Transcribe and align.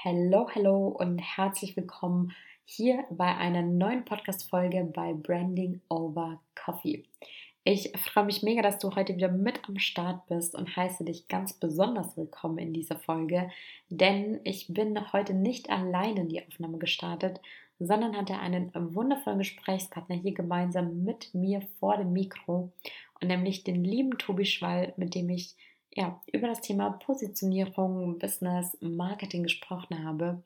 Hello, 0.00 0.48
hello 0.48 0.86
und 0.86 1.18
herzlich 1.18 1.76
willkommen 1.76 2.30
hier 2.64 3.04
bei 3.10 3.34
einer 3.34 3.62
neuen 3.62 4.04
Podcast-Folge 4.04 4.88
bei 4.94 5.12
Branding 5.12 5.80
Over 5.88 6.40
Coffee. 6.54 7.02
Ich 7.64 7.90
freue 7.98 8.26
mich 8.26 8.44
mega, 8.44 8.62
dass 8.62 8.78
du 8.78 8.94
heute 8.94 9.16
wieder 9.16 9.26
mit 9.26 9.68
am 9.68 9.80
Start 9.80 10.24
bist 10.28 10.54
und 10.54 10.76
heiße 10.76 11.04
dich 11.04 11.26
ganz 11.26 11.52
besonders 11.52 12.16
willkommen 12.16 12.58
in 12.58 12.72
dieser 12.72 12.96
Folge, 12.96 13.50
denn 13.88 14.38
ich 14.44 14.72
bin 14.72 15.12
heute 15.12 15.34
nicht 15.34 15.68
alleine 15.68 16.20
in 16.20 16.28
die 16.28 16.46
Aufnahme 16.46 16.78
gestartet, 16.78 17.40
sondern 17.80 18.16
hatte 18.16 18.38
einen 18.38 18.70
wundervollen 18.94 19.40
Gesprächspartner 19.40 20.14
hier 20.14 20.32
gemeinsam 20.32 21.02
mit 21.02 21.34
mir 21.34 21.60
vor 21.80 21.96
dem 21.96 22.12
Mikro 22.12 22.70
und 23.20 23.26
nämlich 23.26 23.64
den 23.64 23.82
lieben 23.82 24.16
Tobi 24.16 24.44
Schwall, 24.44 24.92
mit 24.96 25.16
dem 25.16 25.28
ich 25.28 25.56
ja, 25.98 26.20
über 26.32 26.46
das 26.46 26.60
Thema 26.60 26.90
Positionierung, 26.90 28.20
Business, 28.20 28.78
Marketing 28.80 29.42
gesprochen 29.42 30.04
habe. 30.04 30.40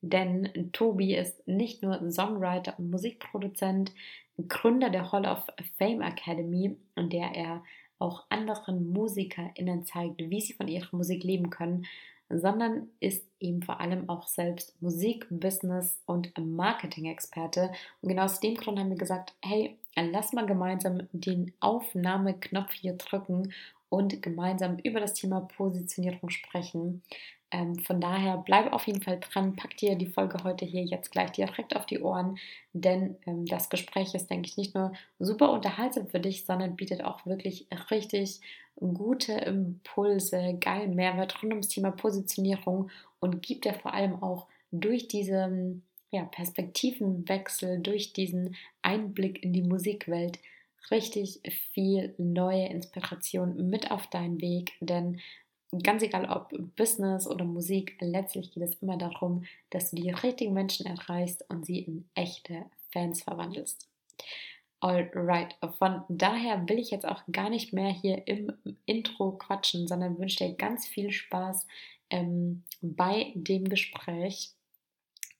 Denn 0.00 0.70
Tobi 0.72 1.14
ist 1.14 1.46
nicht 1.46 1.80
nur 1.80 2.10
Songwriter 2.10 2.74
und 2.76 2.90
Musikproduzent, 2.90 3.92
Gründer 4.48 4.90
der 4.90 5.12
Hall 5.12 5.24
of 5.24 5.46
Fame 5.78 6.02
Academy, 6.02 6.76
in 6.96 7.08
der 7.08 7.36
er 7.36 7.62
auch 8.00 8.24
anderen 8.30 8.92
MusikerInnen 8.92 9.84
zeigt, 9.84 10.18
wie 10.18 10.40
sie 10.40 10.54
von 10.54 10.66
ihrer 10.66 10.88
Musik 10.90 11.22
leben 11.22 11.50
können, 11.50 11.86
sondern 12.28 12.88
ist 12.98 13.24
eben 13.38 13.62
vor 13.62 13.80
allem 13.80 14.08
auch 14.08 14.26
selbst 14.26 14.74
Musik, 14.82 15.28
Business 15.30 16.02
und 16.06 16.36
Marketing-Experte. 16.36 17.70
Und 18.02 18.08
genau 18.08 18.24
aus 18.24 18.40
dem 18.40 18.56
Grund 18.56 18.80
haben 18.80 18.90
wir 18.90 18.98
gesagt, 18.98 19.34
hey, 19.40 19.78
lass 19.94 20.32
mal 20.32 20.46
gemeinsam 20.46 21.02
den 21.12 21.52
Aufnahmeknopf 21.60 22.72
hier 22.72 22.94
drücken 22.94 23.52
und 23.88 24.22
gemeinsam 24.22 24.78
über 24.78 25.00
das 25.00 25.14
Thema 25.14 25.40
Positionierung 25.40 26.30
sprechen. 26.30 27.02
Ähm, 27.52 27.78
von 27.78 28.00
daher 28.00 28.38
bleib 28.38 28.72
auf 28.72 28.86
jeden 28.86 29.02
Fall 29.02 29.20
dran, 29.20 29.54
pack 29.54 29.76
dir 29.76 29.94
die 29.94 30.08
Folge 30.08 30.42
heute 30.42 30.64
hier 30.64 30.82
jetzt 30.82 31.12
gleich 31.12 31.30
direkt 31.30 31.76
auf 31.76 31.86
die 31.86 32.00
Ohren, 32.00 32.38
denn 32.72 33.16
ähm, 33.24 33.46
das 33.46 33.70
Gespräch 33.70 34.14
ist, 34.14 34.28
denke 34.28 34.48
ich, 34.48 34.56
nicht 34.56 34.74
nur 34.74 34.92
super 35.20 35.52
unterhaltsam 35.52 36.08
für 36.08 36.18
dich, 36.18 36.44
sondern 36.44 36.74
bietet 36.74 37.04
auch 37.04 37.24
wirklich 37.24 37.68
richtig 37.90 38.40
gute 38.76 39.32
Impulse, 39.32 40.58
geilen 40.60 40.96
Mehrwert 40.96 41.40
rund 41.42 41.52
ums 41.52 41.68
Thema 41.68 41.92
Positionierung 41.92 42.90
und 43.20 43.42
gibt 43.42 43.64
dir 43.64 43.74
vor 43.74 43.94
allem 43.94 44.22
auch 44.22 44.48
durch 44.72 45.08
diese 45.08 45.80
ja, 46.10 46.24
Perspektivenwechsel, 46.24 47.80
durch 47.80 48.12
diesen 48.12 48.56
Einblick 48.82 49.42
in 49.42 49.52
die 49.52 49.62
Musikwelt 49.62 50.38
richtig 50.90 51.40
viel 51.72 52.14
neue 52.18 52.66
Inspiration 52.66 53.68
mit 53.68 53.90
auf 53.90 54.06
deinen 54.08 54.40
Weg, 54.40 54.72
denn 54.80 55.20
ganz 55.82 56.02
egal 56.02 56.28
ob 56.30 56.50
Business 56.76 57.26
oder 57.26 57.44
Musik, 57.44 57.96
letztlich 58.00 58.52
geht 58.52 58.62
es 58.62 58.74
immer 58.76 58.96
darum, 58.96 59.44
dass 59.70 59.90
du 59.90 59.96
die 59.96 60.10
richtigen 60.10 60.54
Menschen 60.54 60.86
erreichst 60.86 61.44
und 61.48 61.66
sie 61.66 61.80
in 61.80 62.08
echte 62.14 62.66
Fans 62.92 63.22
verwandelst. 63.22 63.88
Alright, 64.80 65.56
von 65.78 66.02
daher 66.08 66.68
will 66.68 66.78
ich 66.78 66.90
jetzt 66.90 67.08
auch 67.08 67.22
gar 67.32 67.50
nicht 67.50 67.72
mehr 67.72 67.90
hier 67.90 68.26
im 68.28 68.52
Intro 68.84 69.32
quatschen, 69.32 69.88
sondern 69.88 70.18
wünsche 70.18 70.44
dir 70.44 70.54
ganz 70.54 70.86
viel 70.86 71.10
Spaß 71.10 71.66
ähm, 72.10 72.62
bei 72.82 73.32
dem 73.34 73.68
Gespräch. 73.68 74.52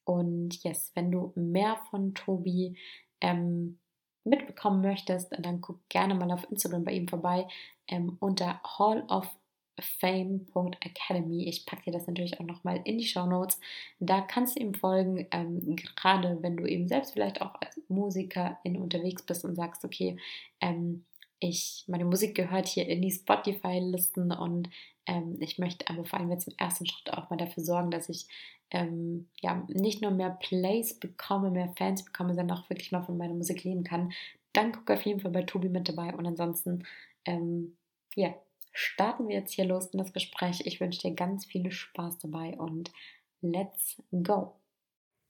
Und 0.05 0.63
yes, 0.65 0.91
wenn 0.95 1.11
du 1.11 1.33
mehr 1.35 1.79
von 1.91 2.15
Tobi 2.15 2.77
ähm, 3.21 3.79
mitbekommen 4.27 4.83
möchtest, 4.83 5.33
dann 5.39 5.61
guck 5.61 5.89
gerne 5.89 6.15
mal 6.15 6.31
auf 6.31 6.49
Instagram 6.51 6.85
bei 6.85 6.93
ihm 6.93 7.09
vorbei 7.09 7.49
ähm, 7.89 8.17
unter 8.21 8.61
halloffame.academy. 8.63 11.49
Ich 11.49 11.67
packe 11.67 11.83
dir 11.85 11.93
das 11.93 12.07
natürlich 12.07 12.39
auch 12.41 12.45
nochmal 12.45 12.81
in 12.85 12.99
die 12.99 13.07
Show 13.07 13.27
Notes. 13.27 13.59
Da 13.99 14.21
kannst 14.21 14.57
du 14.57 14.61
ihm 14.63 14.75
folgen, 14.75 15.27
ähm, 15.31 15.77
gerade 15.77 16.43
wenn 16.43 16.57
du 16.57 16.67
eben 16.67 16.89
selbst 16.89 17.13
vielleicht 17.13 17.41
auch 17.41 17.55
als 17.61 17.81
Musikerin 17.89 18.77
unterwegs 18.77 19.23
bist 19.23 19.45
und 19.45 19.55
sagst, 19.55 19.85
okay, 19.85 20.17
ähm, 20.61 21.05
ich, 21.39 21.85
meine 21.87 22.05
Musik 22.05 22.35
gehört 22.35 22.67
hier 22.67 22.89
in 22.89 23.03
die 23.03 23.13
Spotify-Listen 23.13 24.33
und 24.33 24.71
ähm, 25.07 25.37
ich 25.41 25.59
möchte 25.59 25.89
aber 25.89 26.05
vor 26.05 26.19
allem 26.19 26.31
jetzt 26.31 26.49
im 26.49 26.55
ersten 26.57 26.87
Schritt 26.87 27.13
auch 27.13 27.31
mal 27.31 27.37
dafür 27.37 27.63
sorgen, 27.63 27.91
dass 27.91 28.09
ich 28.09 28.27
ähm, 28.71 29.29
ja, 29.41 29.65
nicht 29.69 30.03
nur 30.03 30.11
mehr 30.11 30.31
Plays 30.31 30.99
bekomme, 30.99 31.51
mehr 31.51 31.73
Fans 31.77 32.05
bekomme, 32.05 32.35
sondern 32.35 32.59
auch 32.59 32.69
wirklich 32.69 32.93
mal 32.93 33.03
von 33.03 33.17
meiner 33.17 33.35
Musik 33.35 33.65
leben 33.65 33.85
kann, 33.85 34.13
dann 34.53 34.73
guck 34.73 34.91
auf 34.91 35.03
jeden 35.03 35.21
Fall 35.21 35.31
bei 35.31 35.43
Tobi 35.43 35.69
mit 35.69 35.89
dabei. 35.89 36.15
Und 36.15 36.27
ansonsten, 36.27 36.85
ähm, 37.25 37.77
ja, 38.15 38.35
starten 38.73 39.29
wir 39.29 39.37
jetzt 39.37 39.53
hier 39.53 39.67
los 39.67 39.87
in 39.87 39.99
das 39.99 40.13
Gespräch. 40.13 40.63
Ich 40.65 40.81
wünsche 40.81 41.01
dir 41.01 41.15
ganz 41.15 41.47
viel 41.47 41.71
Spaß 41.71 42.19
dabei 42.19 42.57
und 42.57 42.93
let's 43.41 44.03
go. 44.11 44.57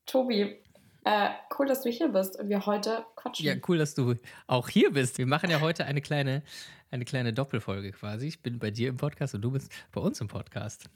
Tobi, 0.06 0.56
äh, 1.04 1.30
cool, 1.58 1.66
dass 1.66 1.82
du 1.82 1.90
hier 1.90 2.08
bist 2.08 2.38
und 2.38 2.48
wir 2.48 2.66
heute 2.66 3.04
quatschen. 3.16 3.46
Ja, 3.46 3.54
cool, 3.68 3.78
dass 3.78 3.94
du 3.94 4.14
auch 4.46 4.68
hier 4.68 4.92
bist. 4.92 5.18
Wir 5.18 5.26
machen 5.26 5.50
ja 5.50 5.60
heute 5.60 5.84
eine 5.84 6.00
kleine, 6.00 6.42
eine 6.90 7.04
kleine 7.04 7.32
Doppelfolge 7.32 7.92
quasi. 7.92 8.28
Ich 8.28 8.40
bin 8.40 8.58
bei 8.58 8.70
dir 8.70 8.88
im 8.88 8.96
Podcast 8.96 9.34
und 9.34 9.42
du 9.42 9.50
bist 9.50 9.72
bei 9.92 10.00
uns 10.00 10.20
im 10.20 10.28
Podcast. 10.28 10.88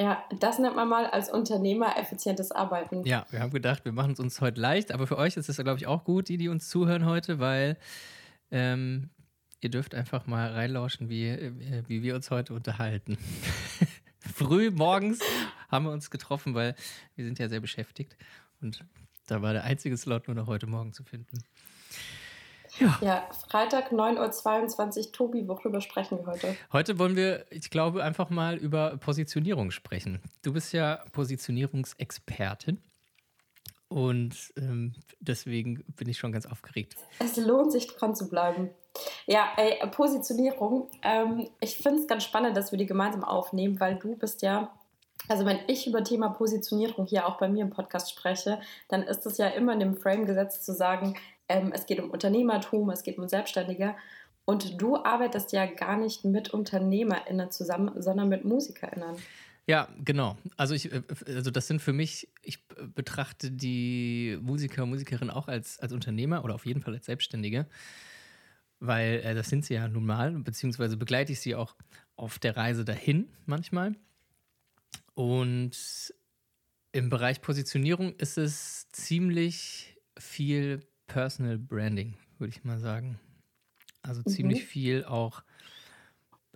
Ja, 0.00 0.24
das 0.38 0.58
nennt 0.58 0.76
man 0.76 0.88
mal 0.88 1.04
als 1.04 1.30
Unternehmer 1.30 1.98
effizientes 1.98 2.52
Arbeiten. 2.52 3.04
Ja, 3.04 3.26
wir 3.30 3.40
haben 3.40 3.50
gedacht, 3.50 3.84
wir 3.84 3.92
machen 3.92 4.12
es 4.12 4.20
uns 4.20 4.40
heute 4.40 4.58
leicht, 4.58 4.92
aber 4.92 5.06
für 5.06 5.18
euch 5.18 5.36
ist 5.36 5.50
es, 5.50 5.58
glaube 5.58 5.76
ich, 5.76 5.86
auch 5.86 6.04
gut, 6.04 6.30
die, 6.30 6.38
die 6.38 6.48
uns 6.48 6.70
zuhören 6.70 7.04
heute, 7.04 7.38
weil 7.38 7.76
ähm, 8.50 9.10
ihr 9.60 9.68
dürft 9.68 9.94
einfach 9.94 10.26
mal 10.26 10.52
reinlauschen, 10.52 11.10
wie, 11.10 11.28
äh, 11.28 11.82
wie 11.86 12.02
wir 12.02 12.14
uns 12.14 12.30
heute 12.30 12.54
unterhalten. 12.54 13.18
Früh 14.20 14.70
morgens 14.70 15.20
haben 15.68 15.84
wir 15.84 15.92
uns 15.92 16.10
getroffen, 16.10 16.54
weil 16.54 16.74
wir 17.14 17.26
sind 17.26 17.38
ja 17.38 17.50
sehr 17.50 17.60
beschäftigt 17.60 18.16
und 18.62 18.82
da 19.26 19.42
war 19.42 19.52
der 19.52 19.64
einzige 19.64 19.98
Slot 19.98 20.28
nur 20.28 20.34
noch 20.34 20.46
heute 20.46 20.66
Morgen 20.66 20.94
zu 20.94 21.04
finden. 21.04 21.44
Ja. 22.80 22.98
ja, 23.02 23.28
Freitag 23.48 23.92
9.22 23.92 24.98
Uhr. 24.98 25.12
Tobi, 25.12 25.48
worüber 25.48 25.80
sprechen 25.80 26.18
wir 26.18 26.26
heute? 26.26 26.56
Heute 26.72 26.98
wollen 26.98 27.14
wir, 27.14 27.44
ich 27.50 27.70
glaube, 27.70 28.02
einfach 28.02 28.30
mal 28.30 28.56
über 28.56 28.96
Positionierung 28.96 29.70
sprechen. 29.70 30.20
Du 30.42 30.52
bist 30.52 30.72
ja 30.72 31.04
Positionierungsexpertin. 31.12 32.80
Und 33.88 34.52
ähm, 34.56 34.94
deswegen 35.18 35.82
bin 35.96 36.08
ich 36.08 36.18
schon 36.18 36.30
ganz 36.30 36.46
aufgeregt. 36.46 36.94
Es 37.18 37.36
lohnt 37.36 37.72
sich 37.72 37.88
dran 37.88 38.14
zu 38.14 38.28
bleiben. 38.28 38.70
Ja, 39.26 39.48
ey, 39.56 39.84
Positionierung. 39.90 40.88
Ähm, 41.02 41.48
ich 41.60 41.76
finde 41.76 42.00
es 42.00 42.06
ganz 42.06 42.22
spannend, 42.24 42.56
dass 42.56 42.70
wir 42.70 42.78
die 42.78 42.86
gemeinsam 42.86 43.24
aufnehmen, 43.24 43.80
weil 43.80 43.96
du 43.96 44.16
bist 44.16 44.42
ja 44.42 44.70
also 45.28 45.44
wenn 45.44 45.60
ich 45.66 45.86
über 45.86 46.02
Thema 46.02 46.30
Positionierung 46.30 47.06
hier 47.06 47.26
auch 47.26 47.38
bei 47.38 47.48
mir 47.48 47.62
im 47.62 47.70
Podcast 47.70 48.10
spreche, 48.10 48.60
dann 48.88 49.02
ist 49.02 49.26
es 49.26 49.38
ja 49.38 49.48
immer 49.48 49.72
in 49.72 49.80
dem 49.80 49.96
Frame 49.96 50.26
gesetzt 50.26 50.64
zu 50.64 50.72
sagen, 50.72 51.14
ähm, 51.50 51.72
es 51.74 51.86
geht 51.86 52.00
um 52.00 52.10
Unternehmertum, 52.10 52.88
es 52.90 53.02
geht 53.02 53.18
um 53.18 53.28
Selbstständige. 53.28 53.94
Und 54.44 54.80
du 54.80 54.96
arbeitest 54.96 55.52
ja 55.52 55.66
gar 55.66 55.96
nicht 55.96 56.24
mit 56.24 56.54
UnternehmerInnen 56.54 57.50
zusammen, 57.50 58.00
sondern 58.00 58.28
mit 58.28 58.44
MusikerInnen. 58.44 59.16
Ja, 59.66 59.88
genau. 60.04 60.36
Also 60.56 60.74
ich, 60.74 60.92
äh, 60.92 61.02
also 61.26 61.50
das 61.50 61.66
sind 61.66 61.82
für 61.82 61.92
mich, 61.92 62.28
ich 62.42 62.66
betrachte 62.94 63.50
die 63.50 64.38
Musiker 64.40 64.84
und 64.84 64.90
Musikerinnen 64.90 65.30
auch 65.30 65.48
als, 65.48 65.78
als 65.80 65.92
Unternehmer 65.92 66.44
oder 66.44 66.54
auf 66.54 66.66
jeden 66.66 66.80
Fall 66.80 66.94
als 66.94 67.06
Selbstständige, 67.06 67.66
weil 68.78 69.20
äh, 69.24 69.34
das 69.34 69.48
sind 69.48 69.64
sie 69.64 69.74
ja 69.74 69.88
nun 69.88 70.06
mal, 70.06 70.32
beziehungsweise 70.32 70.96
begleite 70.96 71.32
ich 71.32 71.40
sie 71.40 71.54
auch 71.54 71.76
auf 72.16 72.38
der 72.38 72.56
Reise 72.56 72.84
dahin 72.84 73.28
manchmal. 73.46 73.94
Und 75.14 76.14
im 76.92 77.10
Bereich 77.10 77.40
Positionierung 77.40 78.14
ist 78.16 78.38
es 78.38 78.88
ziemlich 78.90 79.96
viel 80.18 80.80
Personal 81.10 81.58
Branding, 81.58 82.14
würde 82.38 82.52
ich 82.54 82.62
mal 82.62 82.78
sagen. 82.78 83.18
Also 84.00 84.22
mhm. 84.24 84.30
ziemlich 84.30 84.64
viel 84.64 85.04
auch, 85.04 85.42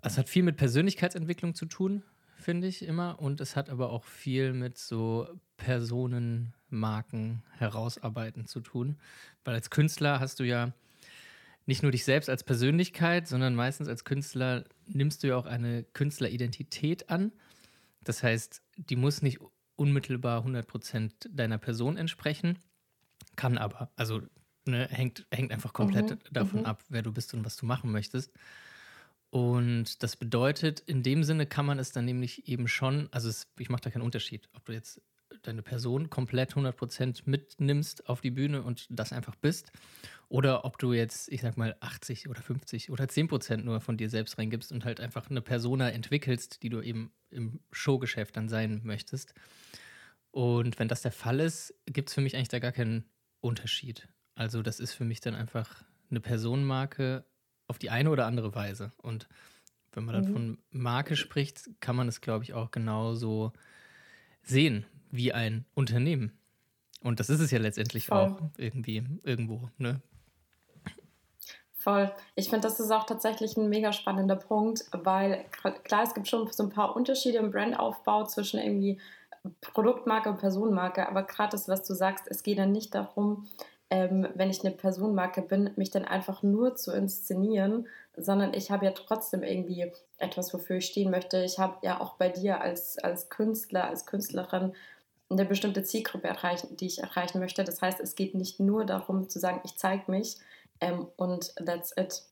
es 0.01 0.17
hat 0.17 0.29
viel 0.29 0.45
mit 0.45 0.57
Persönlichkeitsentwicklung 0.57 1.57
zu 1.57 1.67
tun, 1.67 2.05
finde 2.37 2.69
ich 2.69 2.85
immer. 2.85 3.19
Und 3.21 3.41
es 3.41 3.57
hat 3.57 3.69
aber 3.69 3.91
auch 3.91 4.05
viel 4.05 4.53
mit 4.53 4.79
so 4.79 5.29
Personenmarken 5.57 7.43
herausarbeiten 7.59 8.47
zu 8.47 8.61
tun. 8.61 8.97
Weil 9.45 9.55
als 9.55 9.71
Künstler 9.71 10.21
hast 10.21 10.39
du 10.39 10.45
ja 10.45 10.73
nicht 11.67 11.83
nur 11.83 11.91
dich 11.91 12.05
selbst 12.05 12.31
als 12.31 12.45
Persönlichkeit, 12.45 13.27
sondern 13.27 13.57
meistens 13.57 13.89
als 13.89 14.05
Künstler 14.05 14.65
nimmst 14.87 15.25
du 15.25 15.29
ja 15.29 15.37
auch 15.37 15.47
eine 15.47 15.83
Künstleridentität 15.83 17.11
an. 17.11 17.33
Das 18.05 18.23
heißt, 18.23 18.63
die 18.77 18.97
muss 18.97 19.21
nicht 19.21 19.41
unmittelbar 19.75 20.47
100% 20.47 21.11
deiner 21.31 21.59
Person 21.59 21.97
entsprechen, 21.97 22.61
kann 23.35 23.59
aber. 23.59 23.91
Also 23.97 24.23
ne, 24.67 24.89
hängt, 24.91 25.27
hängt 25.31 25.53
einfach 25.53 25.73
komplett 25.73 26.11
mhm, 26.11 26.19
davon 26.33 26.61
mhm. 26.61 26.67
ab, 26.67 26.83
wer 26.89 27.03
du 27.03 27.13
bist 27.13 27.35
und 27.35 27.45
was 27.45 27.57
du 27.57 27.67
machen 27.67 27.91
möchtest. 27.91 28.33
Und 29.31 30.03
das 30.03 30.17
bedeutet, 30.17 30.81
in 30.81 31.03
dem 31.03 31.25
Sinne 31.25 31.47
kann 31.47 31.67
man 31.67 31.79
es 31.79 31.91
dann 31.91 32.05
nämlich 32.05 32.47
eben 32.47 32.69
schon, 32.69 33.09
also 33.11 33.29
es, 33.29 33.49
ich 33.59 33.69
mache 33.69 33.83
da 33.83 33.91
keinen 33.91 34.03
Unterschied, 34.03 34.49
ob 34.53 34.65
du 34.65 34.73
jetzt 34.73 35.01
deine 35.43 35.63
Person 35.63 36.11
komplett 36.11 36.55
100% 36.55 37.23
mitnimmst 37.25 38.09
auf 38.09 38.21
die 38.21 38.31
Bühne 38.31 38.63
und 38.63 38.87
das 38.91 39.13
einfach 39.13 39.35
bist. 39.35 39.73
Oder 40.29 40.65
ob 40.65 40.79
du 40.79 40.93
jetzt, 40.93 41.31
ich 41.31 41.43
sag 41.43 41.57
mal, 41.57 41.77
80 41.81 42.29
oder 42.29 42.43
50 42.43 42.91
oder 42.91 43.05
10% 43.05 43.59
nur 43.59 43.81
von 43.81 43.97
dir 43.97 44.09
selbst 44.09 44.39
reingibst 44.39 44.73
und 44.73 44.85
halt 44.85 45.01
einfach 45.01 45.29
eine 45.29 45.43
Persona 45.43 45.91
entwickelst, 45.91 46.63
die 46.63 46.71
du 46.71 46.81
eben 46.81 47.13
im 47.31 47.61
Showgeschäft 47.73 48.37
dann 48.37 48.49
sein 48.49 48.81
möchtest. 48.85 49.35
Und 50.31 50.79
wenn 50.79 50.89
das 50.89 51.03
der 51.03 51.13
Fall 51.13 51.41
ist, 51.41 51.75
gibt 51.87 52.09
es 52.09 52.15
für 52.15 52.21
mich 52.21 52.35
eigentlich 52.37 52.49
da 52.49 52.59
gar 52.59 52.73
keinen 52.73 53.05
Unterschied. 53.41 54.09
Also 54.35 54.63
das 54.63 54.81
ist 54.81 54.93
für 54.93 55.05
mich 55.05 55.21
dann 55.21 55.35
einfach 55.35 55.83
eine 56.11 56.21
Personenmarke 56.21 57.25
auf 57.67 57.79
die 57.79 57.91
eine 57.91 58.11
oder 58.11 58.27
andere 58.27 58.55
Weise. 58.55 58.93
Und 58.99 59.29
wenn 59.93 60.05
man 60.05 60.15
dann 60.15 60.29
mhm. 60.29 60.33
von 60.33 60.59
Marke 60.71 61.17
spricht, 61.17 61.71
kann 61.81 61.97
man 61.97 62.09
es, 62.09 62.21
glaube 62.21 62.45
ich, 62.45 62.53
auch 62.55 62.71
genauso 62.71 63.53
sehen 64.43 64.85
wie 65.11 65.33
ein 65.33 65.65
Unternehmen. 65.75 66.33
Und 67.03 67.21
das 67.21 67.31
ist 67.31 67.41
es 67.41 67.51
ja 67.51 67.59
letztendlich 67.59 68.07
Voll. 68.07 68.19
auch 68.19 68.41
irgendwie 68.57 69.05
irgendwo, 69.23 69.69
ne? 69.79 70.01
Voll. 71.75 72.11
Ich 72.35 72.49
finde, 72.49 72.67
das 72.67 72.81
ist 72.81 72.91
auch 72.91 73.05
tatsächlich 73.05 73.59
ein 73.59 73.69
mega 73.69 73.93
spannender 73.93 74.37
Punkt, 74.37 74.87
weil 74.93 75.45
klar, 75.85 76.03
es 76.03 76.15
gibt 76.15 76.29
schon 76.29 76.51
so 76.51 76.63
ein 76.63 76.71
paar 76.71 76.97
Unterschiede 76.97 77.37
im 77.37 77.51
Brandaufbau 77.51 78.25
zwischen 78.25 78.59
irgendwie 78.59 78.99
Produktmarke 79.61 80.31
und 80.31 80.39
Personenmarke, 80.39 81.07
aber 81.07 81.25
gerade 81.25 81.51
das, 81.51 81.69
was 81.69 81.83
du 81.85 81.93
sagst, 81.93 82.25
es 82.29 82.43
geht 82.43 82.57
dann 82.57 82.73
nicht 82.73 82.95
darum, 82.95 83.47
ähm, 83.91 84.29
wenn 84.35 84.51
ich 84.51 84.65
eine 84.65 84.75
Personenmarke 84.75 85.43
bin, 85.43 85.71
mich 85.77 85.91
dann 85.91 86.05
einfach 86.05 86.43
nur 86.43 86.75
zu 86.77 86.93
inszenieren, 86.93 87.87
sondern 88.17 88.55
ich 88.55 88.71
habe 88.71 88.85
ja 88.85 88.93
trotzdem 88.93 89.43
irgendwie 89.43 89.91
etwas, 90.19 90.55
wofür 90.55 90.77
ich 90.77 90.87
stehen 90.87 91.11
möchte. 91.11 91.43
Ich 91.45 91.59
habe 91.59 91.79
ja 91.83 92.01
auch 92.01 92.15
bei 92.15 92.29
dir 92.29 92.61
als, 92.61 92.99
als 92.99 93.29
Künstler, 93.29 93.85
als 93.85 94.07
Künstlerin 94.07 94.73
eine 95.31 95.45
bestimmte 95.45 95.83
Zielgruppe 95.83 96.29
erreichen, 96.29 96.77
die 96.77 96.87
ich 96.87 96.99
erreichen 96.99 97.41
möchte. 97.41 97.65
Das 97.65 97.83
heißt, 97.83 98.01
es 98.01 98.15
geht 98.15 98.35
nicht 98.35 98.61
nur 98.61 98.85
darum 98.85 99.29
zu 99.29 99.39
sagen, 99.39 99.61
ich 99.65 99.77
zeige 99.77 100.11
mich 100.11 100.39
ähm, 100.81 101.07
und 101.17 101.55
that's 101.57 101.95
it. 101.97 102.23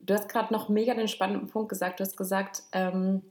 Du 0.00 0.14
hast 0.14 0.28
gerade 0.28 0.52
noch 0.52 0.68
mega 0.68 0.94
den 0.94 1.08
spannenden 1.08 1.48
Punkt 1.48 1.68
gesagt. 1.68 2.00
Du 2.00 2.04
hast 2.04 2.16
gesagt, 2.16 2.62
ähm, 2.72 3.22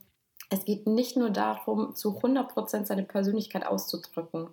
es 0.50 0.66
geht 0.66 0.88
nicht 0.88 1.18
nur 1.18 1.30
darum, 1.30 1.96
zu 1.96 2.20
100% 2.20 2.86
seine 2.86 3.04
Persönlichkeit 3.04 3.66
auszudrücken. 3.66 4.50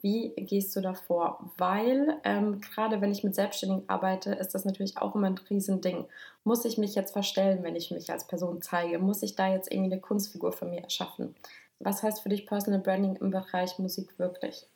Wie 0.00 0.34
gehst 0.36 0.74
du 0.74 0.80
davor? 0.80 1.52
Weil 1.56 2.18
ähm, 2.24 2.60
gerade 2.60 3.00
wenn 3.00 3.12
ich 3.12 3.22
mit 3.22 3.34
Selbstständigen 3.34 3.88
arbeite, 3.88 4.32
ist 4.32 4.54
das 4.54 4.64
natürlich 4.64 4.98
auch 4.98 5.14
immer 5.14 5.28
ein 5.28 5.38
Riesending. 5.50 6.06
Muss 6.44 6.64
ich 6.64 6.76
mich 6.76 6.94
jetzt 6.94 7.12
verstellen, 7.12 7.62
wenn 7.62 7.76
ich 7.76 7.90
mich 7.90 8.10
als 8.10 8.26
Person 8.26 8.60
zeige? 8.62 8.98
Muss 8.98 9.22
ich 9.22 9.36
da 9.36 9.52
jetzt 9.52 9.70
irgendwie 9.70 9.92
eine 9.92 10.00
Kunstfigur 10.00 10.52
von 10.52 10.70
mir 10.70 10.82
erschaffen? 10.82 11.34
Was 11.78 12.02
heißt 12.02 12.22
für 12.22 12.28
dich 12.28 12.46
Personal 12.46 12.80
Branding 12.80 13.16
im 13.16 13.30
Bereich 13.30 13.78
Musik 13.78 14.18
wirklich? 14.18 14.66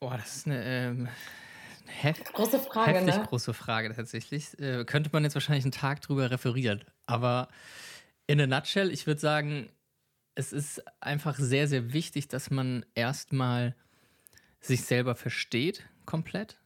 Boah, 0.00 0.16
das 0.16 0.36
ist 0.36 0.46
eine 0.46 0.64
ähm, 0.64 1.08
hef 1.86 2.22
große 2.32 2.60
Frage, 2.60 2.92
heftig 2.92 3.16
ne? 3.16 3.26
große 3.26 3.52
Frage 3.52 3.92
tatsächlich. 3.94 4.58
Äh, 4.60 4.84
könnte 4.84 5.10
man 5.12 5.24
jetzt 5.24 5.34
wahrscheinlich 5.34 5.64
einen 5.64 5.72
Tag 5.72 6.00
drüber 6.00 6.30
referieren. 6.30 6.84
Aber 7.06 7.48
in 8.26 8.40
a 8.40 8.46
nutshell, 8.46 8.92
ich 8.92 9.06
würde 9.06 9.20
sagen, 9.20 9.70
es 10.34 10.52
ist 10.52 10.82
einfach 11.00 11.36
sehr, 11.36 11.66
sehr 11.66 11.92
wichtig, 11.92 12.28
dass 12.28 12.50
man 12.50 12.86
erstmal 12.94 13.74
sich 14.60 14.82
selber 14.82 15.14
versteht 15.14 15.88
komplett. 16.04 16.60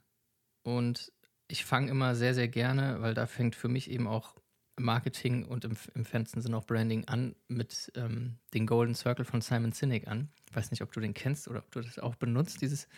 Und 0.63 1.13
ich 1.49 1.65
fange 1.65 1.91
immer 1.91 2.15
sehr, 2.15 2.35
sehr 2.35 2.49
gerne, 2.49 3.01
weil 3.01 3.15
da 3.15 3.27
fängt 3.27 3.57
für 3.57 3.69
mich 3.69 3.91
eben 3.91 4.07
auch 4.07 4.37
Marketing 4.79 5.45
und 5.45 5.65
im, 5.65 5.77
im 5.95 6.05
fernsten 6.05 6.41
Sinn 6.41 6.55
auch 6.55 6.65
Branding 6.65 7.07
an 7.07 7.37
mit 7.49 7.93
ähm, 7.95 8.39
den 8.55 8.67
Golden 8.67 8.95
Circle 8.95 9.25
von 9.25 9.41
Simon 9.41 9.73
Sinek 9.73 10.09
an. 10.09 10.31
Ich 10.49 10.57
weiß 10.57 10.71
nicht, 10.71 10.83
ob 10.83 10.93
du 10.93 11.01
den 11.01 11.15
kennst 11.15 11.49
oder 11.49 11.61
ob 11.61 11.71
du 11.73 11.81
das 11.81 11.99
auch 11.99 12.15
benutzt, 12.15 12.63
dieses, 12.63 12.89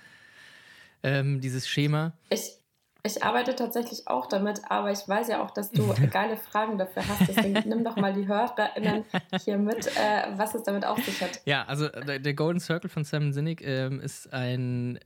ähm, 1.02 1.40
dieses 1.40 1.68
Schema. 1.68 2.16
Ich, 2.30 2.63
ich 3.06 3.22
arbeite 3.22 3.54
tatsächlich 3.54 4.08
auch 4.08 4.26
damit, 4.26 4.62
aber 4.70 4.90
ich 4.90 5.06
weiß 5.06 5.28
ja 5.28 5.42
auch, 5.42 5.50
dass 5.50 5.70
du 5.70 5.94
geile 6.10 6.38
Fragen 6.38 6.78
dafür 6.78 7.06
hast. 7.06 7.28
Deswegen 7.28 7.68
nimm 7.68 7.84
doch 7.84 7.96
mal 7.96 8.14
die 8.14 8.26
HörerInnen 8.26 9.04
hier 9.44 9.58
mit, 9.58 9.86
äh, 9.88 10.26
was 10.36 10.54
es 10.54 10.62
damit 10.62 10.86
auf 10.86 11.02
sich 11.04 11.20
hat. 11.22 11.42
Ja, 11.44 11.64
also 11.64 11.88
der, 11.88 12.18
der 12.18 12.34
Golden 12.34 12.60
Circle 12.60 12.88
von 12.88 13.04
Simon 13.04 13.34
Sinek 13.34 13.60
ähm, 13.60 14.00
ist 14.00 14.32
ein, 14.32 14.98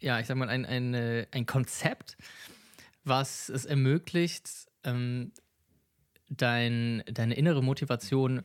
ja, 0.00 0.18
ich 0.20 0.26
sag 0.26 0.38
mal, 0.38 0.48
ein, 0.48 0.64
ein, 0.64 0.94
äh, 0.94 1.26
ein 1.30 1.44
Konzept, 1.44 2.16
was 3.04 3.50
es 3.50 3.66
ermöglicht, 3.66 4.48
ähm, 4.84 5.32
dein, 6.30 7.02
deine 7.12 7.34
innere 7.34 7.62
Motivation 7.62 8.42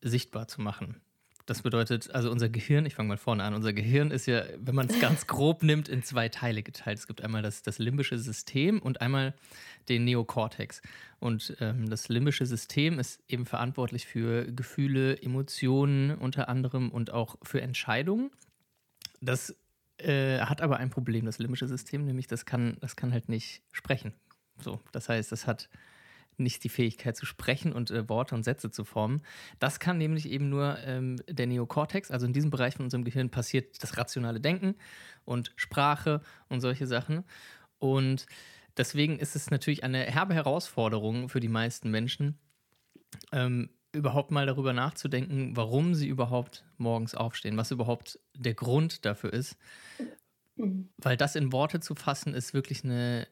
sichtbar 0.00 0.48
zu 0.48 0.60
machen. 0.60 1.00
Das 1.46 1.60
bedeutet, 1.60 2.10
also 2.14 2.30
unser 2.30 2.48
Gehirn, 2.48 2.86
ich 2.86 2.94
fange 2.94 3.08
mal 3.08 3.18
vorne 3.18 3.42
an, 3.44 3.52
unser 3.52 3.74
Gehirn 3.74 4.10
ist 4.10 4.24
ja, 4.24 4.44
wenn 4.56 4.74
man 4.74 4.88
es 4.88 4.98
ganz 4.98 5.26
grob 5.26 5.62
nimmt, 5.62 5.90
in 5.90 6.02
zwei 6.02 6.30
Teile 6.30 6.62
geteilt. 6.62 6.98
Es 6.98 7.06
gibt 7.06 7.22
einmal 7.22 7.42
das, 7.42 7.62
das 7.62 7.78
limbische 7.78 8.18
System 8.18 8.80
und 8.80 9.02
einmal 9.02 9.34
den 9.90 10.04
Neokortex. 10.04 10.80
Und 11.18 11.54
ähm, 11.60 11.90
das 11.90 12.08
limbische 12.08 12.46
System 12.46 12.98
ist 12.98 13.22
eben 13.28 13.44
verantwortlich 13.44 14.06
für 14.06 14.50
Gefühle, 14.52 15.20
Emotionen 15.20 16.14
unter 16.16 16.48
anderem 16.48 16.90
und 16.90 17.12
auch 17.12 17.36
für 17.42 17.60
Entscheidungen. 17.60 18.30
Das 19.20 19.54
äh, 19.98 20.40
hat 20.40 20.62
aber 20.62 20.78
ein 20.78 20.90
Problem, 20.90 21.26
das 21.26 21.38
limbische 21.38 21.68
System, 21.68 22.06
nämlich 22.06 22.26
das 22.26 22.46
kann, 22.46 22.78
das 22.80 22.96
kann 22.96 23.12
halt 23.12 23.28
nicht 23.28 23.62
sprechen. 23.72 24.14
So, 24.60 24.80
das 24.92 25.10
heißt, 25.10 25.30
das 25.30 25.46
hat 25.46 25.68
nicht 26.36 26.64
die 26.64 26.68
Fähigkeit 26.68 27.16
zu 27.16 27.26
sprechen 27.26 27.72
und 27.72 27.90
äh, 27.90 28.08
Worte 28.08 28.34
und 28.34 28.42
Sätze 28.42 28.70
zu 28.70 28.84
formen. 28.84 29.22
Das 29.58 29.80
kann 29.80 29.98
nämlich 29.98 30.28
eben 30.28 30.48
nur 30.48 30.78
ähm, 30.84 31.16
der 31.28 31.46
Neokortex, 31.46 32.10
also 32.10 32.26
in 32.26 32.32
diesem 32.32 32.50
Bereich 32.50 32.74
von 32.74 32.84
unserem 32.84 33.04
Gehirn 33.04 33.30
passiert 33.30 33.82
das 33.82 33.96
rationale 33.96 34.40
Denken 34.40 34.74
und 35.24 35.52
Sprache 35.56 36.20
und 36.48 36.60
solche 36.60 36.86
Sachen. 36.86 37.24
Und 37.78 38.26
deswegen 38.76 39.18
ist 39.18 39.36
es 39.36 39.50
natürlich 39.50 39.84
eine 39.84 40.00
herbe 40.00 40.34
Herausforderung 40.34 41.28
für 41.28 41.40
die 41.40 41.48
meisten 41.48 41.90
Menschen, 41.90 42.38
ähm, 43.32 43.70
überhaupt 43.92 44.30
mal 44.30 44.46
darüber 44.46 44.72
nachzudenken, 44.72 45.56
warum 45.56 45.94
sie 45.94 46.08
überhaupt 46.08 46.64
morgens 46.78 47.14
aufstehen, 47.14 47.56
was 47.56 47.70
überhaupt 47.70 48.18
der 48.34 48.54
Grund 48.54 49.04
dafür 49.04 49.32
ist. 49.32 49.56
Mhm. 50.56 50.88
Weil 50.98 51.16
das 51.16 51.36
in 51.36 51.52
Worte 51.52 51.80
zu 51.80 51.94
fassen, 51.94 52.34
ist 52.34 52.54
wirklich 52.54 52.84
eine 52.84 53.26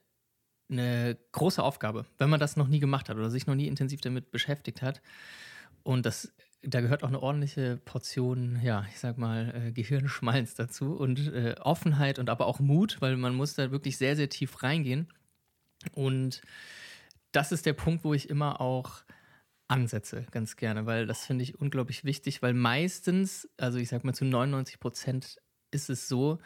eine 0.71 1.19
große 1.33 1.63
Aufgabe, 1.63 2.07
wenn 2.19 2.31
man 2.31 2.41
das 2.41 2.57
noch 2.57 2.69
nie 2.69 2.81
gemacht 2.81 3.09
hat 3.09 3.17
oder 3.17 3.31
sich 3.31 3.47
noch 3.47 3.55
nie 3.55 3.67
intensiv 3.67 4.01
damit 4.01 4.31
beschäftigt 4.31 4.83
hat. 4.83 5.03
Und 5.83 6.07
das, 6.07 6.33
da 6.63 6.81
gehört 6.81 7.03
auch 7.03 7.09
eine 7.09 7.23
ordentliche 7.23 7.77
Portion, 7.85 8.61
ja, 8.63 8.87
ich 8.91 8.99
sag 8.99 9.19
mal, 9.19 9.53
äh, 9.55 9.73
Gehirnschmalz 9.73 10.55
dazu 10.55 10.95
und 10.95 11.29
äh, 11.29 11.57
Offenheit 11.61 12.19
und 12.19 12.31
aber 12.31 12.47
auch 12.47 12.61
Mut, 12.61 12.99
weil 13.01 13.17
man 13.17 13.35
muss 13.35 13.55
da 13.55 13.71
wirklich 13.71 13.99
sehr, 13.99 14.17
sehr 14.17 14.29
tief 14.29 14.63
reingehen. 14.63 15.09
Und 15.93 16.43
das 17.33 17.53
ist 17.53 17.67
der 17.67 17.73
Punkt, 17.73 18.05
wo 18.05 18.15
ich 18.15 18.31
immer 18.31 18.61
auch 18.61 19.05
ansetze, 19.69 20.27
ganz 20.31 20.57
gerne, 20.57 20.87
weil 20.87 21.07
das 21.07 21.25
finde 21.25 21.45
ich 21.45 21.59
unglaublich 21.59 22.05
wichtig, 22.05 22.43
weil 22.43 22.53
meistens, 22.53 23.49
also 23.57 23.79
ich 23.79 23.89
sag 23.89 24.05
mal 24.05 24.13
zu 24.13 24.25
99 24.25 24.79
Prozent 24.79 25.39
ist 25.71 25.89
es 25.89 26.09
so, 26.09 26.39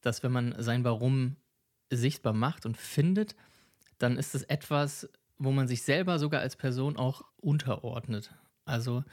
dass 0.00 0.22
wenn 0.22 0.32
man 0.32 0.54
sein 0.58 0.82
Warum 0.82 1.36
sichtbar 1.90 2.32
macht 2.32 2.64
und 2.64 2.76
findet, 2.76 3.36
dann 4.00 4.16
ist 4.16 4.34
es 4.34 4.42
etwas, 4.44 5.08
wo 5.38 5.52
man 5.52 5.68
sich 5.68 5.82
selber 5.82 6.18
sogar 6.18 6.40
als 6.40 6.56
Person 6.56 6.96
auch 6.96 7.22
unterordnet. 7.36 8.34
Also 8.64 9.04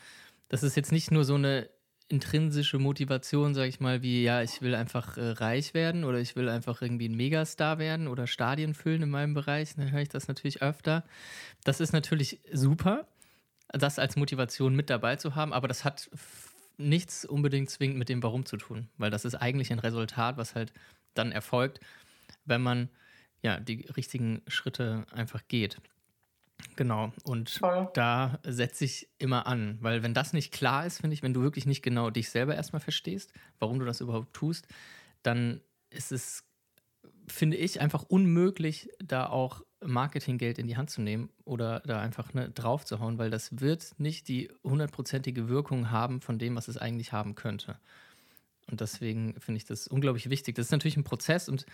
das 0.50 0.64
ist 0.64 0.76
jetzt 0.76 0.92
nicht 0.92 1.12
nur 1.12 1.24
so 1.24 1.36
eine 1.36 1.70
intrinsische 2.10 2.80
Motivation, 2.80 3.54
sage 3.54 3.68
ich 3.68 3.82
mal, 3.82 4.02
wie 4.02 4.24
ja, 4.24 4.42
ich 4.42 4.62
will 4.62 4.76
einfach 4.76 5.18
äh, 5.18 5.32
reich 5.32 5.74
werden 5.74 6.06
oder 6.06 6.20
ich 6.20 6.38
will 6.38 6.48
einfach 6.48 6.82
irgendwie 6.82 7.10
ein 7.10 7.16
Megastar 7.16 7.80
werden 7.80 8.08
oder 8.08 8.28
Stadien 8.28 8.74
füllen 8.74 9.04
in 9.04 9.10
meinem 9.10 9.34
Bereich, 9.34 9.76
dann 9.76 9.92
höre 9.92 10.02
ich 10.02 10.10
das 10.10 10.30
natürlich 10.30 10.62
öfter. 10.62 11.04
Das 11.66 11.82
ist 11.82 11.92
natürlich 11.92 12.40
super, 12.54 13.08
das 13.68 14.00
als 14.00 14.16
Motivation 14.16 14.74
mit 14.74 14.90
dabei 14.90 15.18
zu 15.18 15.36
haben, 15.36 15.52
aber 15.52 15.68
das 15.68 15.84
hat 15.84 16.10
nichts 16.78 17.26
unbedingt 17.26 17.70
zwingend 17.70 17.98
mit 17.98 18.08
dem 18.08 18.24
Warum 18.24 18.46
zu 18.46 18.56
tun, 18.56 18.88
weil 18.98 19.12
das 19.12 19.26
ist 19.26 19.36
eigentlich 19.36 19.74
ein 19.74 19.80
Resultat, 19.80 20.38
was 20.38 20.56
halt 20.56 20.72
dann 21.14 21.34
erfolgt, 21.34 21.82
wenn 22.46 22.62
man 22.62 22.90
ja, 23.42 23.60
die 23.60 23.86
richtigen 23.96 24.42
Schritte 24.48 25.06
einfach 25.12 25.48
geht. 25.48 25.78
Genau, 26.76 27.12
und 27.24 27.50
Voll. 27.50 27.90
da 27.94 28.40
setze 28.44 28.86
ich 28.86 29.10
immer 29.20 29.48
an, 29.48 29.78
weil 29.82 30.04
wenn 30.04 30.14
das 30.14 30.34
nicht 30.34 30.52
klar 30.52 30.86
ist, 30.86 31.02
finde 31.02 31.14
ich, 31.14 31.24
wenn 31.24 31.34
du 31.34 31.42
wirklich 31.42 31.66
nicht 31.66 31.82
genau 31.84 32.10
dich 32.10 32.30
selber 32.30 32.56
erstmal 32.56 32.80
verstehst, 32.80 33.32
warum 33.60 33.80
du 33.80 33.86
das 33.86 34.02
überhaupt 34.02 34.34
tust, 34.34 34.68
dann 35.24 35.62
ist 35.90 36.12
es, 36.12 36.44
finde 37.28 37.58
ich, 37.58 37.80
einfach 37.80 38.04
unmöglich, 38.04 38.90
da 39.00 39.28
auch 39.28 39.64
Marketinggeld 39.84 40.58
in 40.58 40.68
die 40.68 40.78
Hand 40.78 40.90
zu 40.90 41.02
nehmen 41.02 41.30
oder 41.46 41.82
da 41.82 42.00
einfach 42.00 42.34
ne, 42.34 42.50
drauf 42.50 42.86
zu 42.86 43.00
hauen, 43.00 43.18
weil 43.18 43.30
das 43.30 43.60
wird 43.60 43.94
nicht 44.00 44.28
die 44.28 44.50
hundertprozentige 44.64 45.50
Wirkung 45.50 45.92
haben 45.92 46.22
von 46.22 46.40
dem, 46.40 46.56
was 46.56 46.68
es 46.68 46.78
eigentlich 46.78 47.14
haben 47.14 47.36
könnte. 47.36 47.78
Und 48.70 48.82
deswegen 48.82 49.40
finde 49.40 49.58
ich 49.58 49.66
das 49.66 49.88
unglaublich 49.88 50.30
wichtig. 50.30 50.56
Das 50.56 50.68
ist 50.68 50.72
natürlich 50.72 50.98
ein 50.98 51.04
Prozess 51.04 51.48
und 51.48 51.66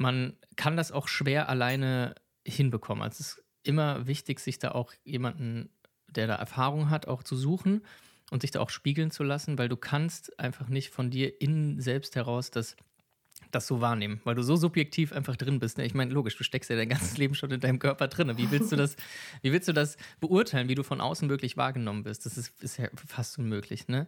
man 0.00 0.32
kann 0.56 0.76
das 0.76 0.92
auch 0.92 1.08
schwer 1.08 1.48
alleine 1.50 2.14
hinbekommen. 2.46 3.02
Also 3.04 3.20
es 3.20 3.32
ist 3.32 3.44
immer 3.62 4.06
wichtig, 4.06 4.40
sich 4.40 4.58
da 4.58 4.70
auch 4.70 4.94
jemanden, 5.04 5.68
der 6.08 6.26
da 6.26 6.36
Erfahrung 6.36 6.88
hat, 6.88 7.06
auch 7.06 7.22
zu 7.22 7.36
suchen 7.36 7.82
und 8.30 8.40
sich 8.40 8.50
da 8.50 8.60
auch 8.60 8.70
spiegeln 8.70 9.10
zu 9.10 9.22
lassen, 9.22 9.58
weil 9.58 9.68
du 9.68 9.76
kannst 9.76 10.38
einfach 10.40 10.68
nicht 10.68 10.88
von 10.88 11.10
dir 11.10 11.40
innen 11.42 11.80
selbst 11.80 12.16
heraus 12.16 12.50
das 12.50 12.76
das 13.50 13.66
so 13.66 13.80
wahrnehmen, 13.80 14.20
weil 14.24 14.36
du 14.36 14.42
so 14.42 14.54
subjektiv 14.54 15.12
einfach 15.12 15.34
drin 15.34 15.58
bist. 15.58 15.78
Ne? 15.78 15.84
Ich 15.84 15.94
meine, 15.94 16.12
logisch, 16.12 16.36
du 16.36 16.44
steckst 16.44 16.70
ja 16.70 16.76
dein 16.76 16.88
ganzes 16.88 17.16
Leben 17.18 17.34
schon 17.34 17.50
in 17.50 17.58
deinem 17.58 17.80
Körper 17.80 18.06
drin. 18.06 18.36
Wie 18.36 18.50
willst 18.50 18.70
du 18.70 18.76
das, 18.76 18.94
wie 19.42 19.50
willst 19.50 19.66
du 19.66 19.72
das 19.72 19.96
beurteilen, 20.20 20.68
wie 20.68 20.76
du 20.76 20.84
von 20.84 21.00
außen 21.00 21.28
wirklich 21.28 21.56
wahrgenommen 21.56 22.04
bist? 22.04 22.26
Das 22.26 22.38
ist, 22.38 22.62
ist 22.62 22.76
ja 22.76 22.88
fast 22.94 23.38
unmöglich, 23.38 23.88
ne? 23.88 24.06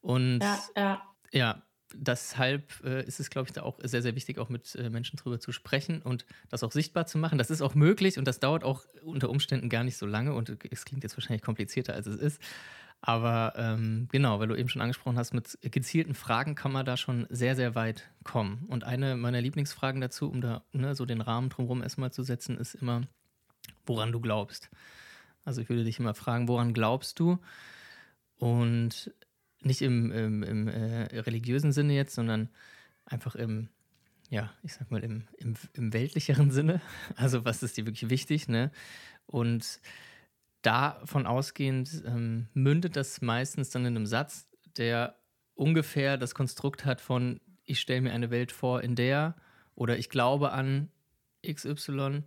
Und 0.00 0.40
ja, 0.40 0.58
ja. 0.76 1.02
ja 1.32 1.62
deshalb 1.94 2.82
äh, 2.84 3.04
ist 3.04 3.20
es, 3.20 3.30
glaube 3.30 3.48
ich, 3.48 3.52
da 3.52 3.62
auch 3.62 3.78
sehr, 3.82 4.02
sehr 4.02 4.14
wichtig, 4.14 4.38
auch 4.38 4.48
mit 4.48 4.74
äh, 4.74 4.90
Menschen 4.90 5.16
drüber 5.16 5.40
zu 5.40 5.52
sprechen 5.52 6.02
und 6.02 6.24
das 6.48 6.62
auch 6.62 6.72
sichtbar 6.72 7.06
zu 7.06 7.18
machen. 7.18 7.38
Das 7.38 7.50
ist 7.50 7.62
auch 7.62 7.74
möglich 7.74 8.18
und 8.18 8.26
das 8.26 8.40
dauert 8.40 8.64
auch 8.64 8.84
unter 9.02 9.30
Umständen 9.30 9.68
gar 9.68 9.84
nicht 9.84 9.96
so 9.96 10.06
lange 10.06 10.34
und 10.34 10.56
es 10.70 10.84
klingt 10.84 11.02
jetzt 11.02 11.16
wahrscheinlich 11.16 11.42
komplizierter, 11.42 11.94
als 11.94 12.06
es 12.06 12.16
ist. 12.16 12.40
Aber 13.02 13.54
ähm, 13.56 14.08
genau, 14.12 14.40
weil 14.40 14.48
du 14.48 14.56
eben 14.56 14.68
schon 14.68 14.82
angesprochen 14.82 15.16
hast, 15.16 15.32
mit 15.32 15.58
gezielten 15.62 16.14
Fragen 16.14 16.54
kann 16.54 16.72
man 16.72 16.84
da 16.84 16.96
schon 16.98 17.26
sehr, 17.30 17.56
sehr 17.56 17.74
weit 17.74 18.10
kommen. 18.24 18.66
Und 18.68 18.84
eine 18.84 19.16
meiner 19.16 19.40
Lieblingsfragen 19.40 20.02
dazu, 20.02 20.28
um 20.28 20.42
da 20.42 20.62
ne, 20.72 20.94
so 20.94 21.06
den 21.06 21.22
Rahmen 21.22 21.48
drumherum 21.48 21.82
erstmal 21.82 22.12
zu 22.12 22.22
setzen, 22.22 22.58
ist 22.58 22.74
immer, 22.74 23.02
woran 23.86 24.12
du 24.12 24.20
glaubst. 24.20 24.70
Also 25.44 25.62
ich 25.62 25.70
würde 25.70 25.84
dich 25.84 25.98
immer 25.98 26.14
fragen, 26.14 26.46
woran 26.46 26.74
glaubst 26.74 27.18
du? 27.18 27.38
Und 28.36 29.12
nicht 29.62 29.82
im, 29.82 30.10
im, 30.12 30.42
im 30.42 30.68
äh, 30.68 31.18
religiösen 31.20 31.72
Sinne 31.72 31.94
jetzt, 31.94 32.14
sondern 32.14 32.48
einfach 33.04 33.34
im, 33.34 33.68
ja, 34.30 34.52
ich 34.62 34.74
sag 34.74 34.90
mal, 34.90 35.02
im, 35.02 35.24
im, 35.38 35.54
im 35.74 35.92
weltlicheren 35.92 36.50
Sinne. 36.52 36.80
Also 37.16 37.44
was 37.44 37.62
ist 37.62 37.76
dir 37.76 37.86
wirklich 37.86 38.10
wichtig, 38.10 38.48
ne? 38.48 38.70
Und 39.26 39.80
davon 40.62 41.26
ausgehend 41.26 42.02
ähm, 42.06 42.48
mündet 42.54 42.96
das 42.96 43.20
meistens 43.20 43.70
dann 43.70 43.86
in 43.86 43.96
einem 43.96 44.06
Satz, 44.06 44.48
der 44.76 45.16
ungefähr 45.54 46.16
das 46.16 46.34
Konstrukt 46.34 46.84
hat 46.84 47.00
von 47.00 47.40
ich 47.64 47.80
stelle 47.80 48.00
mir 48.00 48.12
eine 48.12 48.30
Welt 48.30 48.50
vor, 48.50 48.82
in 48.82 48.96
der 48.96 49.36
oder 49.74 49.96
ich 49.96 50.08
glaube 50.08 50.52
an 50.52 50.90
XY. 51.46 52.24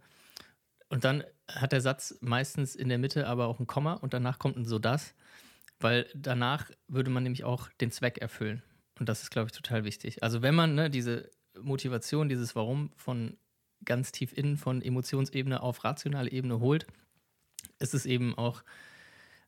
Und 0.90 1.04
dann 1.04 1.24
hat 1.48 1.72
der 1.72 1.82
Satz 1.82 2.18
meistens 2.22 2.75
in 2.75 2.90
der 2.90 2.98
Mitte 2.98 3.28
aber 3.28 3.48
auch 3.48 3.60
ein 3.60 3.68
Komma 3.68 3.94
und 3.94 4.13
danach 4.13 4.40
kommt 4.40 4.58
ein 4.58 4.66
so 4.66 4.80
das. 4.80 5.13
Weil 5.84 6.08
danach 6.16 6.72
würde 6.88 7.10
man 7.10 7.24
nämlich 7.24 7.44
auch 7.44 7.68
den 7.82 7.92
Zweck 7.92 8.20
erfüllen. 8.20 8.63
Und 9.00 9.10
das 9.10 9.22
ist, 9.22 9.32
glaube 9.32 9.48
ich, 9.48 9.52
total 9.52 9.84
wichtig. 9.84 10.24
Also 10.24 10.42
wenn 10.42 10.56
man 10.56 10.75
ne, 10.75 10.90
diese 10.90 11.30
Motivation, 11.60 12.30
dieses 12.30 12.56
Warum 12.56 12.92
von 12.96 13.36
ganz 13.84 14.13
tief 14.13 14.32
innen, 14.32 14.56
von 14.56 14.82
Emotionsebene 14.82 15.62
auf 15.62 15.84
rationale 15.84 16.32
Ebene 16.32 16.62
holt, 16.62 16.88
ist 17.80 17.94
es 17.94 18.06
eben 18.06 18.38
auch, 18.38 18.63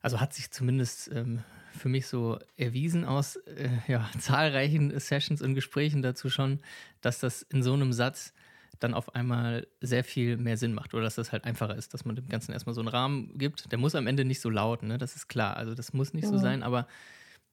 also 0.01 0.19
hat 0.19 0.33
sich 0.33 0.51
zumindest 0.51 1.09
ähm, 1.13 1.41
für 1.71 1.87
mich 1.87 2.07
so 2.07 2.37
erwiesen 2.57 3.05
aus 3.05 3.37
äh, 3.37 3.69
ja, 3.87 4.09
zahlreichen 4.19 4.99
Sessions 4.99 5.41
und 5.41 5.55
Gesprächen 5.55 6.01
dazu 6.01 6.29
schon, 6.29 6.59
dass 6.99 7.19
das 7.19 7.43
in 7.43 7.63
so 7.63 7.73
einem 7.73 7.93
Satz 7.93 8.33
dann 8.79 8.93
auf 8.93 9.15
einmal 9.15 9.67
sehr 9.81 10.03
viel 10.03 10.37
mehr 10.37 10.57
Sinn 10.57 10.73
macht 10.73 10.93
oder 10.93 11.03
dass 11.03 11.15
das 11.15 11.31
halt 11.31 11.45
einfacher 11.45 11.75
ist, 11.75 11.93
dass 11.93 12.05
man 12.05 12.15
dem 12.15 12.27
Ganzen 12.27 12.51
erstmal 12.51 12.75
so 12.75 12.81
einen 12.81 12.87
Rahmen 12.87 13.37
gibt. 13.37 13.71
Der 13.71 13.77
muss 13.77 13.95
am 13.95 14.07
Ende 14.07 14.25
nicht 14.25 14.41
so 14.41 14.49
laut, 14.49 14.83
ne? 14.83 14.97
Das 14.97 15.15
ist 15.15 15.27
klar. 15.27 15.57
Also 15.57 15.73
das 15.73 15.93
muss 15.93 16.13
nicht 16.13 16.25
ja. 16.25 16.29
so 16.29 16.37
sein, 16.37 16.63
aber 16.63 16.87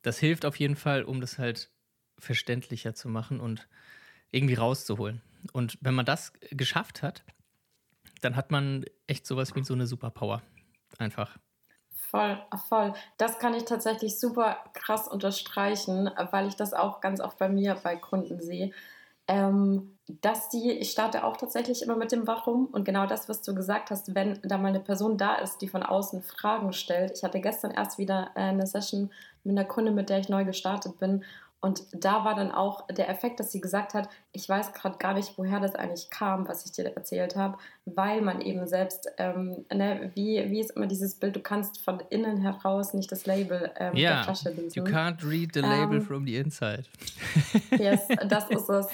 das 0.03 0.19
hilft 0.19 0.45
auf 0.45 0.57
jeden 0.57 0.77
Fall, 0.77 1.05
um 1.05 1.21
das 1.21 1.39
halt 1.39 1.71
verständlicher 2.19 2.95
zu 2.95 3.09
machen 3.09 3.41
und 3.41 3.69
irgendwie 4.31 4.55
rauszuholen. 4.55 5.23
Und 5.53 5.79
wenn 5.81 5.95
man 5.95 6.07
das 6.07 6.33
geschafft 6.51 7.03
hat, 7.03 7.23
dann 8.21 8.37
hat 8.37 8.51
man 8.51 8.85
echt 9.07 9.27
sowas 9.27 9.55
wie 9.55 9.65
so 9.65 9.75
eine 9.75 9.87
Superpower. 9.87 10.43
Einfach. 10.99 11.37
Voll, 11.89 12.39
voll. 12.69 12.93
Das 13.17 13.39
kann 13.39 13.55
ich 13.55 13.65
tatsächlich 13.65 14.21
super 14.21 14.59
krass 14.75 15.09
unterstreichen, 15.09 16.11
weil 16.31 16.47
ich 16.47 16.57
das 16.57 16.75
auch 16.75 17.01
ganz 17.01 17.21
oft 17.21 17.39
bei 17.39 17.49
mir 17.49 17.75
bei 17.75 17.97
Kunden 17.97 18.41
sehe 18.41 18.73
ähm, 19.29 19.99
dass 20.21 20.49
die, 20.49 20.73
ich 20.73 20.91
starte 20.91 21.25
auch 21.25 21.37
tatsächlich 21.37 21.83
immer 21.83 21.97
mit 21.97 22.13
dem 22.13 22.27
Warum 22.27 22.67
und 22.67 22.85
genau 22.85 23.07
das, 23.07 23.29
was 23.29 23.43
du 23.43 23.55
gesagt 23.55 23.91
hast, 23.91 24.15
wenn 24.15 24.41
da 24.43 24.59
mal 24.59 24.69
eine 24.69 24.81
Person 24.81 25.17
da 25.17 25.37
ist, 25.37 25.59
die 25.59 25.69
von 25.69 25.83
außen 25.83 26.23
Fragen 26.23 26.73
stellt. 26.73 27.13
Ich 27.17 27.23
hatte 27.23 27.41
gestern 27.41 27.71
erst 27.71 27.99
wieder 27.99 28.31
äh, 28.35 28.41
eine 28.41 28.67
Session 28.67 29.11
mit 29.45 29.57
einer 29.57 29.67
Kunde, 29.67 29.93
mit 29.93 30.11
der 30.11 30.19
ich 30.19 30.29
neu 30.29 30.45
gestartet 30.45 30.99
bin 30.99 31.25
und 31.63 31.85
da 31.93 32.25
war 32.25 32.35
dann 32.35 32.51
auch 32.51 32.89
der 32.89 33.09
Effekt, 33.09 33.39
dass 33.39 33.53
sie 33.53 33.61
gesagt 33.61 33.95
hat, 33.95 34.09
ich 34.35 34.49
weiß 34.49 34.73
gerade 34.73 34.97
gar 34.97 35.13
nicht, 35.13 35.37
woher 35.37 35.61
das 35.61 35.75
eigentlich 35.75 36.09
kam, 36.09 36.49
was 36.49 36.65
ich 36.65 36.73
dir 36.73 36.87
erzählt 36.97 37.37
habe, 37.37 37.59
weil 37.85 38.23
man 38.23 38.41
eben 38.41 38.67
selbst, 38.67 39.11
ähm, 39.19 39.67
ne, 39.73 40.11
wie, 40.15 40.51
wie 40.51 40.61
ist 40.61 40.71
immer 40.71 40.87
dieses 40.87 41.17
Bild, 41.17 41.37
du 41.37 41.41
kannst 41.41 41.81
von 41.83 42.01
innen 42.09 42.39
heraus 42.39 42.95
nicht 42.95 43.13
das 43.13 43.27
Label 43.27 43.71
ähm, 43.77 43.95
yeah, 43.95 44.15
der 44.15 44.25
Flasche 44.25 44.51
lesen. 44.51 44.73
You 44.75 44.85
can't 44.85 45.23
read 45.23 45.51
the 45.53 45.61
label 45.61 45.99
ähm, 45.99 46.03
from 46.03 46.25
the 46.25 46.37
inside. 46.37 46.85
yes, 47.79 48.09
das 48.29 48.49
ist 48.49 48.71
es. 48.71 48.87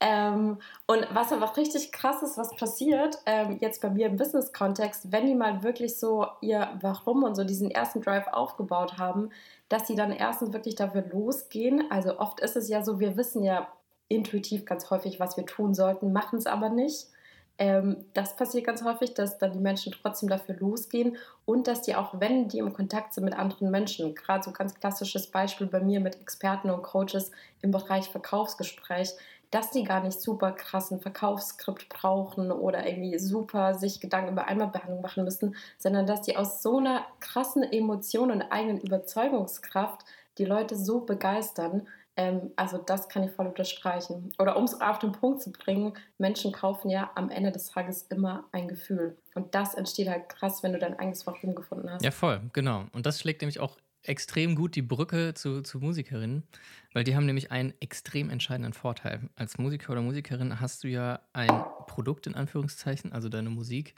Ähm, 0.00 0.58
und 0.86 1.06
was 1.14 1.32
aber 1.32 1.56
richtig 1.56 1.90
krass 1.90 2.22
ist, 2.22 2.36
was 2.36 2.54
passiert, 2.54 3.16
ähm, 3.24 3.56
jetzt 3.60 3.80
bei 3.80 3.88
mir 3.88 4.08
im 4.08 4.16
Business-Kontext, 4.16 5.10
wenn 5.10 5.26
die 5.26 5.34
mal 5.34 5.62
wirklich 5.62 5.98
so 5.98 6.26
ihr 6.42 6.68
Warum 6.82 7.22
und 7.22 7.36
so 7.36 7.44
diesen 7.44 7.70
ersten 7.70 8.02
Drive 8.02 8.26
aufgebaut 8.26 8.98
haben, 8.98 9.30
dass 9.70 9.86
sie 9.86 9.94
dann 9.94 10.12
erstens 10.12 10.52
wirklich 10.52 10.74
dafür 10.74 11.04
losgehen. 11.10 11.90
Also 11.90 12.18
oft 12.18 12.40
ist 12.40 12.54
es 12.54 12.68
ja 12.68 12.84
so, 12.84 13.00
wir 13.00 13.16
wissen 13.16 13.42
ja 13.42 13.66
intuitiv 14.08 14.64
ganz 14.64 14.90
häufig, 14.90 15.20
was 15.20 15.36
wir 15.36 15.46
tun 15.46 15.74
sollten, 15.74 16.12
machen 16.12 16.38
es 16.38 16.46
aber 16.46 16.68
nicht. 16.68 17.08
Ähm, 17.56 18.04
das 18.14 18.34
passiert 18.36 18.64
ganz 18.64 18.82
häufig, 18.82 19.14
dass 19.14 19.38
dann 19.38 19.52
die 19.52 19.60
Menschen 19.60 19.92
trotzdem 19.92 20.28
dafür 20.28 20.56
losgehen 20.56 21.16
und 21.44 21.68
dass 21.68 21.82
die 21.82 21.94
auch, 21.94 22.18
wenn 22.18 22.48
die 22.48 22.58
im 22.58 22.72
Kontakt 22.72 23.14
sind 23.14 23.24
mit 23.24 23.38
anderen 23.38 23.70
Menschen, 23.70 24.14
gerade 24.14 24.42
so 24.42 24.50
ganz 24.50 24.74
klassisches 24.74 25.28
Beispiel 25.28 25.68
bei 25.68 25.80
mir 25.80 26.00
mit 26.00 26.20
Experten 26.20 26.70
und 26.70 26.82
Coaches 26.82 27.30
im 27.62 27.70
Bereich 27.70 28.08
Verkaufsgespräch, 28.08 29.14
dass 29.54 29.70
die 29.70 29.84
gar 29.84 30.02
nicht 30.02 30.20
super 30.20 30.50
krassen 30.50 31.00
Verkaufsskript 31.00 31.88
brauchen 31.88 32.50
oder 32.50 32.84
irgendwie 32.88 33.20
super 33.20 33.74
sich 33.74 34.00
Gedanken 34.00 34.32
über 34.32 34.48
Einmalbehandlung 34.48 35.00
machen 35.00 35.22
müssen, 35.22 35.54
sondern 35.78 36.06
dass 36.06 36.22
die 36.22 36.36
aus 36.36 36.60
so 36.60 36.78
einer 36.78 37.06
krassen 37.20 37.62
Emotion 37.62 38.32
und 38.32 38.42
eigenen 38.42 38.80
Überzeugungskraft 38.80 40.04
die 40.38 40.44
Leute 40.44 40.74
so 40.74 41.00
begeistern. 41.00 41.86
Ähm, 42.16 42.52
also 42.56 42.78
das 42.78 43.08
kann 43.08 43.24
ich 43.24 43.32
voll 43.32 43.46
unterstreichen. 43.46 44.32
Oder 44.38 44.56
um 44.56 44.64
es 44.64 44.80
auf 44.80 44.98
den 44.98 45.12
Punkt 45.12 45.42
zu 45.42 45.50
bringen, 45.50 45.94
Menschen 46.18 46.52
kaufen 46.52 46.90
ja 46.90 47.10
am 47.14 47.30
Ende 47.30 47.50
des 47.52 47.66
Tages 47.66 48.02
immer 48.02 48.44
ein 48.52 48.68
Gefühl. 48.68 49.16
Und 49.34 49.54
das 49.54 49.74
entsteht 49.74 50.08
halt 50.08 50.28
krass, 50.28 50.62
wenn 50.62 50.72
du 50.72 50.78
dein 50.78 50.98
eigenes 50.98 51.26
Warum 51.26 51.54
gefunden 51.54 51.90
hast. 51.90 52.04
Ja, 52.04 52.10
voll, 52.10 52.40
genau. 52.52 52.86
Und 52.92 53.06
das 53.06 53.20
schlägt 53.20 53.42
nämlich 53.42 53.60
auch 53.60 53.76
extrem 54.04 54.54
gut 54.54 54.76
die 54.76 54.82
Brücke 54.82 55.34
zu, 55.34 55.62
zu 55.62 55.78
Musikerinnen, 55.78 56.44
weil 56.92 57.04
die 57.04 57.16
haben 57.16 57.26
nämlich 57.26 57.50
einen 57.50 57.72
extrem 57.80 58.30
entscheidenden 58.30 58.74
Vorteil. 58.74 59.28
Als 59.34 59.58
Musiker 59.58 59.92
oder 59.92 60.02
Musikerin 60.02 60.60
hast 60.60 60.84
du 60.84 60.88
ja 60.88 61.20
ein 61.32 61.64
Produkt 61.86 62.26
in 62.26 62.34
Anführungszeichen, 62.34 63.12
also 63.12 63.28
deine 63.28 63.50
Musik, 63.50 63.94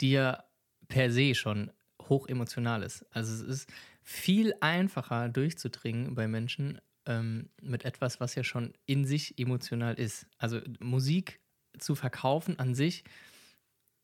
die 0.00 0.12
ja 0.12 0.44
per 0.88 1.10
se 1.10 1.34
schon 1.34 1.70
hoch 2.08 2.26
emotional 2.26 2.82
ist. 2.82 3.06
Also 3.10 3.32
es 3.32 3.40
ist 3.40 3.72
viel 4.02 4.54
einfacher 4.60 5.28
durchzudringen 5.28 6.14
bei 6.14 6.26
Menschen 6.26 6.80
ähm, 7.06 7.48
mit 7.60 7.84
etwas, 7.84 8.20
was 8.20 8.34
ja 8.34 8.44
schon 8.44 8.72
in 8.86 9.04
sich 9.04 9.38
emotional 9.38 9.94
ist. 9.94 10.26
Also 10.38 10.60
Musik 10.80 11.40
zu 11.78 11.94
verkaufen 11.94 12.58
an 12.58 12.74
sich 12.74 13.04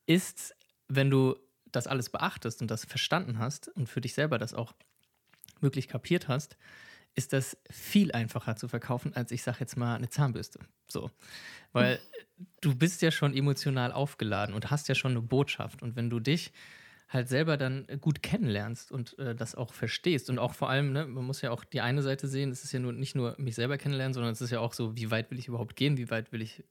ist, 0.07 0.55
wenn 0.89 1.11
du 1.11 1.37
das 1.67 1.87
alles 1.87 2.11
beachtest 2.11 2.63
und 2.63 2.71
das 2.71 2.85
verstanden 2.85 3.39
hast 3.39 3.69
und 3.69 3.89
für 3.89 4.01
dich 4.01 4.15
selber 4.15 4.39
das 4.39 4.55
auch 4.55 4.75
wirklich 5.61 5.89
kapiert 5.89 6.29
hast, 6.29 6.57
ist 7.15 7.33
das 7.33 7.57
viel 7.71 8.13
einfacher 8.13 8.57
zu 8.57 8.69
verkaufen, 8.69 9.15
als 9.15 9.33
ich 9.33 9.43
sage 9.43 9.59
jetzt 9.61 9.77
mal 9.77 9.97
eine 9.97 10.09
Zahnbürste. 10.09 10.61
So. 10.89 11.11
Weil 11.73 12.01
du 12.61 12.75
bist 12.75 13.03
ja 13.03 13.11
schon 13.11 13.35
emotional 13.35 13.93
aufgeladen 13.93 14.55
und 14.55 14.71
hast 14.71 14.89
ja 14.89 14.95
schon 14.95 15.13
eine 15.13 15.23
Botschaft. 15.23 15.83
Und 15.83 15.97
wenn 15.97 16.11
du 16.11 16.21
dich 16.21 16.53
halt 17.11 17.29
selber 17.29 17.57
dann 17.57 17.87
gut 18.01 18.23
kennenlernst 18.23 18.93
und 18.93 19.19
äh, 19.19 19.35
das 19.35 19.57
auch 19.57 19.75
verstehst 19.75 20.31
und 20.31 20.39
auch 20.39 20.55
vor 20.55 20.71
allem, 20.71 20.93
ne, 20.93 21.07
man 21.07 21.25
muss 21.25 21.43
ja 21.43 21.51
auch 21.51 21.65
die 21.65 21.81
eine 21.81 22.03
Seite 22.03 22.29
sehen, 22.29 22.51
es 22.51 22.63
ist 22.63 22.73
ja 22.73 22.79
nur 22.79 22.93
nicht 22.93 23.17
nur 23.17 23.35
mich 23.37 23.57
selber 23.57 23.79
kennenlernen, 23.79 24.15
sondern 24.15 24.33
es 24.33 24.41
ist 24.41 24.51
ja 24.51 24.61
auch 24.61 24.73
so, 24.73 24.97
wie 24.97 25.11
weit 25.11 25.31
will 25.31 25.39
ich 25.39 25.49
überhaupt 25.49 25.75
gehen, 25.75 25.99
wie 25.99 26.09
weit 26.11 26.31
will 26.31 26.41
ich, 26.41 26.63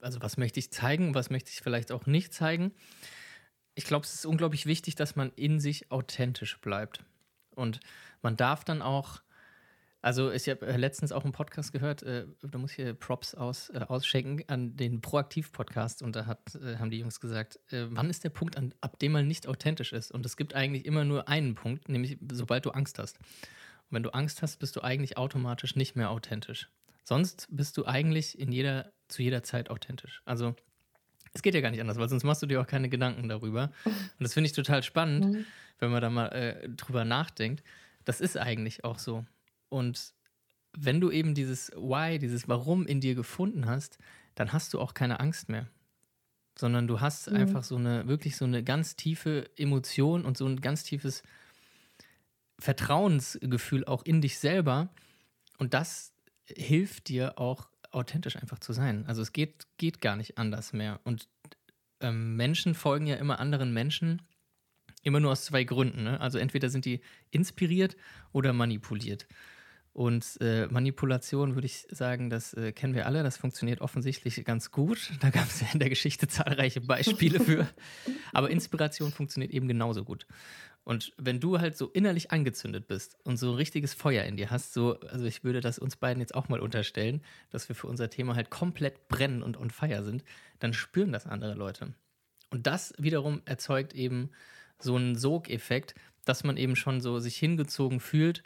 also 0.00 0.20
was 0.20 0.36
möchte 0.36 0.60
ich 0.60 0.70
zeigen, 0.70 1.14
was 1.14 1.30
möchte 1.30 1.50
ich 1.50 1.62
vielleicht 1.62 1.90
auch 1.90 2.04
nicht 2.04 2.34
zeigen. 2.34 2.72
Ich 3.74 3.84
glaube, 3.84 4.04
es 4.04 4.14
ist 4.14 4.26
unglaublich 4.26 4.66
wichtig, 4.66 4.94
dass 4.94 5.16
man 5.16 5.32
in 5.36 5.58
sich 5.58 5.90
authentisch 5.90 6.60
bleibt. 6.60 7.02
Und 7.54 7.80
man 8.20 8.36
darf 8.36 8.64
dann 8.64 8.82
auch, 8.82 9.22
also 10.02 10.32
ich 10.32 10.48
habe 10.48 10.66
äh, 10.66 10.76
letztens 10.76 11.12
auch 11.12 11.22
einen 11.22 11.32
Podcast 11.32 11.72
gehört, 11.72 12.02
äh, 12.02 12.26
da 12.42 12.58
muss 12.58 12.72
ich 12.72 12.76
hier 12.76 12.92
Props 12.92 13.36
aus, 13.36 13.70
äh, 13.70 13.78
ausschenken 13.86 14.44
an 14.48 14.76
den 14.76 15.00
Proaktiv-Podcast 15.00 16.02
und 16.02 16.16
da 16.16 16.26
hat, 16.26 16.56
äh, 16.56 16.76
haben 16.78 16.90
die 16.90 16.98
Jungs 16.98 17.20
gesagt, 17.20 17.60
äh, 17.70 17.86
wann 17.88 18.10
ist 18.10 18.24
der 18.24 18.30
Punkt, 18.30 18.56
an, 18.56 18.74
ab 18.80 18.98
dem 18.98 19.12
man 19.12 19.28
nicht 19.28 19.46
authentisch 19.46 19.92
ist? 19.92 20.10
Und 20.10 20.26
es 20.26 20.36
gibt 20.36 20.54
eigentlich 20.54 20.86
immer 20.86 21.04
nur 21.04 21.28
einen 21.28 21.54
Punkt, 21.54 21.88
nämlich 21.88 22.18
sobald 22.32 22.66
du 22.66 22.70
Angst 22.70 22.98
hast. 22.98 23.18
Und 23.20 23.92
wenn 23.92 24.02
du 24.02 24.10
Angst 24.10 24.42
hast, 24.42 24.58
bist 24.58 24.74
du 24.74 24.80
eigentlich 24.82 25.16
automatisch 25.16 25.76
nicht 25.76 25.94
mehr 25.94 26.10
authentisch. 26.10 26.68
Sonst 27.04 27.46
bist 27.50 27.76
du 27.76 27.86
eigentlich 27.86 28.36
in 28.38 28.50
jeder, 28.50 28.92
zu 29.06 29.22
jeder 29.22 29.44
Zeit 29.44 29.70
authentisch. 29.70 30.20
Also 30.24 30.56
es 31.32 31.42
geht 31.42 31.54
ja 31.54 31.60
gar 31.60 31.70
nicht 31.70 31.80
anders, 31.80 31.98
weil 31.98 32.08
sonst 32.08 32.24
machst 32.24 32.42
du 32.42 32.46
dir 32.46 32.60
auch 32.60 32.66
keine 32.66 32.88
Gedanken 32.88 33.28
darüber. 33.28 33.70
Und 33.84 33.94
das 34.18 34.34
finde 34.34 34.46
ich 34.46 34.52
total 34.52 34.82
spannend, 34.82 35.26
mhm. 35.26 35.44
wenn 35.78 35.92
man 35.92 36.02
da 36.02 36.10
mal 36.10 36.26
äh, 36.28 36.68
drüber 36.70 37.04
nachdenkt 37.04 37.62
Das 38.04 38.20
ist 38.20 38.36
eigentlich 38.36 38.82
auch 38.82 38.98
so. 38.98 39.24
Und 39.72 40.14
wenn 40.72 41.00
du 41.00 41.10
eben 41.10 41.34
dieses 41.34 41.70
Why, 41.70 42.18
dieses 42.18 42.48
Warum 42.48 42.86
in 42.86 43.00
dir 43.00 43.14
gefunden 43.14 43.66
hast, 43.66 43.98
dann 44.34 44.52
hast 44.52 44.72
du 44.74 44.80
auch 44.80 44.94
keine 44.94 45.20
Angst 45.20 45.48
mehr. 45.48 45.66
Sondern 46.58 46.86
du 46.86 47.00
hast 47.00 47.30
mhm. 47.30 47.36
einfach 47.36 47.64
so 47.64 47.76
eine, 47.76 48.06
wirklich 48.06 48.36
so 48.36 48.44
eine 48.44 48.62
ganz 48.62 48.96
tiefe 48.96 49.50
Emotion 49.56 50.24
und 50.24 50.36
so 50.36 50.46
ein 50.46 50.60
ganz 50.60 50.84
tiefes 50.84 51.22
Vertrauensgefühl 52.58 53.84
auch 53.86 54.04
in 54.04 54.20
dich 54.20 54.38
selber. 54.38 54.90
Und 55.58 55.74
das 55.74 56.12
hilft 56.46 57.08
dir 57.08 57.38
auch 57.38 57.68
authentisch 57.90 58.36
einfach 58.36 58.58
zu 58.58 58.72
sein. 58.72 59.06
Also 59.06 59.22
es 59.22 59.32
geht, 59.32 59.66
geht 59.78 60.00
gar 60.00 60.16
nicht 60.16 60.38
anders 60.38 60.72
mehr. 60.72 61.00
Und 61.04 61.28
ähm, 62.00 62.36
Menschen 62.36 62.74
folgen 62.74 63.06
ja 63.06 63.16
immer 63.16 63.38
anderen 63.38 63.72
Menschen, 63.72 64.22
immer 65.02 65.20
nur 65.20 65.32
aus 65.32 65.44
zwei 65.44 65.64
Gründen. 65.64 66.04
Ne? 66.04 66.20
Also 66.20 66.38
entweder 66.38 66.68
sind 66.68 66.84
die 66.84 67.00
inspiriert 67.30 67.96
oder 68.32 68.52
manipuliert. 68.52 69.26
Und 69.92 70.38
äh, 70.40 70.66
Manipulation 70.68 71.54
würde 71.54 71.66
ich 71.66 71.86
sagen, 71.90 72.30
das 72.30 72.54
äh, 72.54 72.72
kennen 72.72 72.94
wir 72.94 73.06
alle, 73.06 73.22
das 73.22 73.36
funktioniert 73.36 73.82
offensichtlich 73.82 74.42
ganz 74.44 74.70
gut. 74.70 75.10
Da 75.20 75.30
gab 75.30 75.46
es 75.46 75.60
ja 75.60 75.66
in 75.72 75.80
der 75.80 75.90
Geschichte 75.90 76.28
zahlreiche 76.28 76.80
Beispiele 76.80 77.40
für. 77.40 77.68
Aber 78.32 78.50
Inspiration 78.50 79.12
funktioniert 79.12 79.52
eben 79.52 79.68
genauso 79.68 80.04
gut. 80.04 80.26
Und 80.84 81.12
wenn 81.16 81.40
du 81.40 81.60
halt 81.60 81.76
so 81.76 81.88
innerlich 81.90 82.32
angezündet 82.32 82.88
bist 82.88 83.16
und 83.22 83.36
so 83.36 83.50
ein 83.50 83.56
richtiges 83.56 83.94
Feuer 83.94 84.24
in 84.24 84.36
dir 84.36 84.50
hast, 84.50 84.72
so, 84.72 84.98
also 85.00 85.26
ich 85.26 85.44
würde 85.44 85.60
das 85.60 85.78
uns 85.78 85.96
beiden 85.96 86.20
jetzt 86.20 86.34
auch 86.34 86.48
mal 86.48 86.58
unterstellen, 86.58 87.22
dass 87.50 87.68
wir 87.68 87.76
für 87.76 87.86
unser 87.86 88.10
Thema 88.10 88.34
halt 88.34 88.50
komplett 88.50 89.08
brennen 89.08 89.42
und 89.42 89.56
on 89.58 89.70
fire 89.70 90.02
sind, 90.02 90.24
dann 90.58 90.72
spüren 90.72 91.12
das 91.12 91.26
andere 91.26 91.54
Leute. 91.54 91.94
Und 92.50 92.66
das 92.66 92.94
wiederum 92.98 93.42
erzeugt 93.44 93.94
eben 93.94 94.30
so 94.78 94.96
einen 94.96 95.16
Sogeffekt, 95.16 95.94
dass 96.24 96.44
man 96.44 96.56
eben 96.56 96.76
schon 96.76 97.00
so 97.00 97.18
sich 97.18 97.36
hingezogen 97.36 98.00
fühlt 98.00 98.42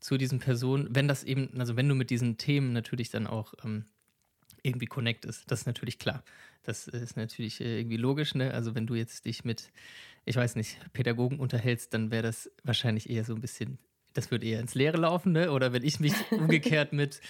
zu 0.00 0.16
diesen 0.16 0.38
Personen, 0.38 0.88
wenn 0.90 1.08
das 1.08 1.24
eben, 1.24 1.60
also 1.60 1.76
wenn 1.76 1.88
du 1.88 1.94
mit 1.94 2.10
diesen 2.10 2.38
Themen 2.38 2.72
natürlich 2.72 3.10
dann 3.10 3.26
auch 3.26 3.54
ähm, 3.64 3.84
irgendwie 4.62 4.86
connect 4.86 5.24
ist. 5.24 5.50
Das 5.50 5.60
ist 5.60 5.66
natürlich 5.66 5.98
klar. 5.98 6.22
Das 6.62 6.88
ist 6.88 7.16
natürlich 7.16 7.60
äh, 7.60 7.78
irgendwie 7.78 7.96
logisch, 7.96 8.34
ne? 8.34 8.52
Also 8.52 8.74
wenn 8.74 8.86
du 8.86 8.94
jetzt 8.94 9.24
dich 9.24 9.44
mit, 9.44 9.70
ich 10.24 10.36
weiß 10.36 10.56
nicht, 10.56 10.78
Pädagogen 10.92 11.38
unterhältst, 11.38 11.94
dann 11.94 12.10
wäre 12.10 12.22
das 12.22 12.50
wahrscheinlich 12.64 13.08
eher 13.08 13.24
so 13.24 13.34
ein 13.34 13.40
bisschen, 13.40 13.78
das 14.12 14.30
würde 14.30 14.46
eher 14.46 14.60
ins 14.60 14.74
Leere 14.74 14.98
laufen, 14.98 15.32
ne? 15.32 15.52
Oder 15.52 15.72
wenn 15.72 15.84
ich 15.84 16.00
mich 16.00 16.14
umgekehrt 16.30 16.92
mit, 16.92 17.20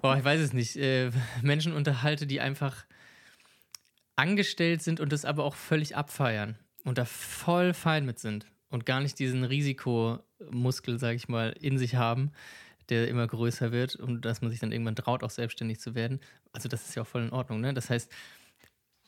boah, 0.00 0.16
ich 0.16 0.24
weiß 0.24 0.40
es 0.40 0.52
nicht, 0.52 0.76
äh, 0.76 1.10
Menschen 1.42 1.72
unterhalte, 1.72 2.26
die 2.26 2.40
einfach 2.40 2.84
angestellt 4.16 4.82
sind 4.82 5.00
und 5.00 5.12
das 5.12 5.24
aber 5.24 5.44
auch 5.44 5.54
völlig 5.54 5.96
abfeiern 5.96 6.58
und 6.84 6.98
da 6.98 7.04
voll 7.04 7.72
fein 7.72 8.04
mit 8.04 8.18
sind 8.18 8.46
und 8.70 8.86
gar 8.86 9.00
nicht 9.00 9.18
diesen 9.18 9.44
Risikomuskel, 9.44 10.98
sage 10.98 11.16
ich 11.16 11.28
mal, 11.28 11.54
in 11.60 11.78
sich 11.78 11.94
haben, 11.94 12.32
der 12.88 13.08
immer 13.08 13.26
größer 13.26 13.72
wird 13.72 13.96
und 13.96 14.22
dass 14.22 14.40
man 14.40 14.50
sich 14.50 14.60
dann 14.60 14.72
irgendwann 14.72 14.96
traut, 14.96 15.22
auch 15.22 15.30
selbstständig 15.30 15.80
zu 15.80 15.94
werden. 15.94 16.20
Also 16.52 16.68
das 16.68 16.88
ist 16.88 16.94
ja 16.94 17.02
auch 17.02 17.06
voll 17.06 17.22
in 17.22 17.30
Ordnung. 17.30 17.60
Ne? 17.60 17.74
Das 17.74 17.90
heißt, 17.90 18.10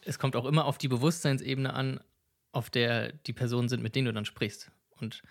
es 0.02 0.18
kommt 0.18 0.36
auch 0.36 0.44
immer 0.44 0.64
auf 0.64 0.78
die 0.78 0.88
Bewusstseinsebene 0.88 1.72
an, 1.72 2.00
auf 2.52 2.70
der 2.70 3.12
die 3.12 3.32
Personen 3.32 3.68
sind, 3.68 3.82
mit 3.82 3.94
denen 3.94 4.06
du 4.06 4.12
dann 4.12 4.24
sprichst. 4.24 4.70
Und 5.00 5.22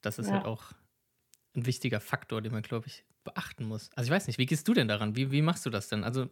das 0.00 0.18
ist 0.18 0.28
ja. 0.28 0.34
halt 0.34 0.44
auch 0.44 0.72
ein 1.54 1.66
wichtiger 1.66 2.00
Faktor, 2.00 2.42
den 2.42 2.52
man, 2.52 2.62
glaube 2.62 2.88
ich, 2.88 3.04
beachten 3.22 3.64
muss. 3.64 3.90
Also 3.94 4.08
ich 4.08 4.14
weiß 4.14 4.26
nicht, 4.26 4.38
wie 4.38 4.46
gehst 4.46 4.66
du 4.68 4.74
denn 4.74 4.88
daran? 4.88 5.16
Wie, 5.16 5.30
wie 5.30 5.42
machst 5.42 5.64
du 5.64 5.70
das 5.70 5.88
denn? 5.88 6.04
Also 6.04 6.28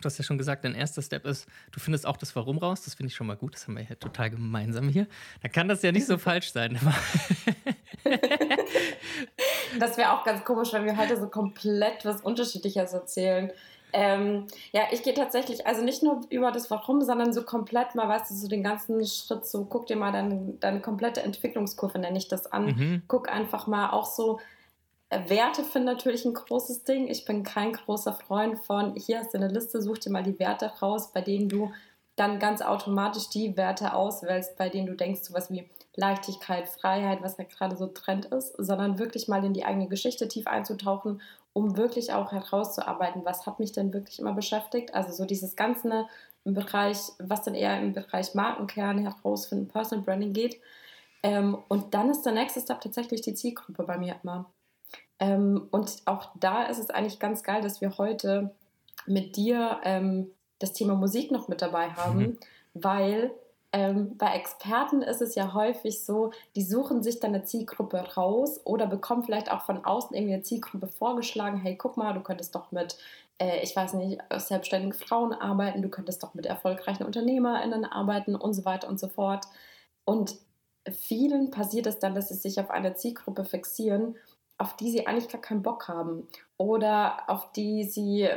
Du 0.00 0.06
hast 0.06 0.16
ja 0.18 0.24
schon 0.24 0.38
gesagt, 0.38 0.64
dein 0.64 0.74
erster 0.74 1.02
Step 1.02 1.26
ist, 1.26 1.46
du 1.72 1.80
findest 1.80 2.06
auch 2.06 2.16
das 2.16 2.34
Warum 2.34 2.58
raus. 2.58 2.82
Das 2.84 2.94
finde 2.94 3.08
ich 3.08 3.16
schon 3.16 3.26
mal 3.26 3.36
gut. 3.36 3.54
Das 3.54 3.66
haben 3.66 3.76
wir 3.76 3.82
ja 3.82 3.96
total 3.96 4.30
gemeinsam 4.30 4.88
hier. 4.88 5.06
Da 5.42 5.48
kann 5.48 5.68
das 5.68 5.82
ja 5.82 5.92
nicht 5.92 6.06
so 6.06 6.16
falsch 6.16 6.52
sein. 6.52 6.78
das 9.78 9.98
wäre 9.98 10.12
auch 10.12 10.24
ganz 10.24 10.44
komisch, 10.44 10.72
wenn 10.72 10.86
wir 10.86 10.96
heute 10.96 11.20
so 11.20 11.28
komplett 11.28 12.04
was 12.04 12.22
Unterschiedliches 12.22 12.92
erzählen. 12.94 13.52
Ähm, 13.92 14.46
ja, 14.72 14.82
ich 14.92 15.02
gehe 15.02 15.14
tatsächlich, 15.14 15.66
also 15.66 15.82
nicht 15.82 16.02
nur 16.02 16.20
über 16.30 16.52
das 16.52 16.70
Warum, 16.70 17.02
sondern 17.02 17.32
so 17.32 17.42
komplett 17.42 17.94
mal, 17.94 18.08
weißt 18.08 18.30
du, 18.30 18.34
so 18.34 18.48
den 18.48 18.62
ganzen 18.62 19.04
Schritt, 19.04 19.46
so 19.46 19.64
guck 19.64 19.86
dir 19.86 19.96
mal 19.96 20.12
deine, 20.12 20.54
deine 20.60 20.80
komplette 20.80 21.22
Entwicklungskurve, 21.22 21.98
nenne 21.98 22.18
ich 22.18 22.28
das 22.28 22.46
an. 22.46 22.66
Mhm. 22.66 23.02
Guck 23.08 23.30
einfach 23.30 23.66
mal 23.66 23.90
auch 23.90 24.06
so, 24.06 24.40
Werte 25.10 25.64
finde 25.64 25.92
natürlich 25.92 26.24
ein 26.24 26.34
großes 26.34 26.84
Ding. 26.84 27.08
Ich 27.08 27.24
bin 27.24 27.42
kein 27.42 27.72
großer 27.72 28.12
Freund 28.12 28.58
von, 28.60 28.94
hier 28.94 29.18
hast 29.18 29.34
du 29.34 29.38
eine 29.38 29.48
Liste, 29.48 29.82
such 29.82 29.98
dir 29.98 30.10
mal 30.10 30.22
die 30.22 30.38
Werte 30.38 30.66
raus, 30.80 31.12
bei 31.12 31.20
denen 31.20 31.48
du 31.48 31.72
dann 32.14 32.38
ganz 32.38 32.62
automatisch 32.62 33.28
die 33.28 33.56
Werte 33.56 33.94
auswählst, 33.94 34.56
bei 34.56 34.68
denen 34.68 34.86
du 34.86 34.94
denkst, 34.94 35.22
sowas 35.22 35.50
wie 35.50 35.68
Leichtigkeit, 35.96 36.68
Freiheit, 36.68 37.22
was 37.22 37.38
ja 37.38 37.44
gerade 37.44 37.76
so 37.76 37.86
Trend 37.86 38.26
ist, 38.26 38.54
sondern 38.58 38.98
wirklich 38.98 39.26
mal 39.26 39.44
in 39.44 39.54
die 39.54 39.64
eigene 39.64 39.88
Geschichte 39.88 40.28
tief 40.28 40.46
einzutauchen, 40.46 41.20
um 41.52 41.76
wirklich 41.76 42.12
auch 42.12 42.30
herauszuarbeiten, 42.30 43.24
was 43.24 43.46
hat 43.46 43.58
mich 43.58 43.72
denn 43.72 43.92
wirklich 43.92 44.18
immer 44.20 44.34
beschäftigt. 44.34 44.94
Also 44.94 45.12
so 45.12 45.24
dieses 45.24 45.56
Ganze 45.56 46.06
im 46.44 46.54
Bereich, 46.54 46.98
was 47.18 47.42
dann 47.42 47.54
eher 47.54 47.80
im 47.80 47.94
Bereich 47.94 48.34
Markenkern 48.34 48.98
herausfinden, 48.98 49.68
Personal 49.68 50.04
Branding 50.04 50.32
geht. 50.32 50.60
Ähm, 51.22 51.58
und 51.68 51.94
dann 51.94 52.10
ist 52.10 52.22
der 52.22 52.32
nächste 52.32 52.60
Step 52.60 52.80
tatsächlich 52.80 53.22
die 53.22 53.34
Zielgruppe 53.34 53.82
bei 53.82 53.98
mir 53.98 54.16
immer. 54.22 54.46
Ähm, 55.18 55.68
und 55.70 56.02
auch 56.06 56.30
da 56.38 56.64
ist 56.64 56.78
es 56.78 56.90
eigentlich 56.90 57.18
ganz 57.18 57.42
geil, 57.42 57.60
dass 57.62 57.80
wir 57.80 57.98
heute 57.98 58.50
mit 59.06 59.36
dir 59.36 59.80
ähm, 59.84 60.30
das 60.58 60.72
Thema 60.72 60.94
Musik 60.94 61.30
noch 61.30 61.48
mit 61.48 61.62
dabei 61.62 61.90
haben, 61.90 62.18
mhm. 62.18 62.38
weil 62.74 63.30
ähm, 63.72 64.16
bei 64.16 64.34
Experten 64.34 65.02
ist 65.02 65.22
es 65.22 65.34
ja 65.34 65.54
häufig 65.54 66.04
so, 66.04 66.32
die 66.56 66.62
suchen 66.62 67.02
sich 67.02 67.20
dann 67.20 67.34
eine 67.34 67.44
Zielgruppe 67.44 67.98
raus 68.16 68.60
oder 68.64 68.86
bekommen 68.86 69.22
vielleicht 69.22 69.50
auch 69.50 69.62
von 69.62 69.84
außen 69.84 70.16
irgendwie 70.16 70.34
eine 70.34 70.42
Zielgruppe 70.42 70.88
vorgeschlagen, 70.88 71.58
hey, 71.58 71.76
guck 71.76 71.96
mal, 71.96 72.12
du 72.12 72.20
könntest 72.20 72.54
doch 72.54 72.72
mit, 72.72 72.98
äh, 73.38 73.62
ich 73.62 73.76
weiß 73.76 73.94
nicht, 73.94 74.20
selbstständigen 74.36 74.92
Frauen 74.92 75.32
arbeiten, 75.32 75.82
du 75.82 75.88
könntest 75.88 76.22
doch 76.22 76.34
mit 76.34 76.46
erfolgreichen 76.46 77.04
UnternehmerInnen 77.04 77.84
arbeiten 77.84 78.34
und 78.34 78.54
so 78.54 78.64
weiter 78.64 78.88
und 78.88 78.98
so 78.98 79.08
fort. 79.08 79.44
Und 80.04 80.34
vielen 80.90 81.50
passiert 81.50 81.86
es 81.86 82.00
dann, 82.00 82.14
dass 82.14 82.28
sie 82.28 82.34
sich 82.34 82.58
auf 82.58 82.70
eine 82.70 82.94
Zielgruppe 82.94 83.44
fixieren 83.44 84.16
auf 84.60 84.76
die 84.76 84.90
sie 84.90 85.06
eigentlich 85.06 85.28
gar 85.28 85.40
keinen 85.40 85.62
Bock 85.62 85.88
haben 85.88 86.28
oder 86.58 87.28
auf 87.28 87.50
die 87.52 87.84
sie, 87.84 88.28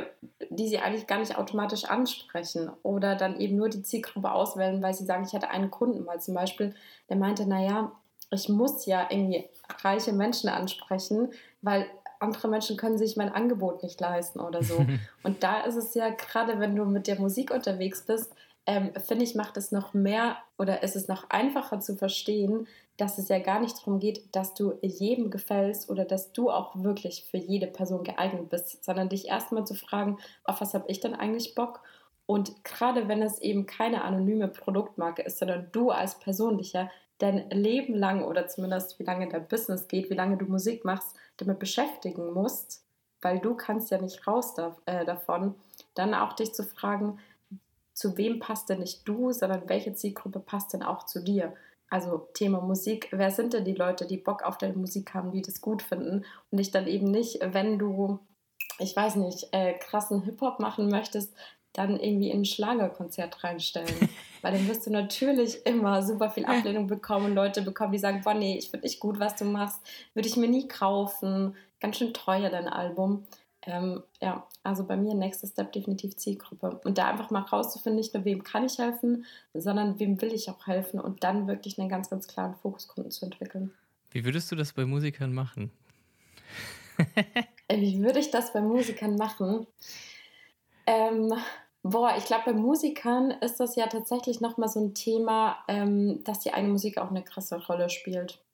die 0.48 0.68
sie 0.68 0.78
eigentlich 0.78 1.06
gar 1.06 1.18
nicht 1.18 1.36
automatisch 1.36 1.84
ansprechen 1.84 2.70
oder 2.82 3.14
dann 3.14 3.38
eben 3.38 3.56
nur 3.56 3.68
die 3.68 3.82
Zielgruppe 3.82 4.32
auswählen, 4.32 4.82
weil 4.82 4.94
sie 4.94 5.04
sagen, 5.04 5.24
ich 5.26 5.34
hatte 5.34 5.50
einen 5.50 5.70
Kunden 5.70 6.02
mal 6.04 6.20
zum 6.20 6.34
Beispiel, 6.34 6.74
der 7.10 7.16
meinte, 7.18 7.46
naja, 7.46 7.92
ich 8.30 8.48
muss 8.48 8.86
ja 8.86 9.06
irgendwie 9.10 9.44
reiche 9.82 10.14
Menschen 10.14 10.48
ansprechen, 10.48 11.30
weil 11.60 11.86
andere 12.20 12.48
Menschen 12.48 12.78
können 12.78 12.96
sich 12.96 13.18
mein 13.18 13.32
Angebot 13.32 13.82
nicht 13.82 14.00
leisten 14.00 14.40
oder 14.40 14.62
so. 14.62 14.86
Und 15.22 15.42
da 15.42 15.60
ist 15.60 15.76
es 15.76 15.92
ja 15.92 16.08
gerade, 16.08 16.58
wenn 16.58 16.74
du 16.74 16.86
mit 16.86 17.06
der 17.06 17.20
Musik 17.20 17.50
unterwegs 17.50 18.00
bist, 18.06 18.32
ähm, 18.66 18.92
finde 19.06 19.24
ich, 19.24 19.34
macht 19.34 19.56
es 19.56 19.72
noch 19.72 19.92
mehr 19.94 20.36
oder 20.58 20.82
ist 20.82 20.96
es 20.96 21.08
noch 21.08 21.28
einfacher 21.30 21.80
zu 21.80 21.96
verstehen, 21.96 22.66
dass 22.96 23.18
es 23.18 23.28
ja 23.28 23.38
gar 23.38 23.60
nicht 23.60 23.78
darum 23.78 23.98
geht, 23.98 24.34
dass 24.34 24.54
du 24.54 24.74
jedem 24.80 25.30
gefällst 25.30 25.90
oder 25.90 26.04
dass 26.04 26.32
du 26.32 26.50
auch 26.50 26.74
wirklich 26.76 27.24
für 27.30 27.36
jede 27.36 27.66
Person 27.66 28.04
geeignet 28.04 28.48
bist, 28.48 28.84
sondern 28.84 29.08
dich 29.08 29.28
erstmal 29.28 29.66
zu 29.66 29.74
fragen, 29.74 30.18
auf 30.44 30.60
was 30.60 30.74
habe 30.74 30.84
ich 30.88 31.00
denn 31.00 31.14
eigentlich 31.14 31.54
Bock? 31.54 31.80
Und 32.26 32.64
gerade 32.64 33.08
wenn 33.08 33.20
es 33.20 33.40
eben 33.40 33.66
keine 33.66 34.04
anonyme 34.04 34.48
Produktmarke 34.48 35.22
ist, 35.22 35.38
sondern 35.38 35.68
du 35.72 35.90
als 35.90 36.18
Persönlicher 36.18 36.90
dein 37.18 37.50
Leben 37.50 37.94
lang 37.94 38.24
oder 38.24 38.46
zumindest 38.46 38.98
wie 38.98 39.04
lange 39.04 39.28
dein 39.28 39.46
Business 39.46 39.88
geht, 39.88 40.08
wie 40.10 40.14
lange 40.14 40.36
du 40.36 40.46
Musik 40.46 40.84
machst, 40.84 41.16
damit 41.36 41.58
beschäftigen 41.58 42.32
musst, 42.32 42.82
weil 43.20 43.40
du 43.40 43.54
kannst 43.54 43.90
ja 43.90 44.00
nicht 44.00 44.26
raus 44.26 44.54
da, 44.54 44.76
äh, 44.86 45.04
davon, 45.04 45.54
dann 45.94 46.14
auch 46.14 46.32
dich 46.32 46.54
zu 46.54 46.62
fragen, 46.62 47.18
zu 47.94 48.18
wem 48.18 48.40
passt 48.40 48.68
denn 48.68 48.80
nicht 48.80 49.08
du, 49.08 49.32
sondern 49.32 49.68
welche 49.68 49.94
Zielgruppe 49.94 50.40
passt 50.40 50.72
denn 50.72 50.82
auch 50.82 51.06
zu 51.06 51.22
dir? 51.22 51.54
Also 51.88 52.28
Thema 52.34 52.60
Musik, 52.60 53.08
wer 53.12 53.30
sind 53.30 53.52
denn 53.52 53.64
die 53.64 53.74
Leute, 53.74 54.06
die 54.06 54.16
Bock 54.16 54.42
auf 54.42 54.58
deine 54.58 54.74
Musik 54.74 55.14
haben, 55.14 55.30
die 55.30 55.42
das 55.42 55.60
gut 55.60 55.80
finden 55.80 56.24
und 56.50 56.58
dich 56.58 56.72
dann 56.72 56.88
eben 56.88 57.10
nicht, 57.10 57.38
wenn 57.40 57.78
du, 57.78 58.18
ich 58.78 58.96
weiß 58.96 59.16
nicht, 59.16 59.48
äh, 59.52 59.74
krassen 59.74 60.22
Hip-Hop 60.22 60.58
machen 60.58 60.88
möchtest, 60.88 61.32
dann 61.72 61.98
irgendwie 61.98 62.30
in 62.30 62.40
ein 62.40 62.44
Schlagerkonzert 62.44 63.44
reinstellen. 63.44 64.08
Weil 64.42 64.52
dann 64.52 64.68
wirst 64.68 64.86
du 64.86 64.90
natürlich 64.90 65.64
immer 65.66 66.02
super 66.02 66.30
viel 66.30 66.46
Ablehnung 66.46 66.86
bekommen, 66.86 67.34
Leute 67.34 67.62
bekommen, 67.62 67.92
die 67.92 67.98
sagen, 67.98 68.22
boah 68.24 68.34
nee, 68.34 68.58
ich 68.58 68.70
finde 68.70 68.86
nicht 68.86 69.00
gut, 69.00 69.20
was 69.20 69.36
du 69.36 69.44
machst, 69.44 69.80
würde 70.14 70.28
ich 70.28 70.36
mir 70.36 70.48
nie 70.48 70.68
kaufen, 70.68 71.54
ganz 71.80 71.98
schön 71.98 72.12
teuer 72.12 72.50
dein 72.50 72.68
Album. 72.68 73.26
Ähm, 73.66 74.02
ja, 74.20 74.46
also 74.62 74.84
bei 74.84 74.96
mir 74.96 75.14
nächster 75.14 75.46
Step 75.46 75.72
definitiv 75.72 76.16
Zielgruppe. 76.16 76.80
Und 76.84 76.98
da 76.98 77.08
einfach 77.08 77.30
mal 77.30 77.40
rauszufinden, 77.40 77.98
nicht 77.98 78.12
nur 78.12 78.24
wem 78.24 78.44
kann 78.44 78.64
ich 78.64 78.78
helfen, 78.78 79.24
sondern 79.54 79.98
wem 79.98 80.20
will 80.20 80.32
ich 80.34 80.50
auch 80.50 80.66
helfen 80.66 81.00
und 81.00 81.24
dann 81.24 81.48
wirklich 81.48 81.78
einen 81.78 81.88
ganz, 81.88 82.10
ganz 82.10 82.28
klaren 82.28 82.54
Fokuskunden 82.56 83.10
zu 83.10 83.24
entwickeln. 83.24 83.72
Wie 84.10 84.24
würdest 84.24 84.52
du 84.52 84.56
das 84.56 84.72
bei 84.74 84.84
Musikern 84.84 85.32
machen? 85.32 85.70
Äh, 87.66 87.80
wie 87.80 88.02
würde 88.02 88.18
ich 88.18 88.30
das 88.30 88.52
bei 88.52 88.60
Musikern 88.60 89.16
machen? 89.16 89.66
Ähm, 90.86 91.32
boah, 91.82 92.14
ich 92.18 92.26
glaube, 92.26 92.44
bei 92.44 92.52
Musikern 92.52 93.30
ist 93.30 93.58
das 93.58 93.74
ja 93.74 93.86
tatsächlich 93.86 94.42
nochmal 94.42 94.68
so 94.68 94.84
ein 94.84 94.94
Thema, 94.94 95.56
ähm, 95.66 96.22
dass 96.24 96.40
die 96.40 96.52
eigene 96.52 96.72
Musik 96.72 96.98
auch 96.98 97.08
eine 97.08 97.24
krasse 97.24 97.56
Rolle 97.66 97.88
spielt. 97.88 98.44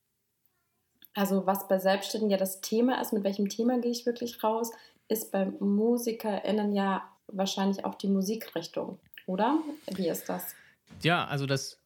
also 1.15 1.47
was 1.47 1.67
bei 1.69 1.79
Selbstständigen 1.79 2.31
ja 2.31 2.37
das 2.37 2.61
Thema 2.61 3.01
ist, 3.01 3.13
mit 3.13 3.25
welchem 3.25 3.49
Thema 3.49 3.79
gehe 3.81 3.91
ich 3.91 4.07
wirklich 4.07 4.43
raus, 4.45 4.71
ist 5.11 5.33
bei 5.33 5.47
MusikerInnen 5.47 6.73
ja 6.73 7.03
wahrscheinlich 7.27 7.85
auch 7.85 7.95
die 7.97 8.09
Musikrichtung, 8.09 8.99
oder? 9.27 9.59
Wie 9.95 10.09
ist 10.09 10.29
das? 10.29 10.55
Ja, 11.03 11.27
also 11.27 11.47
das 11.47 11.79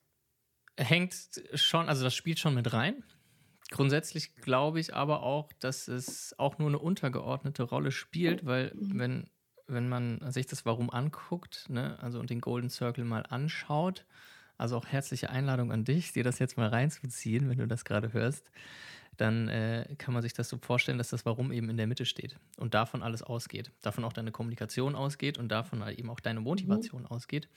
hängt 0.77 1.15
schon, 1.55 1.89
also 1.89 2.05
das 2.05 2.15
spielt 2.15 2.39
schon 2.39 2.55
mit 2.55 2.73
rein. 2.73 3.03
Grundsätzlich 3.71 4.37
glaube 4.37 4.79
ich 4.79 4.95
aber 4.95 5.23
auch, 5.23 5.53
dass 5.59 5.89
es 5.89 6.39
auch 6.39 6.59
nur 6.59 6.69
eine 6.69 6.79
untergeordnete 6.79 7.63
Rolle 7.63 7.93
spielt, 7.93 8.45
weil 8.45 8.73
mhm. 8.75 8.99
wenn, 8.99 9.31
wenn 9.67 9.89
man 9.89 10.31
sich 10.31 10.47
das 10.47 10.67
Warum 10.67 10.91
anguckt, 10.91 11.67
ne, 11.69 11.99
also 12.01 12.21
und 12.21 12.31
den 12.31 12.41
Golden 12.41 12.71
Circle 12.71 13.05
mal 13.05 13.25
anschaut, 13.29 14.05
also 14.59 14.77
auch 14.77 14.87
herzliche 14.87 15.31
Einladung 15.31 15.73
an 15.73 15.85
dich, 15.85 16.13
dir 16.13 16.25
das 16.25 16.39
jetzt 16.39 16.57
mal 16.57 16.69
reinzuziehen, 16.69 17.49
wenn 17.49 17.59
du 17.59 17.67
das 17.67 17.85
gerade 17.85 18.13
hörst, 18.13 18.51
dann 19.17 19.49
äh, 19.49 19.95
kann 19.99 20.15
man 20.15 20.23
sich 20.23 20.33
das 20.33 20.49
so 20.49 20.59
vorstellen, 20.59 20.99
dass 20.99 21.09
das 21.09 21.25
Warum 21.25 21.53
eben 21.53 21.71
in 21.71 21.77
der 21.77 21.87
Mitte 21.87 22.05
steht 22.05 22.37
und 22.57 22.75
davon 22.75 23.03
alles 23.03 23.23
ausgeht. 23.23 23.71
Davon 23.83 24.05
auch 24.05 24.13
deine 24.13 24.33
Kommunikation 24.33 24.95
ausgeht 24.95 25.39
und 25.39 25.49
davon 25.49 25.87
eben 25.89 26.11
auch 26.11 26.21
deine 26.21 26.41
Motivation 26.41 27.03
mhm. 27.03 27.09
ausgeht. 27.09 27.49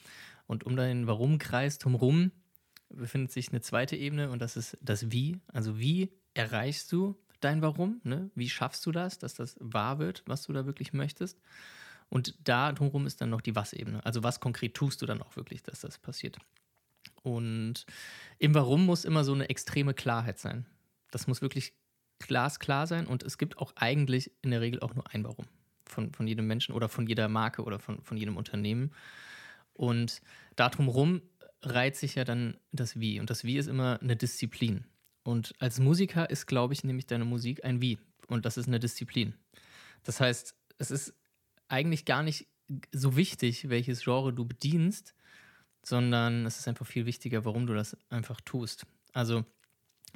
Und 0.45 0.65
um 0.65 0.75
deinen 0.75 1.07
Warum-Kreis 1.07 1.79
drumherum 1.79 2.31
befindet 2.89 3.31
sich 3.31 3.49
eine 3.49 3.61
zweite 3.61 3.95
Ebene 3.95 4.29
und 4.29 4.41
das 4.41 4.57
ist 4.57 4.77
das 4.81 5.11
Wie. 5.11 5.39
Also 5.47 5.79
wie 5.79 6.11
erreichst 6.33 6.91
du 6.91 7.17
dein 7.39 7.61
Warum? 7.61 8.01
Ne? 8.03 8.29
Wie 8.35 8.49
schaffst 8.49 8.85
du 8.85 8.91
das, 8.91 9.17
dass 9.17 9.33
das 9.33 9.57
wahr 9.59 9.99
wird, 9.99 10.23
was 10.25 10.43
du 10.43 10.53
da 10.53 10.65
wirklich 10.65 10.93
möchtest? 10.93 11.39
Und 12.09 12.35
da 12.47 12.71
drumherum 12.71 13.05
ist 13.05 13.19
dann 13.19 13.29
noch 13.29 13.41
die 13.41 13.55
Was-Ebene. 13.55 14.05
Also 14.05 14.23
was 14.23 14.39
konkret 14.39 14.73
tust 14.73 15.01
du 15.01 15.05
dann 15.05 15.21
auch 15.21 15.35
wirklich, 15.35 15.63
dass 15.63 15.81
das 15.81 15.97
passiert? 15.97 16.37
Und 17.23 17.85
im 18.39 18.55
Warum 18.55 18.85
muss 18.85 19.03
immer 19.03 19.23
so 19.23 19.33
eine 19.33 19.49
extreme 19.49 19.93
Klarheit 19.93 20.39
sein. 20.39 20.65
Das 21.17 21.25
muss 21.25 21.41
wirklich 21.41 21.73
glasklar 22.19 22.85
sein 22.85 23.07
und 23.07 23.23
es 23.23 23.39
gibt 23.39 23.57
auch 23.57 23.73
eigentlich 23.75 24.31
in 24.43 24.51
der 24.51 24.61
Regel 24.61 24.81
auch 24.81 24.93
nur 24.93 25.11
ein 25.11 25.23
Warum 25.23 25.47
von, 25.83 26.13
von 26.13 26.27
jedem 26.27 26.45
Menschen 26.45 26.75
oder 26.75 26.89
von 26.89 27.07
jeder 27.07 27.27
Marke 27.27 27.63
oder 27.63 27.79
von, 27.79 28.03
von 28.03 28.17
jedem 28.17 28.37
Unternehmen. 28.37 28.91
Und 29.73 30.21
darum 30.55 30.89
rum 30.89 31.23
reiht 31.63 31.95
sich 31.95 32.13
ja 32.13 32.23
dann 32.23 32.55
das 32.71 32.99
Wie. 32.99 33.19
Und 33.19 33.31
das 33.31 33.43
Wie 33.45 33.57
ist 33.57 33.65
immer 33.65 33.99
eine 33.99 34.15
Disziplin. 34.15 34.85
Und 35.23 35.55
als 35.57 35.79
Musiker 35.79 36.29
ist, 36.29 36.45
glaube 36.45 36.75
ich, 36.75 36.83
nämlich 36.83 37.07
deine 37.07 37.25
Musik 37.25 37.65
ein 37.65 37.81
Wie. 37.81 37.97
Und 38.27 38.45
das 38.45 38.57
ist 38.57 38.67
eine 38.67 38.79
Disziplin. 38.79 39.33
Das 40.03 40.21
heißt, 40.21 40.55
es 40.77 40.91
ist 40.91 41.15
eigentlich 41.67 42.05
gar 42.05 42.21
nicht 42.21 42.45
so 42.91 43.15
wichtig, 43.15 43.69
welches 43.69 44.03
Genre 44.03 44.33
du 44.33 44.45
bedienst, 44.45 45.15
sondern 45.83 46.45
es 46.45 46.59
ist 46.59 46.67
einfach 46.67 46.85
viel 46.85 47.07
wichtiger, 47.07 47.43
warum 47.43 47.65
du 47.65 47.73
das 47.73 47.97
einfach 48.11 48.39
tust. 48.41 48.85
Also, 49.13 49.45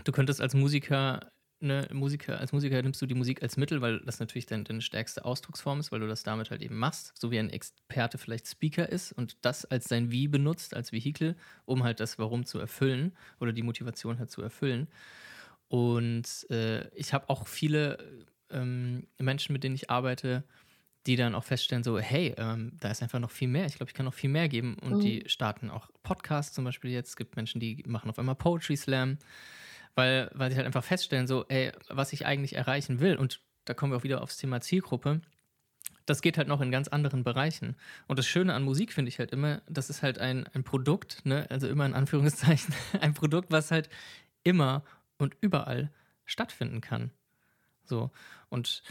du 0.03 0.11
könntest 0.11 0.41
als 0.41 0.53
Musiker 0.53 1.31
eine 1.61 1.87
Musiker, 1.93 2.39
als 2.39 2.53
Musiker 2.53 2.81
nimmst 2.81 3.01
du 3.01 3.05
die 3.05 3.13
Musik 3.13 3.43
als 3.43 3.55
Mittel, 3.55 3.81
weil 3.81 3.99
das 3.99 4.19
natürlich 4.19 4.45
dein, 4.45 4.63
deine 4.63 4.81
stärkste 4.81 5.25
Ausdrucksform 5.25 5.79
ist, 5.79 5.91
weil 5.91 5.99
du 5.99 6.07
das 6.07 6.23
damit 6.23 6.49
halt 6.49 6.61
eben 6.61 6.77
machst, 6.77 7.13
so 7.19 7.31
wie 7.31 7.39
ein 7.39 7.49
Experte 7.49 8.17
vielleicht 8.17 8.47
Speaker 8.47 8.89
ist 8.89 9.11
und 9.11 9.37
das 9.41 9.65
als 9.65 9.85
sein 9.87 10.11
Wie 10.11 10.27
benutzt, 10.27 10.75
als 10.75 10.91
Vehikel, 10.91 11.35
um 11.65 11.83
halt 11.83 11.99
das 11.99 12.17
Warum 12.17 12.45
zu 12.45 12.59
erfüllen 12.59 13.13
oder 13.39 13.53
die 13.53 13.63
Motivation 13.63 14.17
halt 14.19 14.31
zu 14.31 14.41
erfüllen. 14.41 14.87
Und 15.67 16.49
äh, 16.49 16.87
ich 16.95 17.13
habe 17.13 17.29
auch 17.29 17.47
viele 17.47 18.25
ähm, 18.49 19.07
Menschen, 19.19 19.53
mit 19.53 19.63
denen 19.63 19.75
ich 19.75 19.89
arbeite, 19.89 20.43
die 21.07 21.15
dann 21.15 21.33
auch 21.33 21.43
feststellen, 21.43 21.83
so, 21.83 21.97
hey, 21.97 22.33
ähm, 22.37 22.73
da 22.79 22.91
ist 22.91 23.01
einfach 23.01 23.19
noch 23.19 23.31
viel 23.31 23.47
mehr. 23.47 23.65
Ich 23.65 23.75
glaube, 23.75 23.89
ich 23.89 23.95
kann 23.95 24.05
noch 24.05 24.13
viel 24.13 24.29
mehr 24.29 24.49
geben. 24.49 24.77
Und 24.81 24.97
mhm. 24.97 24.99
die 24.99 25.23
starten 25.27 25.71
auch 25.71 25.89
Podcasts 26.03 26.53
zum 26.53 26.65
Beispiel 26.65 26.91
jetzt. 26.91 27.09
Es 27.09 27.15
gibt 27.15 27.35
Menschen, 27.35 27.59
die 27.59 27.83
machen 27.87 28.09
auf 28.09 28.19
einmal 28.19 28.35
Poetry 28.35 28.75
Slam 28.75 29.17
weil, 29.95 30.29
weil 30.33 30.49
sie 30.49 30.57
halt 30.57 30.65
einfach 30.65 30.83
feststellen, 30.83 31.27
so, 31.27 31.45
ey, 31.47 31.71
was 31.89 32.13
ich 32.13 32.25
eigentlich 32.25 32.55
erreichen 32.55 32.99
will, 32.99 33.15
und 33.15 33.41
da 33.65 33.73
kommen 33.73 33.91
wir 33.91 33.97
auch 33.97 34.03
wieder 34.03 34.21
aufs 34.21 34.37
Thema 34.37 34.61
Zielgruppe, 34.61 35.21
das 36.05 36.21
geht 36.21 36.37
halt 36.37 36.47
noch 36.47 36.61
in 36.61 36.71
ganz 36.71 36.87
anderen 36.87 37.23
Bereichen. 37.23 37.75
Und 38.07 38.19
das 38.19 38.27
Schöne 38.27 38.53
an 38.53 38.63
Musik 38.63 38.91
finde 38.91 39.09
ich 39.09 39.19
halt 39.19 39.31
immer, 39.31 39.61
das 39.69 39.89
ist 39.89 40.01
halt 40.01 40.19
ein, 40.19 40.47
ein 40.53 40.63
Produkt, 40.63 41.25
ne, 41.25 41.45
also 41.49 41.67
immer 41.67 41.85
in 41.85 41.93
Anführungszeichen, 41.93 42.73
ein 43.01 43.13
Produkt, 43.13 43.51
was 43.51 43.71
halt 43.71 43.89
immer 44.43 44.83
und 45.17 45.35
überall 45.41 45.91
stattfinden 46.25 46.81
kann. 46.81 47.11
So. 47.83 48.11
Und 48.49 48.83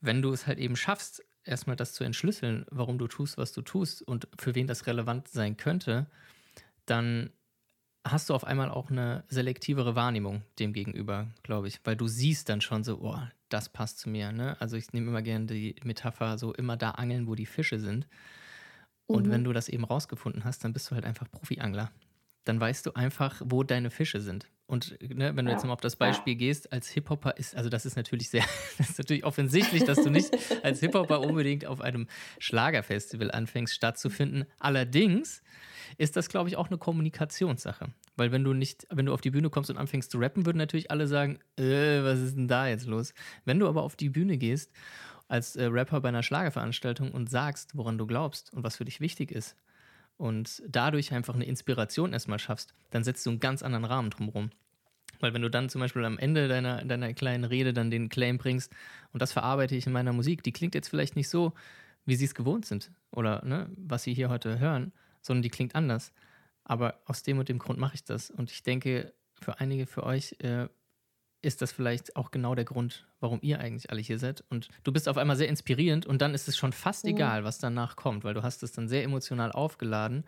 wenn 0.00 0.22
du 0.22 0.32
es 0.32 0.46
halt 0.46 0.58
eben 0.58 0.76
schaffst, 0.76 1.24
erstmal 1.44 1.76
das 1.76 1.92
zu 1.94 2.04
entschlüsseln, 2.04 2.66
warum 2.70 2.98
du 2.98 3.08
tust, 3.08 3.38
was 3.38 3.52
du 3.52 3.62
tust 3.62 4.02
und 4.02 4.28
für 4.38 4.54
wen 4.54 4.66
das 4.66 4.86
relevant 4.86 5.28
sein 5.28 5.56
könnte, 5.56 6.06
dann 6.86 7.30
hast 8.04 8.30
du 8.30 8.34
auf 8.34 8.44
einmal 8.44 8.70
auch 8.70 8.90
eine 8.90 9.24
selektivere 9.28 9.94
Wahrnehmung 9.94 10.42
dem 10.58 10.72
gegenüber, 10.72 11.28
glaube 11.42 11.68
ich, 11.68 11.80
weil 11.84 11.96
du 11.96 12.08
siehst 12.08 12.48
dann 12.48 12.60
schon 12.60 12.84
so, 12.84 12.98
oh, 13.00 13.18
das 13.48 13.68
passt 13.68 13.98
zu 13.98 14.08
mir. 14.08 14.32
Ne? 14.32 14.56
Also 14.60 14.76
ich 14.76 14.92
nehme 14.92 15.08
immer 15.08 15.22
gerne 15.22 15.46
die 15.46 15.76
Metapher, 15.84 16.38
so 16.38 16.54
immer 16.54 16.76
da 16.76 16.92
angeln, 16.92 17.26
wo 17.26 17.34
die 17.34 17.46
Fische 17.46 17.78
sind. 17.78 18.06
Und 19.06 19.26
mhm. 19.26 19.30
wenn 19.30 19.44
du 19.44 19.52
das 19.52 19.68
eben 19.68 19.84
rausgefunden 19.84 20.44
hast, 20.44 20.64
dann 20.64 20.72
bist 20.72 20.90
du 20.90 20.94
halt 20.94 21.04
einfach 21.04 21.30
Profi-Angler. 21.30 21.90
Dann 22.50 22.58
weißt 22.58 22.84
du 22.84 22.94
einfach, 22.94 23.40
wo 23.44 23.62
deine 23.62 23.90
Fische 23.90 24.20
sind. 24.20 24.48
Und 24.66 24.98
ne, 25.08 25.36
wenn 25.36 25.46
du 25.46 25.52
jetzt 25.52 25.64
mal 25.64 25.72
auf 25.72 25.80
das 25.80 25.94
Beispiel 25.94 26.34
gehst, 26.34 26.72
als 26.72 26.88
Hip-Hopper 26.88 27.36
ist, 27.36 27.54
also 27.54 27.70
das 27.70 27.86
ist 27.86 27.94
natürlich 27.94 28.28
sehr, 28.28 28.42
das 28.78 28.90
ist 28.90 28.98
natürlich 28.98 29.24
offensichtlich, 29.24 29.84
dass 29.84 30.02
du 30.02 30.10
nicht 30.10 30.36
als 30.64 30.80
Hip-Hopper 30.80 31.20
unbedingt 31.20 31.64
auf 31.64 31.80
einem 31.80 32.08
Schlagerfestival 32.40 33.30
anfängst 33.30 33.72
stattzufinden. 33.72 34.46
Allerdings 34.58 35.42
ist 35.96 36.16
das, 36.16 36.28
glaube 36.28 36.48
ich, 36.48 36.56
auch 36.56 36.66
eine 36.66 36.78
Kommunikationssache. 36.78 37.94
Weil 38.16 38.32
wenn 38.32 38.42
du 38.42 38.52
nicht, 38.52 38.84
wenn 38.90 39.06
du 39.06 39.14
auf 39.14 39.20
die 39.20 39.30
Bühne 39.30 39.48
kommst 39.48 39.70
und 39.70 39.76
anfängst 39.76 40.10
zu 40.10 40.18
rappen, 40.18 40.44
würden 40.44 40.58
natürlich 40.58 40.90
alle 40.90 41.06
sagen, 41.06 41.38
äh, 41.56 42.02
was 42.02 42.18
ist 42.18 42.36
denn 42.36 42.48
da 42.48 42.66
jetzt 42.66 42.86
los? 42.86 43.14
Wenn 43.44 43.60
du 43.60 43.68
aber 43.68 43.84
auf 43.84 43.94
die 43.94 44.08
Bühne 44.08 44.38
gehst 44.38 44.72
als 45.28 45.54
äh, 45.54 45.66
Rapper 45.66 46.00
bei 46.00 46.08
einer 46.08 46.24
Schlagerveranstaltung 46.24 47.12
und 47.12 47.30
sagst, 47.30 47.76
woran 47.76 47.96
du 47.96 48.08
glaubst 48.08 48.52
und 48.52 48.64
was 48.64 48.78
für 48.78 48.84
dich 48.84 48.98
wichtig 48.98 49.30
ist 49.30 49.54
und 50.20 50.62
dadurch 50.68 51.14
einfach 51.14 51.34
eine 51.34 51.46
Inspiration 51.46 52.12
erstmal 52.12 52.38
schaffst, 52.38 52.74
dann 52.90 53.04
setzt 53.04 53.24
du 53.24 53.30
einen 53.30 53.40
ganz 53.40 53.62
anderen 53.62 53.86
Rahmen 53.86 54.10
drumherum. 54.10 54.50
Weil 55.18 55.32
wenn 55.32 55.40
du 55.40 55.48
dann 55.48 55.70
zum 55.70 55.80
Beispiel 55.80 56.04
am 56.04 56.18
Ende 56.18 56.46
deiner, 56.46 56.84
deiner 56.84 57.14
kleinen 57.14 57.44
Rede 57.44 57.72
dann 57.72 57.90
den 57.90 58.10
Claim 58.10 58.36
bringst 58.36 58.70
und 59.14 59.22
das 59.22 59.32
verarbeite 59.32 59.74
ich 59.74 59.86
in 59.86 59.94
meiner 59.94 60.12
Musik, 60.12 60.42
die 60.42 60.52
klingt 60.52 60.74
jetzt 60.74 60.88
vielleicht 60.88 61.16
nicht 61.16 61.30
so, 61.30 61.54
wie 62.04 62.16
sie 62.16 62.26
es 62.26 62.34
gewohnt 62.34 62.66
sind 62.66 62.90
oder 63.10 63.42
ne, 63.46 63.70
was 63.76 64.02
sie 64.02 64.12
hier 64.12 64.28
heute 64.28 64.58
hören, 64.58 64.92
sondern 65.22 65.42
die 65.42 65.48
klingt 65.48 65.74
anders. 65.74 66.12
Aber 66.64 67.00
aus 67.06 67.22
dem 67.22 67.38
und 67.38 67.48
dem 67.48 67.58
Grund 67.58 67.78
mache 67.78 67.94
ich 67.94 68.04
das. 68.04 68.30
Und 68.30 68.50
ich 68.50 68.62
denke, 68.62 69.14
für 69.40 69.58
einige, 69.58 69.86
für 69.86 70.04
euch 70.04 70.36
äh, 70.40 70.68
ist 71.42 71.62
das 71.62 71.72
vielleicht 71.72 72.16
auch 72.16 72.30
genau 72.30 72.54
der 72.54 72.64
Grund, 72.64 73.06
warum 73.20 73.38
ihr 73.42 73.60
eigentlich 73.60 73.90
alle 73.90 74.00
hier 74.00 74.18
seid. 74.18 74.44
Und 74.50 74.68
du 74.84 74.92
bist 74.92 75.08
auf 75.08 75.16
einmal 75.16 75.36
sehr 75.36 75.48
inspirierend 75.48 76.04
und 76.06 76.20
dann 76.20 76.34
ist 76.34 76.48
es 76.48 76.56
schon 76.56 76.72
fast 76.72 77.04
mhm. 77.04 77.12
egal, 77.12 77.44
was 77.44 77.58
danach 77.58 77.96
kommt, 77.96 78.24
weil 78.24 78.34
du 78.34 78.42
hast 78.42 78.62
es 78.62 78.72
dann 78.72 78.88
sehr 78.88 79.04
emotional 79.04 79.52
aufgeladen. 79.52 80.24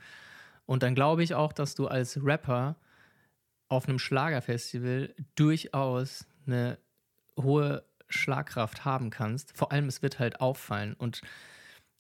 Und 0.65 0.83
dann 0.83 0.95
glaube 0.95 1.23
ich 1.23 1.35
auch, 1.35 1.53
dass 1.53 1.75
du 1.75 1.87
als 1.87 2.23
Rapper 2.25 2.77
auf 3.69 3.89
einem 3.89 3.99
Schlagerfestival 3.99 5.15
durchaus 5.35 6.27
eine 6.47 6.79
hohe 7.41 7.85
Schlagkraft 8.09 8.85
haben 8.85 9.11
kannst. 9.11 9.57
Vor 9.57 9.73
allem, 9.73 9.89
es 9.89 10.03
wird 10.03 10.19
halt 10.19 10.41
auffallen. 10.41 10.95
Und 10.95 11.23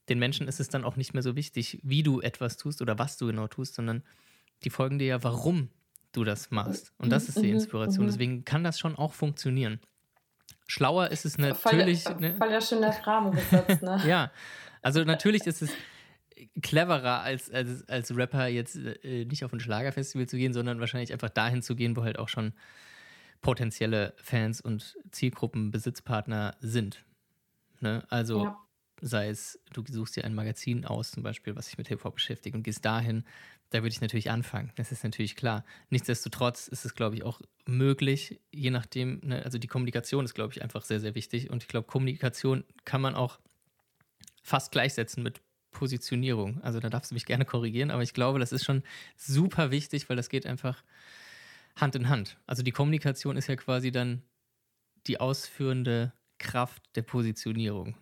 den 0.08 0.18
Menschen 0.18 0.48
ist 0.48 0.60
es 0.60 0.68
dann 0.68 0.84
auch 0.84 0.96
nicht 0.96 1.14
mehr 1.14 1.22
so 1.22 1.36
wichtig, 1.36 1.80
wie 1.82 2.02
du 2.02 2.20
etwas 2.20 2.56
tust 2.56 2.82
oder 2.82 2.98
was 2.98 3.16
du 3.16 3.26
genau 3.26 3.46
tust, 3.46 3.74
sondern 3.74 4.02
die 4.64 4.70
folgen 4.70 4.98
dir 4.98 5.06
ja, 5.06 5.22
warum 5.22 5.70
du 6.12 6.24
das 6.24 6.50
machst. 6.50 6.92
Und 6.98 7.10
das 7.10 7.28
ist 7.28 7.38
die 7.38 7.48
mhm, 7.48 7.54
Inspiration. 7.54 8.06
Mhm. 8.06 8.10
Deswegen 8.10 8.44
kann 8.44 8.64
das 8.64 8.78
schon 8.78 8.96
auch 8.96 9.12
funktionieren. 9.12 9.80
Schlauer 10.66 11.08
ist 11.08 11.24
es 11.24 11.38
natürlich. 11.38 12.04
Voll, 12.04 12.16
ne? 12.16 12.34
voll 12.36 12.48
der 12.48 12.60
schöne 12.60 12.94
Rahmen 13.06 13.32
gesetzt, 13.32 13.82
ne? 13.82 14.02
ja, 14.06 14.30
also 14.80 15.04
natürlich 15.04 15.46
ist 15.46 15.62
es 15.62 15.70
cleverer 16.62 17.22
als, 17.22 17.50
als, 17.50 17.88
als 17.88 18.16
Rapper 18.16 18.46
jetzt 18.46 18.76
äh, 18.76 19.24
nicht 19.24 19.44
auf 19.44 19.52
ein 19.52 19.60
Schlagerfestival 19.60 20.26
zu 20.26 20.36
gehen, 20.36 20.52
sondern 20.52 20.80
wahrscheinlich 20.80 21.12
einfach 21.12 21.30
dahin 21.30 21.62
zu 21.62 21.74
gehen, 21.74 21.96
wo 21.96 22.02
halt 22.02 22.18
auch 22.18 22.28
schon 22.28 22.52
potenzielle 23.40 24.14
Fans 24.16 24.60
und 24.60 24.96
Zielgruppenbesitzpartner 25.10 26.56
sind. 26.60 27.04
Ne? 27.80 28.04
Also 28.08 28.44
ja 28.44 28.56
sei 29.02 29.28
es, 29.28 29.60
du 29.72 29.84
suchst 29.86 30.16
dir 30.16 30.24
ein 30.24 30.34
Magazin 30.34 30.86
aus, 30.86 31.10
zum 31.10 31.22
Beispiel, 31.22 31.54
was 31.56 31.66
sich 31.66 31.76
mit 31.76 31.88
Hip-Hop 31.88 32.14
beschäftigt 32.14 32.54
und 32.54 32.62
gehst 32.62 32.84
dahin, 32.84 33.24
da 33.72 33.82
würde 33.82 33.92
ich 33.92 34.00
natürlich 34.00 34.30
anfangen. 34.30 34.72
Das 34.76 34.92
ist 34.92 35.04
natürlich 35.04 35.36
klar. 35.36 35.64
Nichtsdestotrotz 35.90 36.68
ist 36.68 36.84
es, 36.84 36.94
glaube 36.94 37.16
ich, 37.16 37.22
auch 37.22 37.40
möglich, 37.66 38.40
je 38.52 38.70
nachdem, 38.70 39.20
ne, 39.22 39.42
also 39.44 39.58
die 39.58 39.66
Kommunikation 39.66 40.24
ist, 40.24 40.34
glaube 40.34 40.52
ich, 40.52 40.62
einfach 40.62 40.82
sehr, 40.82 41.00
sehr 41.00 41.14
wichtig. 41.14 41.50
Und 41.50 41.62
ich 41.62 41.68
glaube, 41.68 41.86
Kommunikation 41.86 42.64
kann 42.84 43.00
man 43.00 43.14
auch 43.14 43.38
fast 44.42 44.72
gleichsetzen 44.72 45.22
mit 45.22 45.40
Positionierung. 45.70 46.62
Also 46.62 46.80
da 46.80 46.90
darfst 46.90 47.10
du 47.10 47.14
mich 47.14 47.24
gerne 47.24 47.44
korrigieren, 47.44 47.90
aber 47.90 48.02
ich 48.02 48.12
glaube, 48.12 48.38
das 48.38 48.52
ist 48.52 48.64
schon 48.64 48.82
super 49.16 49.70
wichtig, 49.70 50.08
weil 50.08 50.16
das 50.16 50.28
geht 50.28 50.46
einfach 50.46 50.82
Hand 51.76 51.94
in 51.94 52.08
Hand. 52.08 52.38
Also 52.46 52.62
die 52.62 52.72
Kommunikation 52.72 53.36
ist 53.36 53.46
ja 53.46 53.56
quasi 53.56 53.90
dann 53.90 54.22
die 55.06 55.18
ausführende 55.18 56.12
Kraft 56.38 56.82
der 56.96 57.02
Positionierung 57.02 57.96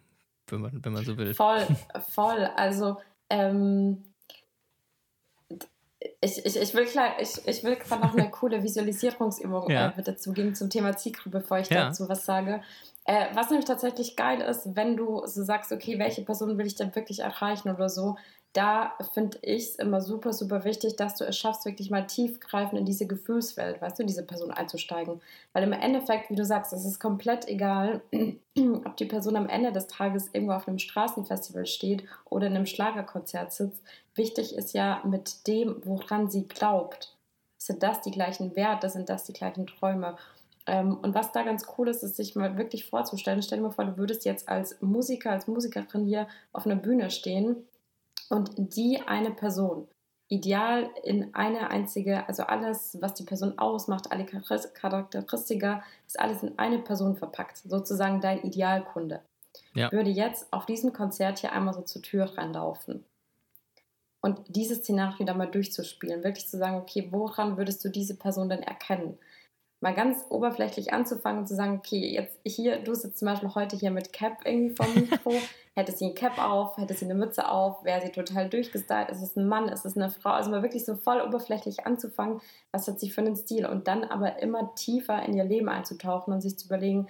wenn 0.51 0.61
man, 0.61 0.85
wenn 0.85 0.93
man 0.93 1.05
so 1.05 1.17
will. 1.17 1.35
Voll, 1.35 1.67
voll. 2.09 2.45
Also 2.57 2.99
ähm, 3.29 4.03
ich, 6.21 6.45
ich, 6.45 6.57
ich 6.57 6.75
will 6.75 6.85
klar, 6.85 7.15
ich, 7.19 7.41
ich 7.47 7.65
will 7.65 7.77
gerade 7.77 8.03
noch 8.03 8.15
eine 8.15 8.31
coole 8.31 8.63
Visualisierungsübung 8.63 9.71
ja. 9.71 9.95
äh, 9.97 10.03
dazu 10.03 10.33
geben 10.33 10.55
zum 10.55 10.69
Thema 10.69 10.97
Zielgruppe, 10.97 11.41
bevor 11.41 11.59
ich 11.59 11.71
ja. 11.71 11.87
dazu 11.87 12.09
was 12.09 12.25
sage. 12.25 12.63
Äh, 13.05 13.27
was 13.35 13.49
nämlich 13.49 13.67
tatsächlich 13.67 14.17
geil 14.17 14.41
ist, 14.43 14.77
wenn 14.77 14.97
du 14.97 15.27
so 15.27 15.43
sagst, 15.43 15.73
okay, 15.73 15.99
welche 15.99 16.23
Person 16.23 16.59
will 16.59 16.67
ich 16.67 16.75
denn 16.77 16.95
wirklich 16.95 17.21
erreichen 17.21 17.71
oder 17.71 17.89
so, 17.89 18.17
da 18.53 18.95
finde 19.13 19.39
ich 19.43 19.63
es 19.63 19.77
immer 19.77 20.01
super, 20.01 20.33
super 20.33 20.65
wichtig, 20.65 20.97
dass 20.97 21.15
du 21.15 21.25
es 21.25 21.39
schaffst, 21.39 21.65
wirklich 21.65 21.89
mal 21.89 22.07
tiefgreifend 22.07 22.81
in 22.81 22.85
diese 22.85 23.07
Gefühlswelt, 23.07 23.81
weißt 23.81 23.99
du, 23.99 24.05
diese 24.05 24.25
Person 24.25 24.51
einzusteigen. 24.51 25.21
Weil 25.53 25.63
im 25.63 25.73
Endeffekt, 25.73 26.31
wie 26.31 26.35
du 26.35 26.45
sagst, 26.45 26.73
es 26.73 26.85
ist 26.85 26.99
komplett 26.99 27.47
egal, 27.47 28.01
ob 28.85 28.97
die 28.97 29.05
Person 29.05 29.37
am 29.37 29.49
Ende 29.49 29.71
des 29.71 29.87
Tages 29.87 30.31
irgendwo 30.33 30.55
auf 30.55 30.67
einem 30.67 30.81
Straßenfestival 30.81 31.67
steht 31.67 32.05
oder 32.29 32.49
in 32.49 32.57
einem 32.57 32.67
Schlagerkonzert 32.67 33.53
sitzt. 33.53 33.83
Wichtig 34.17 34.57
ist 34.57 34.75
ja 34.75 35.01
mit 35.05 35.47
dem, 35.47 35.77
woran 35.85 36.29
sie 36.29 36.49
glaubt. 36.49 37.17
Sind 37.57 37.85
das 37.85 38.01
die 38.01 38.11
gleichen 38.11 38.57
Werte, 38.57 38.89
sind 38.89 39.09
das 39.09 39.25
die 39.25 39.33
gleichen 39.33 39.69
Träume? 39.69 40.17
Ähm, 40.67 40.99
und 41.03 41.15
was 41.15 41.31
da 41.31 41.43
ganz 41.43 41.67
cool 41.79 41.89
ist, 41.89 42.03
ist 42.03 42.17
sich 42.17 42.35
mal 42.35 42.59
wirklich 42.59 42.85
vorzustellen. 42.85 43.43
Stell 43.43 43.59
dir 43.59 43.65
mal 43.65 43.71
vor, 43.71 43.85
du 43.85 43.97
würdest 43.97 44.25
jetzt 44.25 44.49
als 44.49 44.81
Musiker, 44.81 45.31
als 45.31 45.47
Musikerin 45.47 46.05
hier 46.05 46.27
auf 46.53 46.67
einer 46.67 46.77
Bühne 46.77 47.11
stehen 47.11 47.65
und 48.31 48.53
die 48.57 49.03
eine 49.07 49.31
Person, 49.31 49.87
ideal 50.29 50.89
in 51.03 51.35
eine 51.35 51.71
einzige, 51.71 52.27
also 52.29 52.45
alles, 52.45 52.97
was 53.01 53.15
die 53.15 53.25
Person 53.25 53.59
ausmacht, 53.59 54.11
alle 54.13 54.25
Charakteristika, 54.25 55.83
ist 56.07 56.19
alles 56.19 56.43
in 56.43 56.59
eine 56.59 56.79
Person 56.79 57.17
verpackt, 57.17 57.59
sozusagen 57.59 58.21
dein 58.21 58.43
Idealkunde. 58.43 59.21
Ja. 59.75 59.91
Würde 59.91 60.11
jetzt 60.11 60.53
auf 60.53 60.65
diesem 60.65 60.93
Konzert 60.93 61.41
hier 61.41 61.53
einmal 61.53 61.75
so 61.75 61.83
zur 61.83 62.03
Tür 62.03 62.37
reinlaufen 62.39 63.05
und 64.21 64.41
dieses 64.49 64.79
Szenario 64.79 65.27
dann 65.27 65.39
mal 65.39 65.51
durchzuspielen, 65.51 66.23
wirklich 66.23 66.49
zu 66.49 66.59
sagen, 66.59 66.77
okay, 66.77 67.09
woran 67.11 67.57
würdest 67.57 67.85
du 67.85 67.89
diese 67.89 68.17
Person 68.17 68.49
denn 68.49 68.63
erkennen? 68.63 69.19
Mal 69.81 69.95
ganz 69.95 70.27
oberflächlich 70.29 70.93
anzufangen 70.93 71.41
und 71.41 71.47
zu 71.47 71.55
sagen, 71.55 71.79
okay, 71.79 72.13
jetzt 72.13 72.39
hier, 72.45 72.79
du 72.81 72.95
sitzt 72.95 73.19
zum 73.19 73.27
Beispiel 73.27 73.55
heute 73.55 73.77
hier 73.77 73.91
mit 73.91 74.13
Cap 74.13 74.43
irgendwie 74.45 74.75
vom 74.75 74.93
Mikro, 74.95 75.33
hätte 75.75 75.93
sie 75.93 76.07
ein 76.07 76.15
Cap 76.15 76.39
auf, 76.39 76.77
hätte 76.77 76.95
sie 76.95 77.07
eine 77.07 77.15
Mütze 77.15 77.49
auf, 77.49 77.83
wäre 77.83 78.03
sie 78.03 78.13
total 78.13 78.49
durchgestylt, 78.49 79.11
ist 79.11 79.23
es 79.23 79.37
ein 79.37 79.49
Mann, 79.49 79.69
ist 79.69 79.87
es 79.87 79.97
eine 79.97 80.11
Frau, 80.11 80.31
also 80.31 80.51
mal 80.51 80.63
wirklich 80.63 80.85
so 80.85 80.97
voll 80.97 81.23
oberflächlich 81.23 81.87
anzufangen, 81.87 82.41
was 82.73 82.87
hat 82.89 83.01
sie 83.01 83.11
für 83.11 83.23
einen 83.23 83.37
Stil? 83.37 83.65
Und 83.65 83.89
dann 83.89 84.05
aber 84.05 84.43
immer 84.43 84.75
tiefer 84.75 85.23
in 85.25 85.35
ihr 85.35 85.45
Leben 85.45 85.71
einzutauchen 85.71 86.35
und 86.35 86.43
sich 86.43 86.59
zu 86.59 86.67
überlegen, 86.67 87.09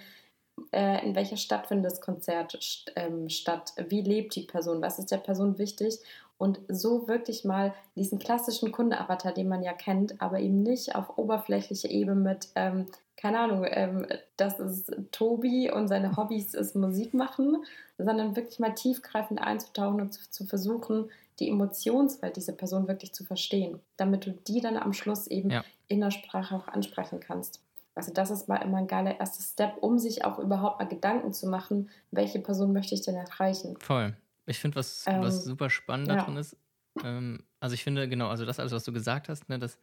äh, 0.71 1.05
in 1.05 1.15
welcher 1.15 1.37
Stadt 1.37 1.67
findet 1.67 1.91
das 1.91 2.01
Konzert 2.01 2.57
ähm, 2.95 3.29
statt, 3.29 3.73
wie 3.89 4.01
lebt 4.01 4.35
die 4.35 4.43
Person, 4.43 4.81
was 4.81 4.99
ist 4.99 5.11
der 5.11 5.17
Person 5.17 5.57
wichtig 5.57 5.99
und 6.41 6.59
so 6.67 7.07
wirklich 7.07 7.45
mal 7.45 7.71
diesen 7.95 8.17
klassischen 8.17 8.71
Kundenavatar, 8.71 9.31
den 9.31 9.47
man 9.47 9.61
ja 9.61 9.73
kennt, 9.73 10.19
aber 10.19 10.39
eben 10.39 10.63
nicht 10.63 10.95
auf 10.95 11.19
oberflächliche 11.19 11.87
Ebene 11.87 12.15
mit, 12.15 12.49
ähm, 12.55 12.87
keine 13.15 13.37
Ahnung, 13.37 13.63
ähm, 13.69 14.07
das 14.37 14.59
ist 14.59 14.91
Tobi 15.11 15.69
und 15.71 15.87
seine 15.87 16.17
Hobbys 16.17 16.55
ist 16.55 16.75
Musik 16.75 17.13
machen, 17.13 17.63
sondern 17.99 18.35
wirklich 18.35 18.57
mal 18.57 18.73
tiefgreifend 18.73 19.39
einzutauchen 19.39 20.01
und 20.01 20.13
zu, 20.13 20.31
zu 20.31 20.45
versuchen, 20.47 21.11
die 21.39 21.47
Emotionswelt 21.47 22.35
dieser 22.35 22.53
Person 22.53 22.87
wirklich 22.87 23.13
zu 23.13 23.23
verstehen, 23.23 23.79
damit 23.97 24.25
du 24.25 24.31
die 24.31 24.61
dann 24.61 24.77
am 24.77 24.93
Schluss 24.93 25.27
eben 25.27 25.51
ja. 25.51 25.63
in 25.89 26.01
der 26.01 26.09
Sprache 26.09 26.55
auch 26.55 26.67
ansprechen 26.67 27.19
kannst. 27.19 27.61
Also 27.93 28.11
das 28.11 28.31
ist 28.31 28.47
mal 28.47 28.63
immer 28.63 28.79
ein 28.79 28.87
geiler 28.87 29.19
erster 29.19 29.43
Step, 29.43 29.77
um 29.81 29.99
sich 29.99 30.25
auch 30.25 30.39
überhaupt 30.39 30.79
mal 30.79 30.87
Gedanken 30.87 31.33
zu 31.33 31.45
machen, 31.45 31.91
welche 32.09 32.39
Person 32.39 32.73
möchte 32.73 32.95
ich 32.95 33.03
denn 33.03 33.15
erreichen. 33.15 33.77
Voll. 33.79 34.15
Ich 34.51 34.59
finde, 34.59 34.75
was, 34.75 35.05
ähm, 35.07 35.21
was 35.21 35.43
super 35.43 35.69
spannend 35.69 36.07
ja. 36.07 36.17
daran 36.17 36.37
ist, 36.37 36.55
ähm, 37.03 37.43
also 37.59 37.73
ich 37.73 37.83
finde, 37.83 38.07
genau, 38.07 38.27
also 38.27 38.45
das 38.45 38.59
alles, 38.59 38.71
was 38.71 38.83
du 38.83 38.93
gesagt 38.93 39.29
hast, 39.29 39.49
ne, 39.49 39.59
das 39.59 39.77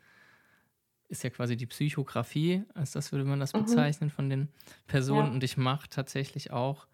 ist 1.08 1.24
ja 1.24 1.30
quasi 1.30 1.56
die 1.56 1.66
Psychografie, 1.66 2.64
als 2.74 2.92
das 2.92 3.12
würde 3.12 3.24
man 3.24 3.40
das 3.40 3.52
mhm. 3.54 3.64
bezeichnen 3.64 4.10
von 4.10 4.28
den 4.28 4.48
Personen. 4.86 5.28
Ja. 5.28 5.32
Und 5.32 5.44
ich 5.44 5.56
mache 5.56 5.88
tatsächlich 5.88 6.50
auch, 6.50 6.86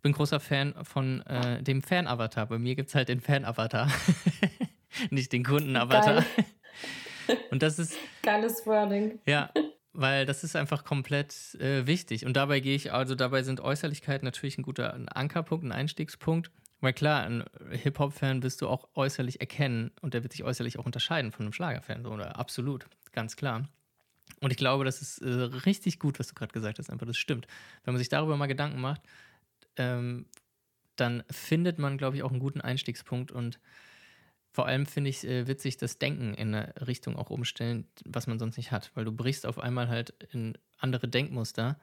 bin 0.00 0.12
großer 0.12 0.40
Fan 0.40 0.74
von 0.82 1.20
äh, 1.26 1.62
dem 1.62 1.82
Fan-Avatar. 1.82 2.46
Bei 2.46 2.58
mir 2.58 2.74
gibt 2.74 2.88
es 2.88 2.94
halt 2.94 3.08
den 3.08 3.20
Fan-Avatar, 3.20 3.88
nicht 5.10 5.32
den 5.32 5.44
Kunden-Avatar. 5.44 6.24
Und 7.50 7.62
das 7.62 7.78
ist. 7.78 7.96
Geiles 8.22 8.66
Wording. 8.66 9.20
Ja, 9.26 9.52
weil 9.92 10.26
das 10.26 10.42
ist 10.42 10.56
einfach 10.56 10.84
komplett 10.84 11.54
äh, 11.60 11.86
wichtig. 11.86 12.26
Und 12.26 12.36
dabei 12.36 12.60
gehe 12.60 12.74
ich, 12.74 12.92
also 12.92 13.14
dabei 13.14 13.42
sind 13.42 13.60
Äußerlichkeiten 13.60 14.24
natürlich 14.24 14.58
ein 14.58 14.62
guter 14.62 14.98
Ankerpunkt, 15.14 15.64
ein 15.64 15.72
Einstiegspunkt. 15.72 16.50
Weil 16.82 16.92
klar, 16.92 17.22
ein 17.22 17.44
Hip-Hop-Fan 17.70 18.42
wirst 18.42 18.60
du 18.60 18.68
auch 18.68 18.88
äußerlich 18.94 19.40
erkennen 19.40 19.92
und 20.00 20.14
der 20.14 20.24
wird 20.24 20.32
sich 20.32 20.42
äußerlich 20.42 20.80
auch 20.80 20.84
unterscheiden 20.84 21.30
von 21.30 21.46
einem 21.46 21.52
Schlager-Fan, 21.52 22.06
oder 22.06 22.36
absolut, 22.36 22.86
ganz 23.12 23.36
klar. 23.36 23.68
Und 24.40 24.50
ich 24.50 24.56
glaube, 24.56 24.84
das 24.84 25.00
ist 25.00 25.18
äh, 25.18 25.28
richtig 25.28 26.00
gut, 26.00 26.18
was 26.18 26.26
du 26.26 26.34
gerade 26.34 26.52
gesagt 26.52 26.80
hast, 26.80 26.90
einfach 26.90 27.06
das 27.06 27.16
stimmt. 27.16 27.46
Wenn 27.84 27.94
man 27.94 28.00
sich 28.00 28.08
darüber 28.08 28.36
mal 28.36 28.48
Gedanken 28.48 28.80
macht, 28.80 29.00
ähm, 29.76 30.26
dann 30.96 31.22
findet 31.30 31.78
man, 31.78 31.98
glaube 31.98 32.16
ich, 32.16 32.24
auch 32.24 32.32
einen 32.32 32.40
guten 32.40 32.60
Einstiegspunkt 32.60 33.30
und 33.30 33.60
vor 34.50 34.66
allem 34.66 34.84
finde 34.84 35.10
ich 35.10 35.24
äh, 35.24 35.46
witzig, 35.46 35.76
das 35.76 35.98
Denken 35.98 36.34
in 36.34 36.52
eine 36.52 36.74
Richtung 36.88 37.14
auch 37.14 37.30
umstellen, 37.30 37.86
was 38.04 38.26
man 38.26 38.40
sonst 38.40 38.56
nicht 38.56 38.72
hat, 38.72 38.90
weil 38.94 39.04
du 39.04 39.12
brichst 39.12 39.46
auf 39.46 39.60
einmal 39.60 39.88
halt 39.88 40.10
in 40.32 40.58
andere 40.78 41.06
Denkmuster 41.06 41.78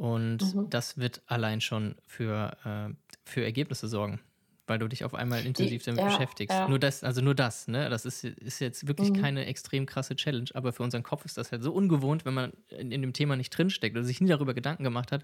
und 0.00 0.54
mhm. 0.54 0.70
das 0.70 0.96
wird 0.96 1.20
allein 1.26 1.60
schon 1.60 1.94
für, 2.06 2.56
äh, 2.64 2.94
für 3.26 3.44
Ergebnisse 3.44 3.86
sorgen, 3.86 4.18
weil 4.66 4.78
du 4.78 4.88
dich 4.88 5.04
auf 5.04 5.12
einmal 5.12 5.44
intensiv 5.44 5.84
damit 5.84 6.00
ja, 6.00 6.06
beschäftigst. 6.06 6.56
Ja. 6.56 6.66
Nur 6.70 6.78
das, 6.78 7.04
also 7.04 7.20
nur 7.20 7.34
das, 7.34 7.68
ne? 7.68 7.90
Das 7.90 8.06
ist, 8.06 8.24
ist 8.24 8.60
jetzt 8.60 8.88
wirklich 8.88 9.10
mhm. 9.10 9.20
keine 9.20 9.44
extrem 9.44 9.84
krasse 9.84 10.16
Challenge, 10.16 10.48
aber 10.54 10.72
für 10.72 10.84
unseren 10.84 11.02
Kopf 11.02 11.26
ist 11.26 11.36
das 11.36 11.52
halt 11.52 11.62
so 11.62 11.74
ungewohnt, 11.74 12.24
wenn 12.24 12.32
man 12.32 12.54
in, 12.70 12.92
in 12.92 13.02
dem 13.02 13.12
Thema 13.12 13.36
nicht 13.36 13.50
drinsteckt 13.50 13.94
oder 13.94 14.06
sich 14.06 14.22
nie 14.22 14.30
darüber 14.30 14.54
Gedanken 14.54 14.84
gemacht 14.84 15.12
hat, 15.12 15.22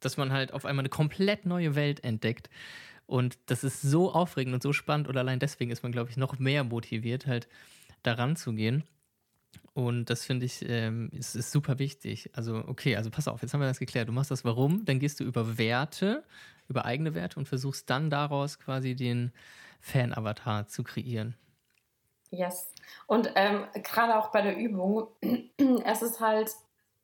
dass 0.00 0.18
man 0.18 0.30
halt 0.30 0.52
auf 0.52 0.66
einmal 0.66 0.82
eine 0.82 0.90
komplett 0.90 1.46
neue 1.46 1.74
Welt 1.74 2.04
entdeckt. 2.04 2.50
Und 3.06 3.38
das 3.46 3.64
ist 3.64 3.80
so 3.80 4.12
aufregend 4.12 4.52
und 4.52 4.62
so 4.62 4.74
spannend 4.74 5.08
und 5.08 5.16
allein 5.16 5.38
deswegen 5.38 5.70
ist 5.70 5.82
man, 5.82 5.92
glaube 5.92 6.10
ich, 6.10 6.18
noch 6.18 6.38
mehr 6.38 6.64
motiviert, 6.64 7.26
halt 7.26 7.48
daran 8.02 8.36
zu 8.36 8.52
gehen. 8.52 8.84
Und 9.74 10.10
das 10.10 10.24
finde 10.24 10.46
ich, 10.46 10.64
ähm, 10.68 11.10
ist, 11.12 11.34
ist, 11.34 11.52
super 11.52 11.78
wichtig. 11.78 12.30
Also, 12.34 12.64
okay, 12.66 12.96
also 12.96 13.10
pass 13.10 13.28
auf, 13.28 13.42
jetzt 13.42 13.52
haben 13.52 13.60
wir 13.60 13.68
das 13.68 13.78
geklärt. 13.78 14.08
Du 14.08 14.12
machst 14.12 14.30
das 14.30 14.44
Warum, 14.44 14.84
dann 14.84 14.98
gehst 14.98 15.20
du 15.20 15.24
über 15.24 15.58
Werte, 15.58 16.24
über 16.68 16.84
eigene 16.84 17.14
Werte 17.14 17.38
und 17.38 17.46
versuchst 17.46 17.88
dann 17.90 18.10
daraus 18.10 18.58
quasi 18.58 18.94
den 18.94 19.32
Fan-Avatar 19.80 20.66
zu 20.68 20.82
kreieren. 20.82 21.36
Yes. 22.30 22.72
Und 23.06 23.30
ähm, 23.34 23.64
gerade 23.82 24.16
auch 24.16 24.30
bei 24.30 24.42
der 24.42 24.56
Übung, 24.56 25.08
es 25.84 26.02
ist 26.02 26.20
halt, 26.20 26.50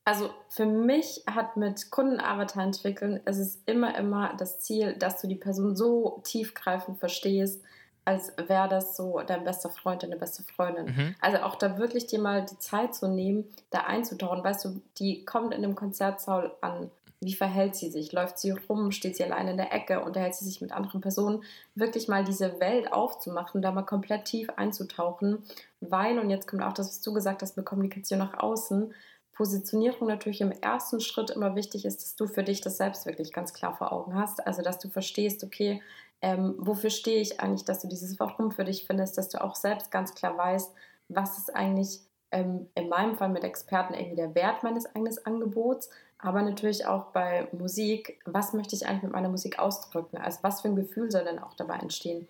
also 0.04 0.30
für 0.48 0.66
mich 0.66 1.22
hat 1.30 1.56
mit 1.56 1.90
Kundenavatar 1.90 2.64
entwickeln, 2.64 3.20
es 3.24 3.38
ist 3.38 3.68
immer, 3.68 3.96
immer 3.96 4.34
das 4.36 4.60
Ziel, 4.60 4.94
dass 4.94 5.20
du 5.20 5.28
die 5.28 5.36
Person 5.36 5.76
so 5.76 6.20
tiefgreifend 6.24 6.98
verstehst, 6.98 7.62
als 8.04 8.32
wäre 8.36 8.68
das 8.68 8.96
so 8.96 9.20
dein 9.26 9.44
bester 9.44 9.70
Freund, 9.70 10.02
deine 10.02 10.16
beste 10.16 10.42
Freundin. 10.42 10.86
Mhm. 10.86 11.14
Also 11.20 11.38
auch 11.38 11.54
da 11.54 11.78
wirklich 11.78 12.06
dir 12.06 12.20
mal 12.20 12.44
die 12.44 12.58
Zeit 12.58 12.94
zu 12.94 13.08
nehmen, 13.08 13.44
da 13.70 13.80
einzutauchen. 13.80 14.42
Weißt 14.42 14.64
du, 14.64 14.80
die 14.98 15.24
kommt 15.24 15.54
in 15.54 15.62
dem 15.62 15.74
Konzertsaal 15.74 16.52
an. 16.60 16.90
Wie 17.20 17.34
verhält 17.34 17.76
sie 17.76 17.88
sich? 17.88 18.10
Läuft 18.10 18.38
sie 18.38 18.50
rum? 18.50 18.90
Steht 18.90 19.16
sie 19.16 19.22
allein 19.22 19.46
in 19.46 19.56
der 19.56 19.72
Ecke? 19.72 20.02
Unterhält 20.02 20.34
sie 20.34 20.44
sich 20.44 20.60
mit 20.60 20.72
anderen 20.72 21.00
Personen? 21.00 21.44
Wirklich 21.76 22.08
mal 22.08 22.24
diese 22.24 22.58
Welt 22.58 22.92
aufzumachen, 22.92 23.62
da 23.62 23.70
mal 23.70 23.82
komplett 23.82 24.24
tief 24.24 24.50
einzutauchen. 24.56 25.44
Weil, 25.80 26.18
und 26.18 26.30
jetzt 26.30 26.48
kommt 26.48 26.64
auch 26.64 26.72
das, 26.72 26.88
was 26.88 27.00
du 27.00 27.12
gesagt 27.12 27.42
hast, 27.42 27.56
mit 27.56 27.64
Kommunikation 27.64 28.18
nach 28.18 28.40
außen, 28.40 28.92
Positionierung 29.34 30.08
natürlich 30.08 30.40
im 30.40 30.50
ersten 30.50 31.00
Schritt 31.00 31.30
immer 31.30 31.54
wichtig 31.54 31.84
ist, 31.84 32.02
dass 32.02 32.16
du 32.16 32.26
für 32.26 32.42
dich 32.42 32.60
das 32.60 32.76
selbst 32.76 33.06
wirklich 33.06 33.32
ganz 33.32 33.54
klar 33.54 33.76
vor 33.76 33.92
Augen 33.92 34.16
hast. 34.16 34.44
Also, 34.44 34.62
dass 34.62 34.80
du 34.80 34.88
verstehst, 34.88 35.44
okay, 35.44 35.80
ähm, 36.22 36.54
wofür 36.58 36.90
stehe 36.90 37.20
ich 37.20 37.40
eigentlich, 37.40 37.64
dass 37.64 37.80
du 37.80 37.88
dieses 37.88 38.18
Warum 38.20 38.52
für 38.52 38.64
dich 38.64 38.87
findest, 38.87 39.18
dass 39.18 39.28
du 39.28 39.42
auch 39.42 39.56
selbst 39.56 39.90
ganz 39.90 40.14
klar 40.14 40.37
weißt, 40.38 40.72
was 41.08 41.37
ist 41.37 41.54
eigentlich 41.54 42.00
ähm, 42.30 42.68
in 42.74 42.88
meinem 42.88 43.16
Fall 43.16 43.28
mit 43.28 43.44
Experten 43.44 43.94
irgendwie 43.94 44.16
der 44.16 44.35
Wert 44.35 44.62
meines 44.62 44.87
eigenen 44.87 45.18
Angebots, 45.24 45.90
aber 46.18 46.42
natürlich 46.42 46.87
auch 46.87 47.06
bei 47.06 47.48
Musik, 47.52 48.20
was 48.24 48.52
möchte 48.52 48.76
ich 48.76 48.87
eigentlich 48.87 49.02
mit 49.02 49.12
meiner 49.12 49.28
Musik 49.28 49.58
ausdrücken? 49.58 50.16
Also 50.16 50.38
was 50.42 50.61
für 50.61 50.68
ein 50.68 50.76
Gefühl 50.76 51.11
soll 51.11 51.24
denn 51.24 51.40
auch 51.40 51.54
dabei 51.54 51.76
entstehen? 51.76 52.28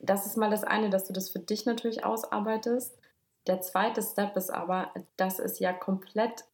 Das 0.00 0.26
ist 0.26 0.36
mal 0.36 0.50
das 0.50 0.64
eine, 0.64 0.90
dass 0.90 1.06
du 1.06 1.12
das 1.12 1.30
für 1.30 1.38
dich 1.38 1.64
natürlich 1.64 2.04
ausarbeitest. 2.04 2.96
Der 3.46 3.60
zweite 3.60 4.02
Step 4.02 4.36
ist 4.36 4.50
aber, 4.50 4.90
dass 5.16 5.38
es 5.38 5.60
ja 5.60 5.72
komplett 5.72 6.44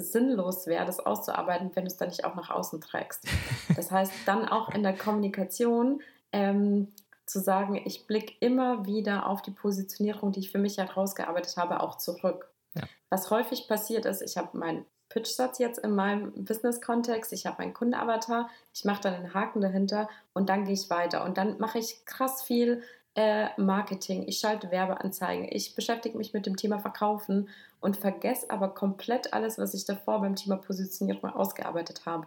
sinnlos 0.00 0.66
wäre, 0.66 0.84
das 0.84 1.00
auszuarbeiten, 1.00 1.70
wenn 1.74 1.84
du 1.84 1.90
es 1.90 1.96
dann 1.96 2.08
nicht 2.08 2.24
auch 2.24 2.34
nach 2.34 2.50
außen 2.50 2.80
trägst. 2.80 3.24
Das 3.76 3.92
heißt, 3.92 4.12
dann 4.26 4.48
auch 4.48 4.70
in 4.70 4.82
der 4.82 4.96
Kommunikation 4.96 6.00
ähm, 6.32 6.88
zu 7.26 7.38
sagen, 7.38 7.80
ich 7.84 8.06
blicke 8.06 8.34
immer 8.40 8.86
wieder 8.86 9.26
auf 9.26 9.42
die 9.42 9.50
Positionierung, 9.50 10.32
die 10.32 10.40
ich 10.40 10.50
für 10.50 10.58
mich 10.58 10.78
herausgearbeitet 10.78 11.56
habe, 11.56 11.80
auch 11.80 11.96
zurück. 11.96 12.50
Ja. 12.74 12.84
Was 13.10 13.30
häufig 13.30 13.68
passiert 13.68 14.04
ist, 14.04 14.22
ich 14.22 14.36
habe 14.36 14.56
meinen 14.56 14.84
Pitch-Satz 15.10 15.58
jetzt 15.58 15.78
in 15.78 15.94
meinem 15.94 16.32
Business-Kontext, 16.44 17.32
ich 17.32 17.46
habe 17.46 17.62
meinen 17.62 17.74
Kundenavatar, 17.74 18.48
ich 18.74 18.84
mache 18.84 19.02
dann 19.02 19.14
einen 19.14 19.34
Haken 19.34 19.60
dahinter 19.60 20.08
und 20.34 20.48
dann 20.48 20.64
gehe 20.64 20.74
ich 20.74 20.90
weiter. 20.90 21.24
Und 21.24 21.38
dann 21.38 21.58
mache 21.58 21.78
ich 21.78 22.04
krass 22.04 22.42
viel 22.42 22.82
äh, 23.14 23.48
Marketing, 23.60 24.24
ich 24.26 24.38
schalte 24.38 24.70
Werbeanzeigen, 24.70 25.48
ich 25.50 25.74
beschäftige 25.74 26.16
mich 26.16 26.32
mit 26.32 26.46
dem 26.46 26.56
Thema 26.56 26.78
Verkaufen 26.78 27.48
und 27.80 27.96
vergesse 27.96 28.50
aber 28.50 28.68
komplett 28.74 29.32
alles, 29.32 29.58
was 29.58 29.74
ich 29.74 29.84
davor 29.84 30.20
beim 30.20 30.36
Thema 30.36 30.56
Positionierung 30.56 31.30
ausgearbeitet 31.30 32.06
habe. 32.06 32.26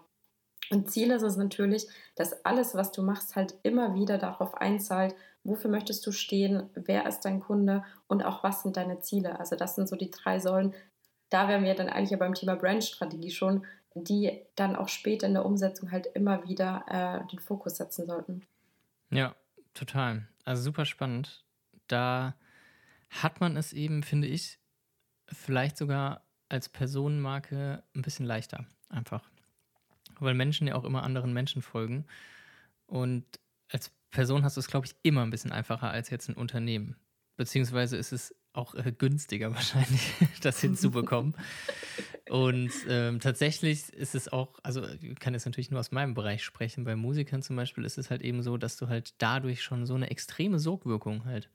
Und 0.69 0.89
Ziel 0.89 1.11
ist 1.11 1.21
es 1.21 1.35
natürlich, 1.35 1.87
dass 2.15 2.45
alles, 2.45 2.75
was 2.75 2.91
du 2.91 3.03
machst, 3.03 3.35
halt 3.35 3.55
immer 3.63 3.93
wieder 3.93 4.17
darauf 4.17 4.55
einzahlt, 4.55 5.15
wofür 5.43 5.69
möchtest 5.69 6.05
du 6.05 6.11
stehen, 6.11 6.69
wer 6.75 7.05
ist 7.05 7.21
dein 7.21 7.41
Kunde 7.41 7.83
und 8.07 8.23
auch 8.23 8.43
was 8.43 8.63
sind 8.63 8.77
deine 8.77 8.99
Ziele. 8.99 9.39
Also 9.39 9.55
das 9.55 9.75
sind 9.75 9.89
so 9.89 9.95
die 9.95 10.11
drei 10.11 10.39
Säulen. 10.39 10.73
Da 11.29 11.47
wären 11.47 11.63
wir 11.63 11.75
dann 11.75 11.89
eigentlich 11.89 12.11
ja 12.11 12.17
beim 12.17 12.33
Thema 12.33 12.55
Brandstrategie 12.55 13.31
schon, 13.31 13.65
die 13.95 14.41
dann 14.55 14.75
auch 14.75 14.87
später 14.87 15.27
in 15.27 15.33
der 15.33 15.45
Umsetzung 15.45 15.91
halt 15.91 16.07
immer 16.13 16.47
wieder 16.47 16.85
äh, 16.87 17.27
den 17.29 17.39
Fokus 17.39 17.77
setzen 17.77 18.05
sollten. 18.07 18.43
Ja, 19.09 19.35
total. 19.73 20.27
Also 20.45 20.63
super 20.63 20.85
spannend. 20.85 21.45
Da 21.87 22.35
hat 23.09 23.41
man 23.41 23.57
es 23.57 23.73
eben, 23.73 24.03
finde 24.03 24.27
ich, 24.27 24.59
vielleicht 25.27 25.77
sogar 25.77 26.25
als 26.49 26.69
Personenmarke 26.69 27.83
ein 27.95 28.01
bisschen 28.01 28.25
leichter. 28.25 28.65
Einfach. 28.89 29.29
Weil 30.19 30.33
Menschen 30.33 30.67
ja 30.67 30.75
auch 30.75 30.83
immer 30.83 31.03
anderen 31.03 31.33
Menschen 31.33 31.61
folgen. 31.61 32.05
Und 32.85 33.25
als 33.69 33.89
Person 34.11 34.43
hast 34.43 34.57
du 34.57 34.59
es, 34.59 34.67
glaube 34.67 34.85
ich, 34.85 34.95
immer 35.03 35.23
ein 35.23 35.29
bisschen 35.29 35.51
einfacher 35.51 35.89
als 35.89 36.09
jetzt 36.09 36.27
ein 36.29 36.35
Unternehmen. 36.35 36.97
Beziehungsweise 37.37 37.97
ist 37.97 38.11
es 38.11 38.35
auch 38.53 38.75
äh, 38.75 38.91
günstiger 38.97 39.51
wahrscheinlich, 39.55 40.13
das 40.41 40.61
hinzubekommen. 40.61 41.35
Und 42.29 42.71
ähm, 42.87 43.19
tatsächlich 43.19 43.89
ist 43.93 44.15
es 44.15 44.31
auch, 44.31 44.59
also 44.63 44.87
ich 44.87 45.19
kann 45.19 45.33
jetzt 45.33 45.45
natürlich 45.45 45.71
nur 45.71 45.79
aus 45.79 45.91
meinem 45.91 46.13
Bereich 46.13 46.43
sprechen, 46.43 46.83
bei 46.83 46.95
Musikern 46.95 47.41
zum 47.41 47.55
Beispiel 47.55 47.83
ist 47.85 47.97
es 47.97 48.09
halt 48.09 48.21
eben 48.21 48.41
so, 48.43 48.57
dass 48.57 48.77
du 48.77 48.87
halt 48.87 49.15
dadurch 49.17 49.61
schon 49.61 49.85
so 49.85 49.95
eine 49.95 50.09
extreme 50.09 50.59
Sogwirkung 50.59 51.25
halt 51.25 51.49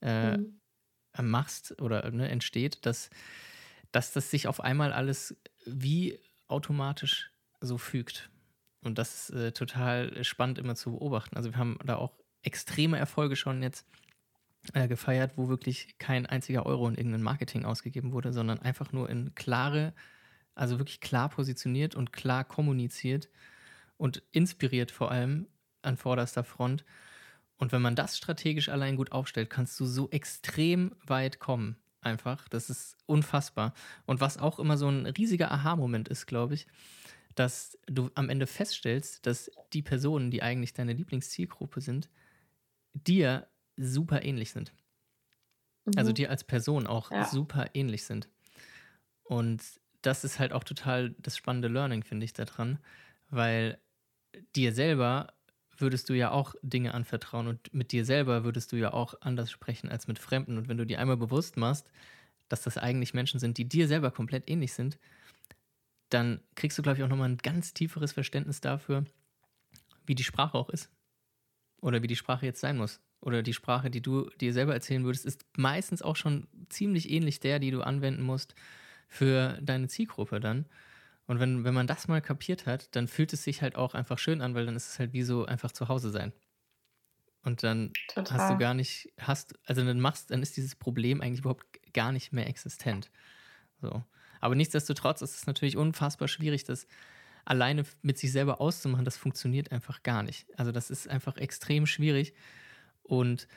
äh, 0.00 0.36
mhm. 0.36 0.60
machst 1.20 1.80
oder 1.80 2.10
ne, 2.10 2.28
entsteht, 2.28 2.86
dass, 2.86 3.10
dass 3.90 4.12
das 4.12 4.30
sich 4.30 4.46
auf 4.46 4.60
einmal 4.60 4.92
alles 4.92 5.36
wie 5.66 6.18
automatisch 6.46 7.32
so 7.60 7.78
fügt. 7.78 8.30
Und 8.82 8.98
das 8.98 9.30
ist 9.30 9.36
äh, 9.36 9.52
total 9.52 10.22
spannend 10.24 10.58
immer 10.58 10.76
zu 10.76 10.92
beobachten. 10.92 11.36
Also 11.36 11.50
wir 11.50 11.58
haben 11.58 11.78
da 11.84 11.96
auch 11.96 12.14
extreme 12.42 12.98
Erfolge 12.98 13.36
schon 13.36 13.62
jetzt 13.62 13.84
äh, 14.74 14.88
gefeiert, 14.88 15.32
wo 15.36 15.48
wirklich 15.48 15.96
kein 15.98 16.26
einziger 16.26 16.66
Euro 16.66 16.88
in 16.88 16.96
irgendein 16.96 17.22
Marketing 17.22 17.64
ausgegeben 17.64 18.12
wurde, 18.12 18.32
sondern 18.32 18.58
einfach 18.58 18.92
nur 18.92 19.08
in 19.08 19.34
klare, 19.34 19.94
also 20.54 20.78
wirklich 20.78 21.00
klar 21.00 21.28
positioniert 21.28 21.94
und 21.94 22.12
klar 22.12 22.44
kommuniziert 22.44 23.28
und 23.96 24.22
inspiriert 24.32 24.90
vor 24.90 25.10
allem 25.10 25.48
an 25.82 25.96
vorderster 25.96 26.44
Front. 26.44 26.84
Und 27.56 27.72
wenn 27.72 27.82
man 27.82 27.96
das 27.96 28.16
strategisch 28.16 28.68
allein 28.68 28.96
gut 28.96 29.12
aufstellt, 29.12 29.50
kannst 29.50 29.78
du 29.80 29.86
so 29.86 30.10
extrem 30.10 30.94
weit 31.04 31.38
kommen. 31.38 31.76
Einfach. 32.00 32.48
Das 32.48 32.70
ist 32.70 32.96
unfassbar. 33.06 33.74
Und 34.06 34.20
was 34.20 34.38
auch 34.38 34.60
immer 34.60 34.76
so 34.76 34.88
ein 34.88 35.06
riesiger 35.06 35.50
Aha-Moment 35.50 36.08
ist, 36.08 36.26
glaube 36.26 36.54
ich, 36.54 36.68
dass 37.34 37.76
du 37.86 38.10
am 38.14 38.30
Ende 38.30 38.46
feststellst, 38.46 39.26
dass 39.26 39.50
die 39.72 39.82
Personen, 39.82 40.30
die 40.30 40.42
eigentlich 40.42 40.74
deine 40.74 40.92
Lieblingszielgruppe 40.92 41.80
sind, 41.80 42.08
dir 42.94 43.48
super 43.78 44.22
ähnlich 44.24 44.50
sind. 44.50 44.72
Also 45.86 45.90
mhm. 45.96 45.98
Also 45.98 46.12
dir 46.12 46.30
als 46.30 46.44
Person 46.44 46.86
auch 46.86 47.10
ja. 47.10 47.24
super 47.24 47.66
ähnlich 47.74 48.04
sind. 48.04 48.28
Und 49.22 49.62
das 50.02 50.24
ist 50.24 50.38
halt 50.38 50.52
auch 50.52 50.64
total 50.64 51.10
das 51.18 51.36
spannende 51.36 51.68
Learning, 51.68 52.02
finde 52.02 52.24
ich, 52.24 52.32
daran, 52.32 52.78
weil 53.30 53.78
dir 54.54 54.72
selber 54.72 55.32
würdest 55.76 56.08
du 56.08 56.14
ja 56.14 56.30
auch 56.30 56.54
Dinge 56.62 56.94
anvertrauen 56.94 57.46
und 57.46 57.72
mit 57.72 57.92
dir 57.92 58.04
selber 58.04 58.44
würdest 58.44 58.72
du 58.72 58.76
ja 58.76 58.92
auch 58.92 59.14
anders 59.20 59.50
sprechen 59.50 59.90
als 59.90 60.08
mit 60.08 60.18
Fremden. 60.18 60.58
Und 60.58 60.68
wenn 60.68 60.76
du 60.76 60.86
dir 60.86 60.98
einmal 60.98 61.16
bewusst 61.16 61.56
machst, 61.56 61.88
dass 62.48 62.62
das 62.62 62.78
eigentlich 62.78 63.14
Menschen 63.14 63.38
sind, 63.38 63.58
die 63.58 63.68
dir 63.68 63.86
selber 63.86 64.10
komplett 64.10 64.48
ähnlich 64.50 64.72
sind, 64.72 64.98
dann 66.08 66.40
kriegst 66.54 66.78
du, 66.78 66.82
glaube 66.82 66.98
ich, 66.98 67.04
auch 67.04 67.08
nochmal 67.08 67.28
ein 67.28 67.36
ganz 67.36 67.74
tieferes 67.74 68.12
Verständnis 68.12 68.60
dafür, 68.60 69.04
wie 70.06 70.14
die 70.14 70.24
Sprache 70.24 70.56
auch 70.56 70.70
ist. 70.70 70.90
Oder 71.80 72.02
wie 72.02 72.06
die 72.06 72.16
Sprache 72.16 72.46
jetzt 72.46 72.60
sein 72.60 72.76
muss 72.76 73.00
oder 73.20 73.42
die 73.42 73.52
Sprache, 73.52 73.90
die 73.90 74.00
du 74.00 74.30
dir 74.40 74.52
selber 74.52 74.74
erzählen 74.74 75.04
würdest, 75.04 75.26
ist 75.26 75.44
meistens 75.56 76.02
auch 76.02 76.16
schon 76.16 76.46
ziemlich 76.68 77.10
ähnlich 77.10 77.40
der, 77.40 77.58
die 77.58 77.70
du 77.70 77.82
anwenden 77.82 78.22
musst 78.22 78.54
für 79.08 79.58
deine 79.62 79.88
Zielgruppe 79.88 80.40
dann. 80.40 80.66
Und 81.26 81.40
wenn, 81.40 81.64
wenn 81.64 81.74
man 81.74 81.86
das 81.86 82.08
mal 82.08 82.22
kapiert 82.22 82.66
hat, 82.66 82.94
dann 82.96 83.08
fühlt 83.08 83.32
es 83.32 83.44
sich 83.44 83.60
halt 83.60 83.76
auch 83.76 83.94
einfach 83.94 84.18
schön 84.18 84.40
an, 84.40 84.54
weil 84.54 84.66
dann 84.66 84.76
ist 84.76 84.88
es 84.88 84.98
halt 84.98 85.12
wie 85.12 85.22
so 85.22 85.44
einfach 85.44 85.72
zu 85.72 85.88
Hause 85.88 86.10
sein. 86.10 86.32
Und 87.42 87.62
dann 87.62 87.92
Total. 88.08 88.38
hast 88.38 88.50
du 88.52 88.58
gar 88.58 88.74
nicht, 88.74 89.12
hast, 89.18 89.54
also 89.64 89.84
dann 89.84 90.00
machst, 90.00 90.30
dann 90.30 90.42
ist 90.42 90.56
dieses 90.56 90.74
Problem 90.74 91.20
eigentlich 91.20 91.40
überhaupt 91.40 91.66
gar 91.92 92.12
nicht 92.12 92.32
mehr 92.32 92.46
existent. 92.46 93.10
So. 93.80 94.04
Aber 94.40 94.54
nichtsdestotrotz 94.54 95.22
ist 95.22 95.34
es 95.34 95.46
natürlich 95.46 95.76
unfassbar 95.76 96.28
schwierig, 96.28 96.64
das 96.64 96.86
alleine 97.44 97.84
mit 98.02 98.18
sich 98.18 98.32
selber 98.32 98.60
auszumachen. 98.60 99.04
Das 99.04 99.16
funktioniert 99.16 99.72
einfach 99.72 100.02
gar 100.02 100.22
nicht. 100.22 100.46
Also 100.58 100.72
das 100.72 100.90
ist 100.90 101.08
einfach 101.08 101.36
extrem 101.36 101.86
schwierig. 101.86 102.34
Und 103.08 103.48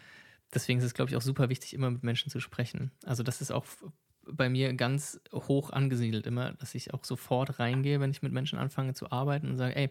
deswegen 0.53 0.79
ist 0.79 0.85
es, 0.85 0.93
glaube 0.93 1.11
ich, 1.11 1.17
auch 1.17 1.21
super 1.21 1.49
wichtig, 1.49 1.73
immer 1.73 1.91
mit 1.91 2.03
Menschen 2.03 2.31
zu 2.31 2.39
sprechen. 2.39 2.91
Also 3.05 3.21
das 3.21 3.41
ist 3.41 3.51
auch 3.51 3.65
bei 4.25 4.49
mir 4.49 4.73
ganz 4.73 5.19
hoch 5.33 5.71
angesiedelt 5.71 6.25
immer, 6.25 6.53
dass 6.53 6.75
ich 6.75 6.93
auch 6.93 7.03
sofort 7.03 7.59
reingehe, 7.59 7.99
wenn 7.99 8.11
ich 8.11 8.21
mit 8.21 8.31
Menschen 8.31 8.57
anfange 8.57 8.93
zu 8.93 9.11
arbeiten 9.11 9.49
und 9.49 9.57
sage, 9.57 9.75
ey, 9.75 9.89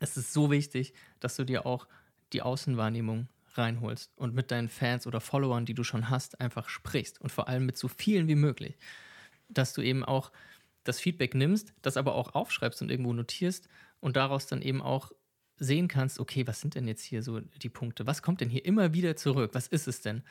es 0.00 0.16
ist 0.16 0.32
so 0.32 0.50
wichtig, 0.50 0.94
dass 1.20 1.36
du 1.36 1.44
dir 1.44 1.66
auch 1.66 1.86
die 2.32 2.42
Außenwahrnehmung 2.42 3.28
reinholst 3.54 4.10
und 4.16 4.34
mit 4.34 4.50
deinen 4.50 4.68
Fans 4.68 5.06
oder 5.06 5.20
Followern, 5.20 5.66
die 5.66 5.74
du 5.74 5.84
schon 5.84 6.08
hast, 6.08 6.40
einfach 6.40 6.68
sprichst 6.68 7.20
und 7.20 7.30
vor 7.30 7.48
allem 7.48 7.66
mit 7.66 7.76
so 7.76 7.88
vielen 7.88 8.26
wie 8.26 8.34
möglich. 8.34 8.78
Dass 9.48 9.74
du 9.74 9.82
eben 9.82 10.04
auch 10.04 10.32
das 10.84 10.98
Feedback 10.98 11.34
nimmst, 11.34 11.74
das 11.82 11.96
aber 11.96 12.14
auch 12.14 12.34
aufschreibst 12.34 12.82
und 12.82 12.90
irgendwo 12.90 13.12
notierst 13.12 13.68
und 14.00 14.16
daraus 14.16 14.46
dann 14.46 14.62
eben 14.62 14.80
auch 14.80 15.12
sehen 15.56 15.88
kannst, 15.88 16.18
okay, 16.18 16.46
was 16.46 16.60
sind 16.60 16.74
denn 16.74 16.88
jetzt 16.88 17.02
hier 17.02 17.22
so 17.22 17.40
die 17.40 17.68
Punkte? 17.68 18.06
Was 18.06 18.22
kommt 18.22 18.40
denn 18.40 18.48
hier 18.48 18.64
immer 18.64 18.94
wieder 18.94 19.16
zurück? 19.16 19.50
Was 19.54 19.68
ist 19.68 19.86
es 19.86 20.00
denn? 20.00 20.22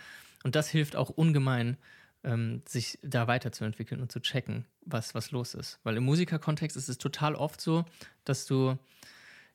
Und 0.43 0.55
das 0.55 0.69
hilft 0.69 0.95
auch 0.95 1.09
ungemein, 1.09 1.77
ähm, 2.23 2.61
sich 2.67 2.99
da 3.01 3.27
weiterzuentwickeln 3.27 4.01
und 4.01 4.11
zu 4.11 4.19
checken, 4.19 4.65
was, 4.85 5.15
was 5.15 5.31
los 5.31 5.53
ist. 5.53 5.79
Weil 5.83 5.97
im 5.97 6.03
Musikerkontext 6.03 6.77
ist 6.77 6.89
es 6.89 6.97
total 6.97 7.35
oft 7.35 7.61
so, 7.61 7.85
dass 8.25 8.45
du 8.45 8.77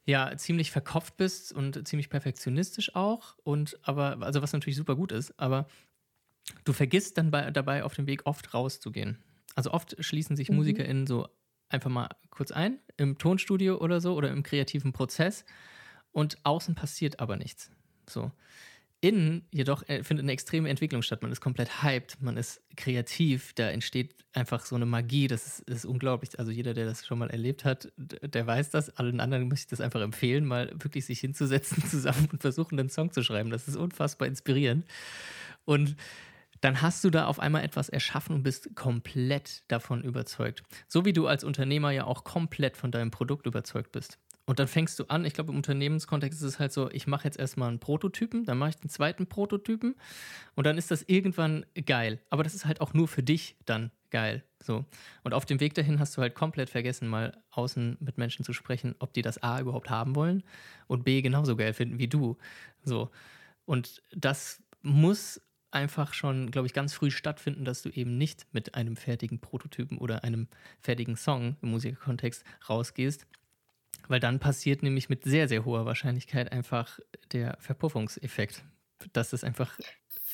ja 0.05 0.37
ziemlich 0.37 0.71
verkopft 0.71 1.17
bist 1.17 1.53
und 1.53 1.87
ziemlich 1.87 2.09
perfektionistisch 2.09 2.95
auch. 2.95 3.37
Und 3.43 3.79
aber, 3.83 4.23
also 4.23 4.43
was 4.43 4.53
natürlich 4.53 4.77
super 4.77 4.97
gut 4.97 5.13
ist, 5.13 5.39
aber 5.39 5.67
du 6.65 6.73
vergisst 6.73 7.19
dann 7.19 7.31
bei, 7.31 7.51
dabei 7.51 7.85
auf 7.85 7.95
dem 7.95 8.07
Weg 8.07 8.23
oft 8.25 8.55
rauszugehen. 8.55 9.19
Also 9.55 9.73
oft 9.73 9.97
schließen 10.05 10.37
sich 10.37 10.49
mhm. 10.49 10.57
MusikerInnen 10.57 11.07
so 11.07 11.29
einfach 11.69 11.91
mal 11.91 12.09
kurz 12.31 12.51
ein, 12.51 12.79
im 12.97 13.19
Tonstudio 13.19 13.79
oder 13.79 14.01
so 14.01 14.15
oder 14.15 14.31
im 14.31 14.43
kreativen 14.43 14.93
Prozess 14.93 15.45
und 16.13 16.39
außen 16.45 16.75
passiert 16.75 17.21
aber 17.21 17.37
nichts. 17.37 17.71
So. 18.09 18.31
Innen 19.03 19.47
jedoch 19.53 19.87
äh, 19.89 20.03
findet 20.03 20.25
eine 20.25 20.33
extreme 20.33 20.71
Entwicklung 20.71 21.03
statt. 21.03 21.23
Man 21.23 21.31
ist 21.31 21.41
komplett 21.43 21.83
hyped, 21.83 22.23
man 22.23 22.39
ist 22.39 22.63
kreativ, 22.77 23.53
da 23.53 23.69
entsteht 23.69 24.15
einfach 24.33 24.65
so 24.65 24.75
eine 24.75 24.87
Magie, 24.87 25.27
das 25.27 25.47
ist, 25.47 25.69
ist 25.69 25.85
unglaublich. 25.85 26.39
Also 26.39 26.51
jeder, 26.51 26.73
der 26.73 26.87
das 26.87 27.07
schon 27.07 27.19
mal 27.19 27.29
erlebt 27.29 27.65
hat, 27.67 27.93
der 27.97 28.47
weiß 28.47 28.71
das. 28.71 28.97
Allen 28.97 29.21
anderen 29.21 29.49
möchte 29.49 29.65
ich 29.65 29.71
das 29.71 29.83
einfach 29.83 30.01
empfehlen, 30.01 30.47
mal 30.47 30.71
wirklich 30.73 31.05
sich 31.05 31.21
hinzusetzen 31.21 31.85
zusammen 31.89 32.29
und 32.33 32.41
versuchen, 32.41 32.81
einen 32.81 32.89
Song 32.89 33.13
zu 33.13 33.23
schreiben. 33.23 33.51
Das 33.51 33.69
ist 33.69 33.77
unfassbar 33.77 34.27
inspirierend. 34.29 34.87
Und 35.67 35.97
dann 36.67 36.83
hast 36.83 37.05
du 37.05 37.11
da 37.11 37.27
auf 37.27 37.39
einmal 37.39 37.63
etwas 37.63 37.89
erschaffen 37.89 38.35
und 38.35 38.43
bist 38.43 38.75
komplett 38.75 39.63
davon 39.69 40.03
überzeugt. 40.03 40.65
So 40.89 41.05
wie 41.05 41.13
du 41.13 41.29
als 41.29 41.45
Unternehmer 41.45 41.93
ja 41.93 42.05
auch 42.05 42.25
komplett 42.25 42.77
von 42.77 42.91
deinem 42.91 43.13
Produkt 43.13 43.47
überzeugt 43.47 43.93
bist. 43.93 44.19
Und 44.47 44.59
dann 44.59 44.67
fängst 44.67 44.99
du 44.99 45.05
an, 45.05 45.25
ich 45.25 45.33
glaube, 45.33 45.53
im 45.53 45.59
Unternehmenskontext 45.59 46.41
ist 46.41 46.45
es 46.45 46.59
halt 46.59 46.73
so, 46.73 46.91
ich 46.91 47.07
mache 47.07 47.23
jetzt 47.23 47.39
erstmal 47.39 47.69
einen 47.69 47.79
Prototypen, 47.79 48.45
dann 48.47 48.59
mache 48.59 48.71
ich 48.71 48.77
den 48.79 48.91
zweiten 48.91 49.29
Prototypen 49.29 49.95
und 50.57 50.67
dann 50.67 50.77
ist 50.77 50.91
das 50.91 51.05
irgendwann 51.07 51.65
geil. 51.85 52.19
Aber 52.31 52.43
das 52.43 52.53
ist 52.53 52.67
halt 52.67 52.81
auch 52.81 52.95
nur 52.95 53.07
für 53.07 53.23
dich 53.23 53.55
dann 53.65 53.93
geil. 54.11 54.43
So. 54.61 54.85
Und 55.23 55.35
auf 55.35 55.47
dem 55.47 55.61
Weg 55.61 55.75
dahin 55.75 56.01
hast 56.01 56.17
du 56.17 56.21
halt 56.21 56.35
komplett 56.35 56.69
vergessen, 56.69 57.07
mal 57.07 57.41
außen 57.53 57.97
mit 58.01 58.19
Menschen 58.19 58.45
zu 58.45 58.53
sprechen, 58.53 58.97
ob 58.99 59.13
die 59.13 59.23
das 59.23 59.41
A 59.41 59.61
überhaupt 59.61 59.89
haben 59.89 60.17
wollen 60.17 60.43
und 60.89 61.05
B 61.05 61.23
genauso 61.23 61.55
geil 61.55 61.75
finden 61.75 62.01
wie 62.01 62.09
du. 62.09 62.37
So. 62.83 63.13
Und 63.67 64.03
das 64.11 64.61
muss 64.83 65.41
einfach 65.71 66.15
schon, 66.15 66.51
glaube 66.51 66.67
ich, 66.67 66.73
ganz 66.73 66.95
früh 66.95 67.11
stattfinden, 67.11 67.65
dass 67.65 67.83
du 67.83 67.91
eben 67.91 68.17
nicht 68.17 68.47
mit 68.53 68.75
einem 68.75 68.97
fertigen 68.97 69.41
Prototypen 69.41 69.99
oder 69.99 70.25
einem 70.25 70.49
fertigen 70.81 71.17
Song 71.17 71.57
im 71.63 71.71
Musikkontext 71.71 72.45
rausgehst, 72.69 73.27
weil 74.09 74.21
dann 74.21 74.39
passiert 74.39 74.83
nämlich 74.83 75.09
mit 75.09 75.25
sehr, 75.25 75.49
sehr 75.49 75.65
hoher 75.65 75.85
Wahrscheinlichkeit 75.87 76.53
einfach 76.53 76.99
der 77.33 77.57
Verpuffungseffekt, 77.61 78.63
dass 79.13 79.33
es 79.33 79.45
einfach 79.45 79.77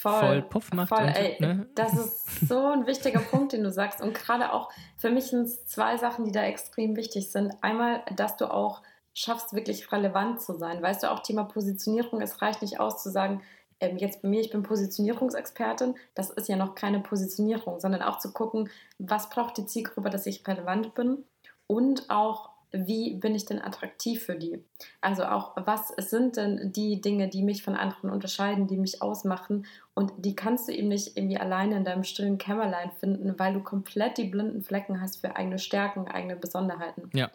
voll, 0.03 0.21
voll 0.21 0.43
Puff 0.43 0.73
macht. 0.73 0.89
Voll, 0.89 1.05
und, 1.05 1.17
ey, 1.17 1.37
ne? 1.41 1.67
Das 1.75 1.95
ist 1.95 2.49
so 2.49 2.73
ein 2.73 2.87
wichtiger 2.87 3.21
Punkt, 3.31 3.53
den 3.53 3.63
du 3.63 3.71
sagst. 3.71 4.01
Und 4.01 4.15
gerade 4.15 4.53
auch 4.53 4.71
für 4.99 5.11
mich 5.11 5.25
sind 5.25 5.43
es 5.43 5.67
zwei 5.67 5.97
Sachen, 5.97 6.25
die 6.25 6.33
da 6.33 6.45
extrem 6.45 6.97
wichtig 6.97 7.31
sind. 7.31 7.55
Einmal, 7.63 8.03
dass 8.17 8.37
du 8.37 8.53
auch 8.53 8.83
schaffst, 9.15 9.53
wirklich 9.53 9.93
relevant 9.93 10.41
zu 10.41 10.55
sein. 10.55 10.83
Weißt 10.83 11.03
du, 11.03 11.11
auch 11.11 11.21
Thema 11.21 11.45
Positionierung, 11.45 12.21
es 12.21 12.41
reicht 12.43 12.63
nicht 12.63 12.81
aus 12.81 13.03
zu 13.03 13.11
sagen, 13.11 13.43
ähm, 13.83 13.99
jetzt 13.99 14.23
bei 14.23 14.29
mir, 14.29 14.41
ich 14.41 14.51
bin 14.51 14.63
Positionierungsexpertin, 14.63 15.95
das 16.15 16.31
ist 16.31 16.49
ja 16.49 16.57
noch 16.57 16.75
keine 16.75 17.01
Positionierung, 17.01 17.81
sondern 17.81 18.03
auch 18.03 18.19
zu 18.19 18.33
gucken, 18.33 18.71
was 18.99 19.29
braucht 19.29 19.59
die 19.59 19.67
Zielgruppe, 19.67 20.09
dass 20.09 20.27
ich 20.27 20.47
relevant 20.47 20.95
bin 20.95 21.25
und 21.67 22.09
auch 22.09 22.51
wie 22.73 23.15
bin 23.15 23.35
ich 23.35 23.45
denn 23.45 23.61
attraktiv 23.61 24.25
für 24.25 24.35
die? 24.35 24.65
Also 25.03 25.25
auch, 25.25 25.53
was 25.57 25.89
sind 25.99 26.39
denn 26.39 26.73
die 26.73 27.03
Dinge, 27.03 27.29
die 27.29 27.43
mich 27.43 27.63
von 27.63 27.77
anderen 27.77 28.09
unterscheiden, 28.11 28.67
die 28.67 28.79
mich 28.79 29.03
ausmachen? 29.03 29.67
Und 29.93 30.13
die 30.17 30.35
kannst 30.35 30.69
du 30.69 30.73
eben 30.73 30.89
nicht 30.89 31.17
irgendwie 31.17 31.37
alleine 31.37 31.77
in 31.77 31.85
deinem 31.85 32.03
stillen 32.03 32.39
Kämmerlein 32.39 32.91
finden, 32.93 33.39
weil 33.39 33.53
du 33.53 33.61
komplett 33.63 34.17
die 34.17 34.25
blinden 34.25 34.63
Flecken 34.63 35.03
hast 35.03 35.21
für 35.21 35.37
eigene 35.37 35.59
Stärken, 35.59 36.09
eigene 36.09 36.35
Besonderheiten. 36.35 37.11
Ja. 37.13 37.31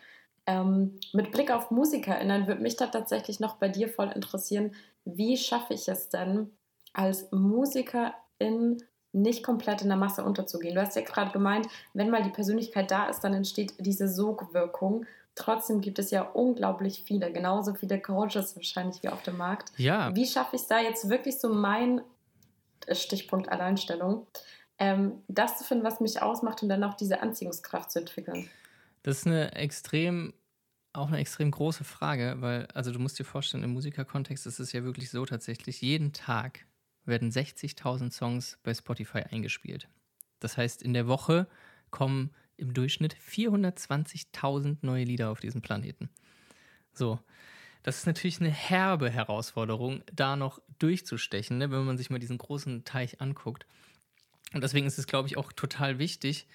Ähm, 0.47 0.99
mit 1.13 1.31
Blick 1.31 1.51
auf 1.51 1.69
MusikerInnen 1.69 2.47
würde 2.47 2.61
mich 2.63 2.75
da 2.75 2.87
tatsächlich 2.87 3.39
noch 3.39 3.57
bei 3.57 3.69
dir 3.69 3.89
voll 3.89 4.09
interessieren, 4.15 4.71
wie 5.15 5.37
schaffe 5.37 5.73
ich 5.73 5.87
es 5.87 6.09
denn, 6.09 6.51
als 6.93 7.31
Musikerin 7.31 8.77
nicht 9.13 9.43
komplett 9.43 9.81
in 9.81 9.87
der 9.87 9.97
Masse 9.97 10.23
unterzugehen. 10.23 10.75
Du 10.75 10.81
hast 10.81 10.95
ja 10.95 11.01
gerade 11.01 11.31
gemeint, 11.31 11.67
wenn 11.93 12.09
mal 12.09 12.23
die 12.23 12.29
Persönlichkeit 12.29 12.91
da 12.91 13.07
ist, 13.07 13.21
dann 13.21 13.33
entsteht 13.33 13.73
diese 13.79 14.07
Sogwirkung. 14.07 15.05
Trotzdem 15.35 15.81
gibt 15.81 15.99
es 15.99 16.11
ja 16.11 16.23
unglaublich 16.23 17.03
viele, 17.05 17.31
genauso 17.31 17.73
viele 17.73 18.01
Coaches 18.01 18.55
wahrscheinlich 18.55 19.01
wie 19.03 19.09
auf 19.09 19.21
dem 19.23 19.37
Markt. 19.37 19.71
Ja. 19.77 20.15
Wie 20.15 20.25
schaffe 20.25 20.55
ich 20.55 20.63
es 20.63 20.67
da 20.67 20.79
jetzt 20.79 21.09
wirklich 21.09 21.39
so 21.39 21.49
mein 21.49 22.01
Stichpunkt 22.91 23.49
Alleinstellung, 23.49 24.27
ähm, 24.79 25.23
das 25.27 25.57
zu 25.57 25.63
finden, 25.63 25.83
was 25.83 25.99
mich 25.99 26.21
ausmacht 26.21 26.63
und 26.63 26.69
dann 26.69 26.83
auch 26.83 26.95
diese 26.95 27.21
Anziehungskraft 27.21 27.91
zu 27.91 27.99
entwickeln? 27.99 28.49
Das 29.03 29.19
ist 29.19 29.27
eine 29.27 29.53
extrem, 29.53 30.33
auch 30.97 31.07
eine 31.07 31.19
extrem 31.19 31.51
große 31.51 31.83
Frage, 31.83 32.35
weil, 32.39 32.67
also 32.73 32.91
du 32.91 32.99
musst 32.99 33.19
dir 33.19 33.23
vorstellen, 33.23 33.63
im 33.63 33.71
Musikerkontext 33.71 34.47
ist 34.47 34.59
es 34.59 34.71
ja 34.71 34.83
wirklich 34.83 35.09
so 35.09 35.25
tatsächlich, 35.25 35.81
jeden 35.81 36.13
Tag 36.13 36.65
werden 37.05 37.31
60.000 37.31 38.11
Songs 38.11 38.57
bei 38.63 38.73
Spotify 38.73 39.19
eingespielt. 39.19 39.87
Das 40.39 40.57
heißt, 40.57 40.81
in 40.81 40.93
der 40.93 41.07
Woche 41.07 41.47
kommen 41.89 42.31
im 42.57 42.73
Durchschnitt 42.73 43.15
420.000 43.15 44.77
neue 44.81 45.03
Lieder 45.03 45.29
auf 45.29 45.39
diesem 45.39 45.61
Planeten. 45.61 46.09
So, 46.93 47.19
das 47.83 47.99
ist 47.99 48.07
natürlich 48.07 48.41
eine 48.41 48.49
herbe 48.49 49.09
Herausforderung, 49.09 50.03
da 50.11 50.35
noch 50.35 50.59
durchzustechen, 50.79 51.57
ne, 51.57 51.71
wenn 51.71 51.85
man 51.85 51.97
sich 51.97 52.09
mal 52.09 52.19
diesen 52.19 52.37
großen 52.37 52.83
Teich 52.83 53.21
anguckt. 53.21 53.65
Und 54.53 54.63
deswegen 54.63 54.87
ist 54.87 54.97
es, 54.97 55.07
glaube 55.07 55.27
ich, 55.27 55.37
auch 55.37 55.53
total 55.53 55.99
wichtig, 55.99 56.47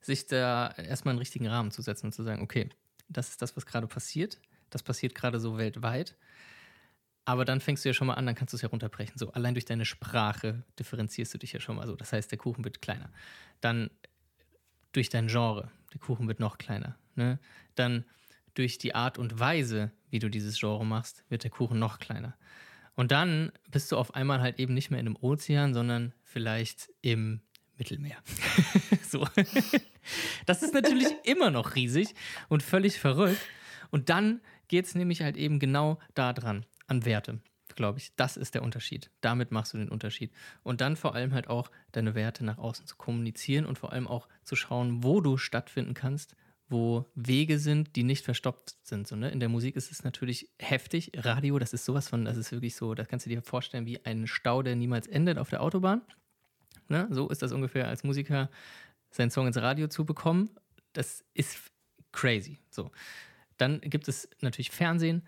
sich 0.00 0.26
da 0.26 0.70
erstmal 0.70 1.12
einen 1.12 1.18
richtigen 1.18 1.48
Rahmen 1.48 1.72
zu 1.72 1.82
setzen 1.82 2.06
und 2.06 2.12
zu 2.12 2.22
sagen, 2.22 2.42
okay, 2.42 2.70
das 3.08 3.30
ist 3.30 3.42
das, 3.42 3.56
was 3.56 3.66
gerade 3.66 3.86
passiert. 3.86 4.40
Das 4.70 4.82
passiert 4.82 5.14
gerade 5.14 5.40
so 5.40 5.56
weltweit. 5.58 6.16
Aber 7.24 7.44
dann 7.44 7.60
fängst 7.60 7.84
du 7.84 7.90
ja 7.90 7.92
schon 7.92 8.06
mal 8.06 8.14
an, 8.14 8.26
dann 8.26 8.34
kannst 8.34 8.54
du 8.54 8.56
es 8.56 8.62
ja 8.62 8.68
runterbrechen. 8.68 9.18
So, 9.18 9.32
allein 9.32 9.54
durch 9.54 9.66
deine 9.66 9.84
Sprache 9.84 10.64
differenzierst 10.78 11.34
du 11.34 11.38
dich 11.38 11.52
ja 11.52 11.60
schon 11.60 11.76
mal 11.76 11.86
so. 11.86 11.94
Das 11.94 12.12
heißt, 12.12 12.30
der 12.30 12.38
Kuchen 12.38 12.64
wird 12.64 12.80
kleiner. 12.80 13.10
Dann 13.60 13.90
durch 14.92 15.10
dein 15.10 15.28
Genre. 15.28 15.70
Der 15.92 16.00
Kuchen 16.00 16.26
wird 16.26 16.40
noch 16.40 16.58
kleiner. 16.58 16.96
Ne? 17.16 17.38
Dann 17.74 18.04
durch 18.54 18.78
die 18.78 18.94
Art 18.94 19.18
und 19.18 19.38
Weise, 19.38 19.92
wie 20.10 20.18
du 20.18 20.30
dieses 20.30 20.58
Genre 20.58 20.84
machst, 20.86 21.24
wird 21.28 21.44
der 21.44 21.50
Kuchen 21.50 21.78
noch 21.78 21.98
kleiner. 21.98 22.36
Und 22.94 23.12
dann 23.12 23.52
bist 23.70 23.92
du 23.92 23.96
auf 23.96 24.14
einmal 24.14 24.40
halt 24.40 24.58
eben 24.58 24.74
nicht 24.74 24.90
mehr 24.90 24.98
in 24.98 25.06
einem 25.06 25.16
Ozean, 25.20 25.74
sondern 25.74 26.14
vielleicht 26.22 26.90
im 27.02 27.42
Mittelmeer. 27.78 28.18
so. 29.08 29.26
Das 30.46 30.62
ist 30.62 30.74
natürlich 30.74 31.08
immer 31.24 31.50
noch 31.50 31.74
riesig 31.74 32.14
und 32.48 32.62
völlig 32.62 32.98
verrückt. 32.98 33.40
Und 33.90 34.08
dann 34.08 34.40
geht 34.68 34.86
es 34.86 34.94
nämlich 34.94 35.22
halt 35.22 35.36
eben 35.36 35.58
genau 35.58 35.98
da 36.14 36.32
dran, 36.32 36.66
an 36.86 37.04
Werte 37.04 37.40
glaube 37.78 37.98
ich. 37.98 38.14
Das 38.16 38.36
ist 38.36 38.54
der 38.54 38.62
Unterschied. 38.62 39.10
Damit 39.22 39.52
machst 39.52 39.72
du 39.72 39.78
den 39.78 39.88
Unterschied. 39.88 40.32
Und 40.62 40.82
dann 40.82 40.96
vor 40.96 41.14
allem 41.14 41.32
halt 41.32 41.48
auch 41.48 41.70
deine 41.92 42.14
Werte 42.14 42.44
nach 42.44 42.58
außen 42.58 42.86
zu 42.86 42.96
kommunizieren 42.96 43.64
und 43.64 43.78
vor 43.78 43.92
allem 43.92 44.06
auch 44.06 44.28
zu 44.42 44.56
schauen, 44.56 45.04
wo 45.04 45.20
du 45.20 45.38
stattfinden 45.38 45.94
kannst, 45.94 46.34
wo 46.68 47.06
Wege 47.14 47.58
sind, 47.58 47.96
die 47.96 48.02
nicht 48.02 48.24
verstopft 48.24 48.76
sind. 48.82 49.06
So, 49.06 49.16
ne? 49.16 49.30
In 49.30 49.40
der 49.40 49.48
Musik 49.48 49.76
ist 49.76 49.90
es 49.90 50.04
natürlich 50.04 50.50
heftig. 50.58 51.12
Radio, 51.14 51.58
das 51.58 51.72
ist 51.72 51.84
sowas 51.84 52.08
von, 52.08 52.24
das 52.24 52.36
ist 52.36 52.52
wirklich 52.52 52.74
so, 52.74 52.94
das 52.94 53.08
kannst 53.08 53.24
du 53.24 53.30
dir 53.30 53.42
vorstellen 53.42 53.86
wie 53.86 54.04
ein 54.04 54.26
Stau, 54.26 54.62
der 54.62 54.76
niemals 54.76 55.06
endet 55.06 55.38
auf 55.38 55.48
der 55.48 55.62
Autobahn. 55.62 56.02
Ne? 56.88 57.06
So 57.10 57.28
ist 57.28 57.42
das 57.42 57.52
ungefähr 57.52 57.88
als 57.88 58.04
Musiker, 58.04 58.50
seinen 59.10 59.30
Song 59.30 59.46
ins 59.46 59.56
Radio 59.56 59.88
zu 59.88 60.04
bekommen. 60.04 60.50
Das 60.92 61.24
ist 61.34 61.58
crazy. 62.12 62.58
So. 62.70 62.90
Dann 63.56 63.80
gibt 63.80 64.08
es 64.08 64.28
natürlich 64.40 64.70
Fernsehen, 64.70 65.26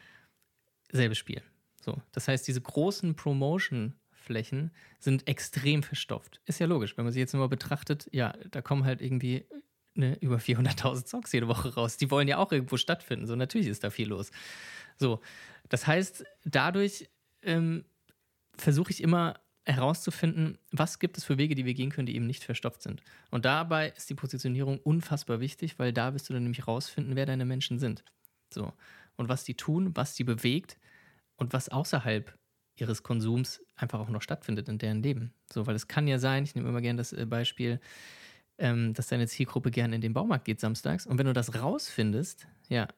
selbes 0.91 1.19
Spiel. 1.19 1.43
So, 1.81 2.01
das 2.13 2.29
heißt, 2.29 2.47
diese 2.47 2.61
großen 2.61 3.17
Promotion-Flächen 3.17 4.71
sind 4.99 5.27
extrem 5.27 5.83
verstopft. 5.83 6.41
Ist 6.45 6.61
ja 6.61 6.67
logisch, 6.67 6.97
wenn 6.97 7.05
man 7.05 7.13
sie 7.13 7.21
jetzt 7.21 7.33
nur 7.33 7.41
mal 7.41 7.49
betrachtet, 7.49 8.09
ja, 8.13 8.35
da 8.51 8.61
kommen 8.63 8.85
halt 8.85 9.01
irgendwie 9.01 9.47
ne, 9.95 10.17
über 10.21 10.37
400.000 10.37 11.07
Songs 11.07 11.33
jede 11.33 11.49
Woche 11.49 11.75
raus. 11.75 11.97
Die 11.97 12.11
wollen 12.11 12.29
ja 12.29 12.39
auch 12.39 12.53
irgendwo 12.53 12.77
stattfinden. 12.77 13.27
So, 13.27 13.35
natürlich 13.35 13.69
ist 13.69 13.83
da 13.83 13.91
viel 13.91 14.09
los. 14.09 14.31
So, 14.97 15.21
das 15.69 15.87
heißt, 15.87 16.25
dadurch 16.45 17.09
ähm, 17.43 17.85
versuche 18.57 18.91
ich 18.91 19.03
immer 19.03 19.41
herauszufinden, 19.73 20.59
was 20.73 20.99
gibt 20.99 21.19
es 21.19 21.25
für 21.25 21.39
Wege, 21.39 21.55
die 21.55 21.65
wir 21.65 21.75
gehen 21.75 21.91
können, 21.91 22.07
die 22.07 22.17
eben 22.17 22.27
nicht 22.27 22.45
verstopft 22.45 22.83
sind. 22.83 23.03
Und 23.31 23.45
dabei 23.45 23.91
ist 23.97 24.11
die 24.11 24.15
Positionierung 24.15 24.79
unfassbar 24.79 25.41
wichtig, 25.41 25.79
weil 25.79 25.93
da 25.93 26.15
wirst 26.15 26.29
du 26.29 26.33
dann 26.33 26.43
nämlich 26.43 26.67
herausfinden, 26.67 27.17
wer 27.17 27.27
deine 27.27 27.45
Menschen 27.45 27.79
sind. 27.79 28.05
So. 28.53 28.73
Und 29.17 29.29
was 29.29 29.45
die 29.45 29.55
tun, 29.55 29.91
was 29.95 30.15
die 30.15 30.25
bewegt, 30.25 30.79
und 31.41 31.53
was 31.53 31.71
außerhalb 31.71 32.33
ihres 32.77 33.03
Konsums 33.03 33.63
einfach 33.75 33.99
auch 33.99 34.09
noch 34.11 34.23
stattfindet 34.23 34.69
in 34.69 34.79
deren 34.79 35.03
Leben. 35.03 35.33
So, 35.53 35.67
weil 35.67 35.75
es 35.75 35.89
kann 35.89 36.07
ja 36.07 36.19
sein, 36.19 36.45
ich 36.45 36.55
nehme 36.55 36.69
immer 36.69 36.81
gerne 36.81 36.99
das 36.99 37.13
äh, 37.13 37.27
Beispiel, 37.27 37.81
ähm, 38.59 38.95
dass 38.95 39.09
deine 39.09 39.27
Zielgruppe 39.27 39.71
gerne 39.71 39.97
in 39.97 40.01
den 40.01 40.13
Baumarkt 40.13 40.45
geht 40.45 40.61
samstags. 40.61 41.07
Und 41.07 41.19
wenn 41.19 41.27
du 41.27 41.33
das 41.33 41.55
rausfindest, 41.61 42.47
ja, 42.69 42.89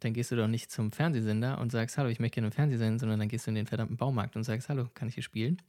dann 0.00 0.14
gehst 0.14 0.30
du 0.30 0.36
doch 0.36 0.48
nicht 0.48 0.70
zum 0.70 0.92
Fernsehsender 0.92 1.60
und 1.60 1.70
sagst, 1.70 1.98
hallo, 1.98 2.08
ich 2.08 2.20
möchte 2.20 2.36
gerne 2.36 2.48
im 2.48 2.52
Fernsehen 2.52 2.98
sondern 2.98 3.20
dann 3.20 3.28
gehst 3.28 3.46
du 3.46 3.50
in 3.50 3.54
den 3.54 3.66
verdammten 3.66 3.98
Baumarkt 3.98 4.34
und 4.34 4.44
sagst, 4.44 4.70
hallo, 4.70 4.88
kann 4.94 5.08
ich 5.08 5.14
hier 5.14 5.22
spielen? 5.22 5.60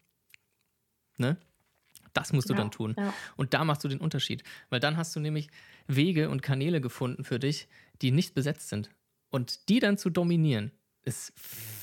Ne? 1.22 1.38
Das 2.14 2.34
musst 2.34 2.50
du 2.50 2.54
ja, 2.54 2.60
dann 2.60 2.72
tun. 2.72 2.96
Ja. 2.98 3.14
Und 3.38 3.54
da 3.54 3.64
machst 3.64 3.84
du 3.84 3.88
den 3.88 4.00
Unterschied. 4.00 4.44
Weil 4.70 4.82
dann 4.82 4.98
hast 4.98 5.16
du 5.16 5.20
nämlich 5.20 5.50
Wege 5.88 6.30
und 6.30 6.42
Kanäle 6.42 6.82
gefunden 6.82 7.24
für 7.24 7.40
dich, 7.40 7.70
die 8.02 8.12
nicht 8.12 8.34
besetzt 8.34 8.70
sind. 8.70 8.90
Und 9.30 9.70
die 9.70 9.80
dann 9.80 9.98
zu 9.98 10.10
dominieren, 10.10 10.72
ist 11.04 11.34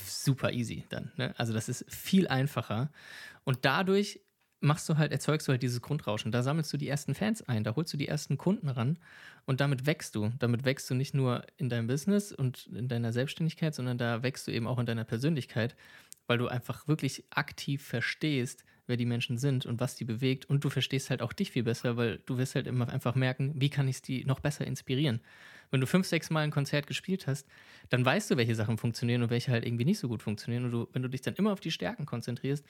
super 0.07 0.53
easy 0.53 0.84
dann. 0.91 1.12
Ne? 1.16 1.34
Also 1.39 1.53
das 1.53 1.68
ist 1.68 1.84
viel 1.89 2.28
einfacher. 2.28 2.91
Und 3.45 3.64
dadurch 3.64 4.20
machst 4.61 4.89
du 4.89 4.97
halt, 4.97 5.12
erzeugst 5.12 5.47
du 5.49 5.53
halt 5.53 5.62
dieses 5.62 5.80
Grundrauschen. 5.80 6.32
Da 6.32 6.43
sammelst 6.43 6.72
du 6.72 6.76
die 6.76 6.89
ersten 6.89 7.14
Fans 7.14 7.43
ein, 7.43 7.64
da 7.64 7.76
holst 7.76 7.93
du 7.93 7.97
die 7.97 8.09
ersten 8.09 8.36
Kunden 8.36 8.68
ran 8.68 8.99
und 9.47 9.61
damit 9.61 9.86
wächst 9.86 10.14
du. 10.14 10.32
Damit 10.39 10.64
wächst 10.64 10.91
du 10.91 10.95
nicht 10.95 11.14
nur 11.14 11.45
in 11.57 11.68
deinem 11.68 11.86
Business 11.86 12.32
und 12.32 12.66
in 12.66 12.89
deiner 12.89 13.12
Selbstständigkeit, 13.12 13.74
sondern 13.74 13.99
da 13.99 14.22
wächst 14.22 14.47
du 14.47 14.53
eben 14.53 14.66
auch 14.66 14.78
in 14.78 14.86
deiner 14.86 15.05
Persönlichkeit, 15.05 15.76
weil 16.26 16.39
du 16.39 16.49
einfach 16.49 16.89
wirklich 16.89 17.24
aktiv 17.30 17.84
verstehst, 17.84 18.64
wer 18.89 18.97
die 18.97 19.07
Menschen 19.07 19.39
sind 19.39 19.66
und 19.66 19.80
was 19.80 19.95
die 19.95 20.05
bewegt. 20.05 20.47
Und 20.47 20.64
du 20.64 20.70
verstehst 20.70 21.11
halt 21.11 21.22
auch 21.22 21.32
dich 21.32 21.53
viel 21.53 21.62
besser, 21.62 21.97
weil 21.97 22.20
du 22.26 22.39
wirst 22.39 22.55
halt 22.55 22.66
immer 22.66 22.89
einfach 22.89 23.14
merken, 23.14 23.53
wie 23.57 23.70
kann 23.70 23.86
ich 23.86 24.03
die 24.03 24.24
noch 24.24 24.41
besser 24.41 24.66
inspirieren. 24.66 25.20
Wenn 25.70 25.80
du 25.80 25.86
fünf, 25.86 26.07
sechs 26.07 26.30
Mal 26.30 26.41
ein 26.41 26.51
Konzert 26.51 26.86
gespielt 26.86 27.26
hast, 27.26 27.47
dann 27.91 28.05
weißt 28.05 28.30
du, 28.30 28.36
welche 28.36 28.55
Sachen 28.55 28.78
funktionieren 28.78 29.22
und 29.22 29.30
welche 29.30 29.53
halt 29.53 29.66
irgendwie 29.66 29.84
nicht 29.84 29.99
so 29.99 30.09
gut 30.09 30.22
funktionieren. 30.22 30.64
Und 30.64 30.70
du, 30.72 30.89
wenn 30.93 31.03
du 31.03 31.09
dich 31.09 31.20
dann 31.20 31.34
immer 31.34 31.53
auf 31.53 31.61
die 31.61 31.70
Stärken 31.70 32.07
konzentrierst, 32.07 32.64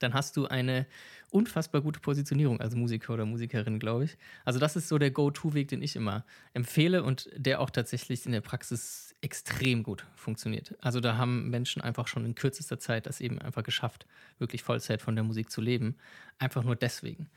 dann 0.00 0.14
hast 0.14 0.36
du 0.36 0.46
eine 0.46 0.86
unfassbar 1.30 1.82
gute 1.82 2.00
Positionierung 2.00 2.60
als 2.60 2.74
Musiker 2.74 3.14
oder 3.14 3.26
Musikerin, 3.26 3.78
glaube 3.78 4.04
ich. 4.04 4.16
Also 4.44 4.58
das 4.58 4.76
ist 4.76 4.88
so 4.88 4.98
der 4.98 5.10
Go-To-Weg, 5.10 5.68
den 5.68 5.82
ich 5.82 5.94
immer 5.94 6.24
empfehle 6.52 7.02
und 7.02 7.30
der 7.36 7.60
auch 7.60 7.70
tatsächlich 7.70 8.26
in 8.26 8.32
der 8.32 8.40
Praxis 8.40 9.09
extrem 9.22 9.82
gut 9.82 10.06
funktioniert. 10.14 10.74
Also 10.80 11.00
da 11.00 11.16
haben 11.16 11.50
Menschen 11.50 11.82
einfach 11.82 12.08
schon 12.08 12.24
in 12.24 12.34
kürzester 12.34 12.78
Zeit 12.78 13.06
das 13.06 13.20
eben 13.20 13.38
einfach 13.38 13.62
geschafft, 13.62 14.06
wirklich 14.38 14.62
Vollzeit 14.62 15.02
von 15.02 15.14
der 15.14 15.24
Musik 15.24 15.50
zu 15.50 15.60
leben. 15.60 15.96
Einfach 16.38 16.64
nur 16.64 16.76
deswegen. 16.76 17.28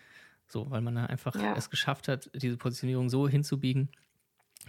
So, 0.47 0.69
weil 0.69 0.81
man 0.81 0.95
da 0.95 1.05
einfach 1.05 1.36
ja. 1.36 1.55
es 1.55 1.69
geschafft 1.69 2.07
hat, 2.07 2.29
diese 2.34 2.57
Positionierung 2.57 3.09
so 3.09 3.27
hinzubiegen, 3.27 3.89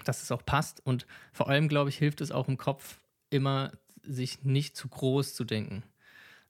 dass 0.04 0.22
es 0.22 0.32
auch 0.32 0.44
passt. 0.44 0.84
Und 0.84 1.06
vor 1.32 1.48
allem, 1.48 1.68
glaube 1.68 1.90
ich, 1.90 1.98
hilft 1.98 2.20
es 2.20 2.32
auch 2.32 2.48
im 2.48 2.56
Kopf 2.56 2.98
immer, 3.30 3.72
sich 4.02 4.44
nicht 4.44 4.76
zu 4.76 4.88
groß 4.88 5.34
zu 5.34 5.44
denken, 5.44 5.82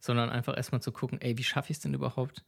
sondern 0.01 0.31
einfach 0.31 0.57
erstmal 0.57 0.83
zu 0.83 0.93
gucken, 0.93 1.21
ey, 1.21 1.39
wie 1.39 1.45
schaffe 1.45 1.71
ich 1.71 1.79
es 1.79 1.83
denn 1.83 1.95
überhaupt, 1.95 2.45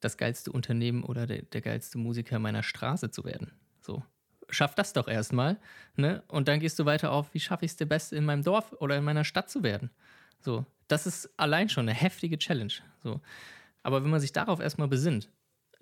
das 0.00 0.16
geilste 0.16 0.50
Unternehmen 0.50 1.04
oder 1.04 1.26
der, 1.26 1.42
der 1.42 1.60
geilste 1.60 1.98
Musiker 1.98 2.38
meiner 2.38 2.62
Straße 2.62 3.10
zu 3.10 3.24
werden? 3.24 3.52
So, 3.80 4.02
schaff 4.50 4.74
das 4.74 4.92
doch 4.92 5.08
erstmal, 5.08 5.58
ne? 5.96 6.22
Und 6.28 6.48
dann 6.48 6.60
gehst 6.60 6.78
du 6.78 6.84
weiter 6.84 7.12
auf, 7.12 7.32
wie 7.34 7.40
schaffe 7.40 7.64
ich 7.64 7.72
es 7.72 7.76
der 7.76 7.86
Beste 7.86 8.16
in 8.16 8.24
meinem 8.24 8.42
Dorf 8.42 8.72
oder 8.74 8.96
in 8.96 9.04
meiner 9.04 9.24
Stadt 9.24 9.48
zu 9.50 9.62
werden? 9.62 9.90
So, 10.40 10.66
das 10.88 11.06
ist 11.06 11.30
allein 11.36 11.68
schon 11.68 11.88
eine 11.88 11.96
heftige 11.96 12.38
Challenge. 12.38 12.72
So. 13.02 13.20
Aber 13.82 14.02
wenn 14.02 14.10
man 14.10 14.20
sich 14.20 14.32
darauf 14.32 14.60
erstmal 14.60 14.88
besinnt, 14.88 15.30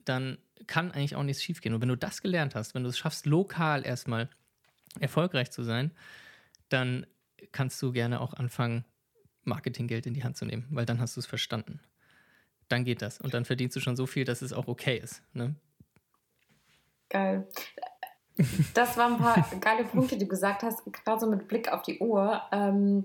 dann 0.05 0.39
kann 0.67 0.93
eigentlich 0.93 1.17
auch 1.17 1.23
nichts 1.23 1.43
schiefgehen. 1.43 1.75
Und 1.75 1.81
wenn 1.81 1.89
du 1.89 1.97
das 1.97 2.23
gelernt 2.23 2.55
hast, 2.55 2.75
wenn 2.75 2.83
du 2.83 2.89
es 2.89 2.99
schaffst, 2.99 3.27
lokal 3.27 3.87
erstmal 3.87 4.29
erfolgreich 5.01 5.51
zu 5.51 5.63
sein, 5.63 5.93
dann 6.69 7.07
kannst 7.53 7.81
du 7.83 7.93
gerne 7.93 8.21
auch 8.21 8.35
anfangen, 8.35 8.85
Marketinggeld 9.45 10.07
in 10.07 10.15
die 10.15 10.25
Hand 10.25 10.37
zu 10.37 10.45
nehmen, 10.45 10.67
weil 10.71 10.85
dann 10.85 11.01
hast 11.01 11.17
du 11.17 11.21
es 11.21 11.27
verstanden. 11.27 11.81
dann 12.69 12.85
geht 12.85 13.03
das. 13.03 13.21
Und 13.21 13.35
dann 13.35 13.45
verdienst 13.45 13.77
du 13.77 13.81
schon 13.81 13.97
so 13.97 14.07
viel, 14.07 14.25
dass 14.25 14.43
es 14.43 14.53
auch 14.53 14.69
okay 14.69 14.99
ist. 14.99 15.23
Ne? 15.33 15.55
Geil. 17.09 17.49
Das 18.75 18.97
waren 18.97 19.15
ein 19.15 19.19
paar 19.19 19.45
geile 19.61 19.85
Punkte, 19.85 20.17
die 20.17 20.25
du 20.25 20.29
gesagt 20.29 20.63
hast, 20.63 20.83
gerade 20.93 21.21
so 21.21 21.29
mit 21.29 21.49
Blick 21.49 21.73
auf 21.73 21.83
die 21.83 21.99
Uhr. 21.99 22.41
Ähm, 22.53 23.05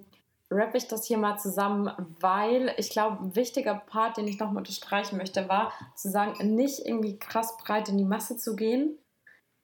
rappe 0.52 0.78
ich 0.78 0.88
das 0.88 1.06
hier 1.06 1.18
mal 1.18 1.38
zusammen, 1.38 1.92
weil 2.20 2.74
ich 2.78 2.92
glaube, 2.92 3.24
ein 3.24 3.36
wichtiger 3.36 3.76
Part, 3.76 4.18
den 4.18 4.28
ich 4.28 4.40
nochmal 4.40 4.58
unterstreichen 4.58 5.18
möchte, 5.18 5.50
war 5.50 5.72
zu 5.96 6.10
sagen, 6.10 6.56
nicht 6.56 6.86
irgendwie 6.86 7.18
krass 7.18 7.58
breit 7.58 7.90
in 7.90 7.98
die 7.98 8.06
Masse 8.06 8.38
zu 8.38 8.56
gehen, 8.56 8.98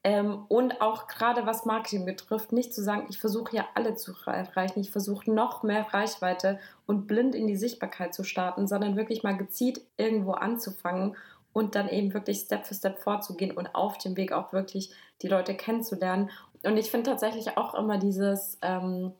ähm, 0.03 0.45
und 0.47 0.79
auch 0.79 1.07
gerade 1.07 1.45
was 1.45 1.65
Marketing 1.65 2.05
betrifft, 2.05 2.53
nicht 2.53 2.73
zu 2.73 2.81
sagen, 2.81 3.07
ich 3.09 3.19
versuche 3.19 3.57
ja 3.57 3.67
alle 3.75 3.95
zu 3.95 4.13
erreichen, 4.25 4.79
ich 4.79 4.91
versuche 4.91 5.29
noch 5.29 5.61
mehr 5.63 5.85
Reichweite 5.93 6.59
und 6.85 7.05
blind 7.05 7.35
in 7.35 7.47
die 7.47 7.57
Sichtbarkeit 7.57 8.13
zu 8.13 8.23
starten, 8.23 8.65
sondern 8.65 8.95
wirklich 8.95 9.23
mal 9.23 9.35
gezielt 9.35 9.81
irgendwo 9.97 10.31
anzufangen 10.31 11.17
und 11.53 11.75
dann 11.75 11.89
eben 11.89 12.13
wirklich 12.13 12.39
Step 12.39 12.65
für 12.65 12.75
Step 12.75 12.99
vorzugehen 12.99 13.55
und 13.55 13.73
auf 13.75 13.97
dem 13.97 14.15
Weg 14.17 14.31
auch 14.31 14.53
wirklich 14.53 14.91
die 15.21 15.27
Leute 15.27 15.55
kennenzulernen. 15.55 16.29
Und 16.63 16.77
ich 16.77 16.91
finde 16.91 17.09
tatsächlich 17.09 17.57
auch 17.57 17.73
immer 17.73 17.97
dieses, 17.97 18.57
ähm, 18.61 19.13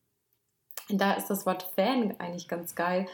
da 0.89 1.13
ist 1.13 1.29
das 1.29 1.45
Wort 1.45 1.63
Fan 1.75 2.15
eigentlich 2.19 2.47
ganz 2.47 2.75
geil, 2.75 3.07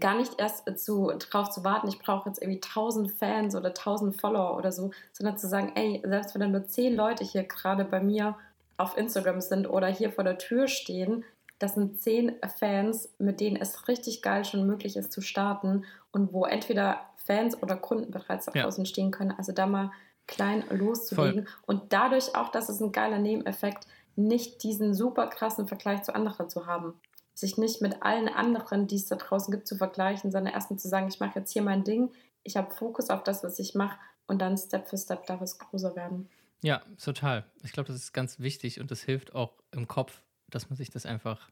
gar 0.00 0.16
nicht 0.16 0.40
erst 0.40 0.78
zu, 0.78 1.12
drauf 1.18 1.50
zu 1.50 1.62
warten, 1.62 1.88
ich 1.88 1.98
brauche 1.98 2.28
jetzt 2.28 2.40
irgendwie 2.40 2.60
1000 2.62 3.12
Fans 3.12 3.54
oder 3.54 3.68
1000 3.68 4.18
Follower 4.18 4.56
oder 4.56 4.72
so, 4.72 4.90
sondern 5.12 5.38
zu 5.38 5.46
sagen, 5.46 5.72
ey, 5.74 6.02
selbst 6.04 6.34
wenn 6.34 6.40
dann 6.40 6.52
nur 6.52 6.66
10 6.66 6.94
Leute 6.94 7.24
hier 7.24 7.44
gerade 7.44 7.84
bei 7.84 8.00
mir 8.00 8.36
auf 8.76 8.96
Instagram 8.96 9.40
sind 9.40 9.68
oder 9.68 9.86
hier 9.86 10.10
vor 10.10 10.24
der 10.24 10.38
Tür 10.38 10.68
stehen, 10.68 11.24
das 11.58 11.74
sind 11.74 12.00
10 12.00 12.36
Fans, 12.58 13.14
mit 13.18 13.40
denen 13.40 13.56
es 13.56 13.86
richtig 13.88 14.22
geil 14.22 14.44
schon 14.44 14.66
möglich 14.66 14.96
ist 14.96 15.12
zu 15.12 15.20
starten 15.20 15.84
und 16.10 16.32
wo 16.32 16.44
entweder 16.44 17.00
Fans 17.24 17.60
oder 17.62 17.76
Kunden 17.76 18.10
bereits 18.10 18.46
draußen 18.46 18.84
ja. 18.84 18.88
stehen 18.88 19.10
können. 19.10 19.32
Also 19.32 19.52
da 19.52 19.66
mal 19.66 19.90
klein 20.26 20.64
loszulegen 20.70 21.46
Voll. 21.46 21.54
und 21.66 21.92
dadurch 21.92 22.34
auch, 22.34 22.50
dass 22.50 22.68
es 22.68 22.80
ein 22.80 22.92
geiler 22.92 23.18
Nebeneffekt, 23.18 23.86
nicht 24.16 24.62
diesen 24.62 24.94
super 24.94 25.26
krassen 25.26 25.66
Vergleich 25.66 26.02
zu 26.02 26.14
anderen 26.14 26.48
zu 26.48 26.66
haben 26.66 26.94
sich 27.34 27.58
nicht 27.58 27.82
mit 27.82 28.02
allen 28.02 28.28
anderen, 28.28 28.86
die 28.86 28.96
es 28.96 29.06
da 29.06 29.16
draußen 29.16 29.52
gibt, 29.52 29.66
zu 29.66 29.76
vergleichen, 29.76 30.30
sondern 30.30 30.54
erstmal 30.54 30.78
zu 30.78 30.88
sagen, 30.88 31.08
ich 31.08 31.20
mache 31.20 31.40
jetzt 31.40 31.52
hier 31.52 31.62
mein 31.62 31.84
Ding, 31.84 32.10
ich 32.44 32.56
habe 32.56 32.72
Fokus 32.72 33.10
auf 33.10 33.24
das, 33.24 33.42
was 33.42 33.58
ich 33.58 33.74
mache 33.74 33.98
und 34.26 34.40
dann 34.40 34.56
Step 34.56 34.88
für 34.88 34.96
Step 34.96 35.26
darf 35.26 35.40
es 35.40 35.58
größer 35.58 35.96
werden. 35.96 36.28
Ja, 36.62 36.82
total. 37.02 37.44
Ich 37.62 37.72
glaube, 37.72 37.88
das 37.88 37.96
ist 37.96 38.12
ganz 38.12 38.38
wichtig 38.38 38.80
und 38.80 38.90
das 38.90 39.02
hilft 39.02 39.34
auch 39.34 39.52
im 39.72 39.88
Kopf, 39.88 40.22
dass 40.48 40.70
man 40.70 40.76
sich 40.76 40.90
das 40.90 41.04
einfach, 41.04 41.50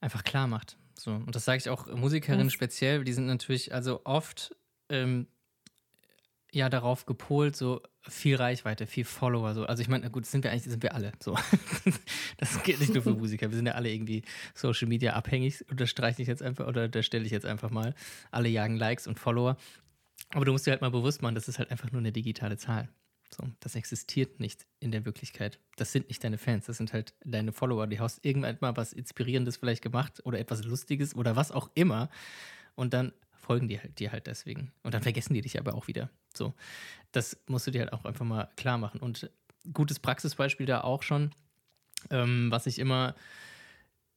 einfach 0.00 0.24
klar 0.24 0.46
macht. 0.46 0.78
So. 0.98 1.12
Und 1.12 1.34
das 1.34 1.44
sage 1.44 1.58
ich 1.58 1.68
auch 1.68 1.86
Musikerinnen 1.86 2.46
yes. 2.46 2.52
speziell, 2.52 3.04
die 3.04 3.12
sind 3.12 3.26
natürlich 3.26 3.74
also 3.74 4.02
oft 4.04 4.54
ähm, 4.88 5.26
ja 6.52 6.68
darauf 6.68 7.06
gepolt, 7.06 7.56
so 7.56 7.80
viel 8.02 8.36
Reichweite, 8.36 8.86
viel 8.86 9.04
Follower. 9.04 9.54
So. 9.54 9.64
Also 9.64 9.82
ich 9.82 9.88
meine, 9.88 10.10
gut, 10.10 10.26
sind 10.26 10.44
wir 10.44 10.50
eigentlich, 10.50 10.64
sind 10.64 10.82
wir 10.82 10.94
alle 10.94 11.12
so. 11.20 11.36
das 12.36 12.62
geht 12.62 12.80
nicht 12.80 12.92
nur 12.92 13.02
für 13.02 13.14
Musiker. 13.14 13.50
Wir 13.50 13.56
sind 13.56 13.66
ja 13.66 13.72
alle 13.72 13.90
irgendwie 13.90 14.22
Social 14.54 14.88
Media 14.88 15.14
abhängig. 15.14 15.64
Unterstreiche 15.70 16.22
ich 16.22 16.28
jetzt 16.28 16.42
einfach 16.42 16.66
oder 16.66 16.88
da 16.88 17.02
stelle 17.02 17.24
ich 17.24 17.32
jetzt 17.32 17.46
einfach 17.46 17.70
mal. 17.70 17.94
Alle 18.30 18.48
jagen 18.48 18.76
Likes 18.76 19.06
und 19.06 19.18
Follower. 19.18 19.56
Aber 20.30 20.44
du 20.44 20.52
musst 20.52 20.66
dir 20.66 20.72
halt 20.72 20.82
mal 20.82 20.90
bewusst 20.90 21.22
machen, 21.22 21.34
das 21.34 21.48
ist 21.48 21.58
halt 21.58 21.70
einfach 21.70 21.90
nur 21.90 22.00
eine 22.00 22.12
digitale 22.12 22.56
Zahl. 22.56 22.88
So, 23.34 23.48
das 23.60 23.74
existiert 23.74 24.40
nicht 24.40 24.66
in 24.78 24.92
der 24.92 25.06
Wirklichkeit. 25.06 25.58
Das 25.76 25.92
sind 25.92 26.08
nicht 26.08 26.22
deine 26.22 26.36
Fans, 26.36 26.66
das 26.66 26.76
sind 26.76 26.92
halt 26.92 27.14
deine 27.24 27.52
Follower. 27.52 27.86
Die 27.86 27.98
hast 27.98 28.24
irgendwann 28.24 28.58
mal 28.60 28.76
was 28.76 28.92
Inspirierendes 28.92 29.56
vielleicht 29.56 29.82
gemacht 29.82 30.20
oder 30.24 30.38
etwas 30.38 30.64
Lustiges 30.64 31.14
oder 31.14 31.34
was 31.34 31.50
auch 31.50 31.70
immer. 31.74 32.10
Und 32.74 32.92
dann 32.92 33.12
folgen 33.32 33.68
die 33.68 33.80
halt, 33.80 33.98
dir 33.98 34.12
halt 34.12 34.26
deswegen. 34.26 34.70
Und 34.82 34.94
dann 34.94 35.02
vergessen 35.02 35.34
die 35.34 35.40
dich 35.40 35.58
aber 35.58 35.74
auch 35.74 35.88
wieder. 35.88 36.10
So, 36.34 36.54
das 37.10 37.38
musst 37.46 37.66
du 37.66 37.70
dir 37.70 37.80
halt 37.80 37.92
auch 37.92 38.04
einfach 38.04 38.24
mal 38.24 38.50
klar 38.56 38.78
machen. 38.78 39.00
Und 39.00 39.30
gutes 39.72 39.98
Praxisbeispiel 39.98 40.66
da 40.66 40.82
auch 40.82 41.02
schon, 41.02 41.30
ähm, 42.10 42.50
was 42.50 42.66
ich 42.66 42.78
immer, 42.78 43.14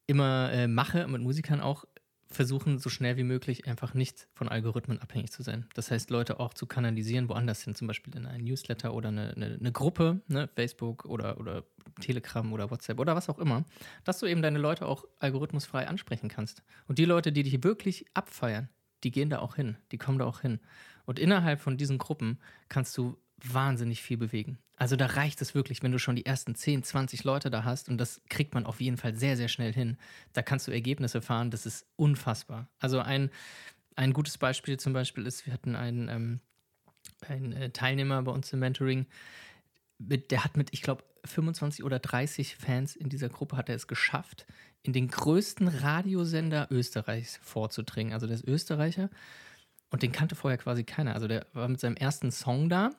immer 0.07 0.51
äh, 0.51 0.67
mache 0.67 1.07
mit 1.07 1.21
Musikern 1.21 1.61
auch, 1.61 1.85
versuchen, 2.27 2.79
so 2.79 2.89
schnell 2.89 3.17
wie 3.17 3.23
möglich 3.23 3.67
einfach 3.67 3.93
nicht 3.93 4.27
von 4.33 4.49
Algorithmen 4.49 4.99
abhängig 4.99 5.31
zu 5.31 5.43
sein. 5.43 5.67
Das 5.73 5.91
heißt, 5.91 6.09
Leute 6.09 6.39
auch 6.39 6.53
zu 6.53 6.65
kanalisieren, 6.65 7.29
woanders 7.29 7.63
hin, 7.63 7.75
zum 7.75 7.87
Beispiel 7.87 8.15
in 8.15 8.25
ein 8.25 8.43
Newsletter 8.43 8.93
oder 8.93 9.09
eine, 9.09 9.33
eine, 9.35 9.57
eine 9.59 9.71
Gruppe, 9.71 10.21
ne, 10.27 10.49
Facebook 10.55 11.05
oder, 11.05 11.39
oder 11.39 11.63
Telegram 12.01 12.51
oder 12.51 12.71
WhatsApp 12.71 12.99
oder 12.99 13.15
was 13.15 13.29
auch 13.29 13.39
immer, 13.39 13.63
dass 14.03 14.19
du 14.19 14.25
eben 14.25 14.41
deine 14.41 14.59
Leute 14.59 14.85
auch 14.85 15.05
algorithmusfrei 15.19 15.87
ansprechen 15.87 16.29
kannst. 16.29 16.63
Und 16.87 16.97
die 16.97 17.05
Leute, 17.05 17.31
die 17.31 17.43
dich 17.43 17.63
wirklich 17.63 18.05
abfeiern, 18.13 18.69
die 19.03 19.11
gehen 19.11 19.29
da 19.29 19.39
auch 19.39 19.55
hin, 19.55 19.77
die 19.91 19.97
kommen 19.97 20.17
da 20.17 20.25
auch 20.25 20.41
hin. 20.41 20.59
Und 21.05 21.19
innerhalb 21.19 21.61
von 21.61 21.77
diesen 21.77 21.99
Gruppen 21.99 22.39
kannst 22.67 22.97
du 22.97 23.17
wahnsinnig 23.53 24.01
viel 24.01 24.17
bewegen. 24.17 24.57
Also 24.77 24.95
da 24.95 25.05
reicht 25.05 25.41
es 25.41 25.55
wirklich, 25.55 25.83
wenn 25.83 25.91
du 25.91 25.99
schon 25.99 26.15
die 26.15 26.25
ersten 26.25 26.55
10, 26.55 26.83
20 26.83 27.23
Leute 27.23 27.49
da 27.49 27.63
hast 27.63 27.87
und 27.87 27.97
das 27.97 28.21
kriegt 28.29 28.53
man 28.53 28.65
auf 28.65 28.81
jeden 28.81 28.97
Fall 28.97 29.15
sehr, 29.15 29.37
sehr 29.37 29.47
schnell 29.47 29.73
hin. 29.73 29.97
Da 30.33 30.41
kannst 30.41 30.67
du 30.67 30.71
Ergebnisse 30.71 31.21
fahren, 31.21 31.51
das 31.51 31.65
ist 31.65 31.85
unfassbar. 31.95 32.67
Also 32.79 32.99
ein, 32.99 33.29
ein 33.95 34.11
gutes 34.11 34.37
Beispiel 34.37 34.77
zum 34.77 34.93
Beispiel 34.93 35.25
ist, 35.25 35.45
wir 35.45 35.53
hatten 35.53 35.75
einen, 35.75 36.09
ähm, 36.09 36.39
einen 37.27 37.53
äh, 37.53 37.69
Teilnehmer 37.69 38.21
bei 38.23 38.31
uns 38.31 38.51
im 38.51 38.59
Mentoring, 38.59 39.05
mit, 39.97 40.31
der 40.31 40.43
hat 40.43 40.57
mit, 40.57 40.73
ich 40.73 40.81
glaube, 40.81 41.03
25 41.23 41.83
oder 41.85 41.99
30 41.99 42.57
Fans 42.57 42.95
in 42.97 43.07
dieser 43.07 43.29
Gruppe 43.29 43.55
hat 43.55 43.69
er 43.69 43.75
es 43.75 43.87
geschafft, 43.87 44.45
in 44.83 44.91
den 44.91 45.07
größten 45.07 45.67
Radiosender 45.69 46.67
Österreichs 46.69 47.37
vorzudringen. 47.41 48.13
Also 48.13 48.27
der 48.27 48.35
ist 48.35 48.45
Österreicher 48.45 49.09
und 49.89 50.03
den 50.03 50.11
kannte 50.11 50.35
vorher 50.35 50.57
quasi 50.57 50.83
keiner. 50.83 51.15
Also 51.15 51.27
der 51.27 51.47
war 51.53 51.67
mit 51.67 51.79
seinem 51.79 51.95
ersten 51.95 52.31
Song 52.31 52.69
da 52.69 52.91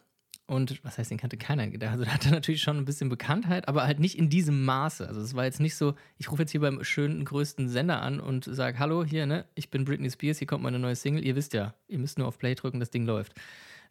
und 0.47 0.85
was 0.85 0.97
heißt, 0.97 1.11
den 1.11 1.19
kannte 1.19 1.37
keiner. 1.37 1.65
Also 1.65 2.05
der 2.05 2.15
hatte 2.15 2.31
natürlich 2.31 2.63
schon 2.63 2.77
ein 2.77 2.85
bisschen 2.85 3.09
Bekanntheit, 3.09 3.67
aber 3.67 3.85
halt 3.85 3.99
nicht 3.99 4.17
in 4.17 4.31
diesem 4.31 4.65
Maße. 4.65 5.07
Also 5.07 5.21
es 5.21 5.35
war 5.35 5.45
jetzt 5.45 5.61
nicht 5.61 5.75
so, 5.75 5.95
ich 6.19 6.31
rufe 6.31 6.43
jetzt 6.43 6.53
hier 6.53 6.61
beim 6.61 6.85
schönen 6.85 7.25
größten 7.25 7.69
Sender 7.69 8.01
an 8.01 8.21
und 8.21 8.45
sage, 8.45 8.79
hallo, 8.79 9.05
hier, 9.05 9.27
ne, 9.27 9.45
ich 9.57 9.71
bin 9.71 9.85
Britney 9.85 10.11
Spears, 10.11 10.39
hier 10.39 10.47
kommt 10.47 10.63
meine 10.63 10.79
neue 10.79 10.95
Single. 10.95 11.25
Ihr 11.25 11.35
wisst 11.35 11.53
ja, 11.53 11.75
ihr 11.89 11.99
müsst 11.99 12.19
nur 12.19 12.29
auf 12.29 12.39
Play 12.39 12.55
drücken, 12.55 12.79
das 12.79 12.91
Ding 12.91 13.07
läuft. 13.07 13.35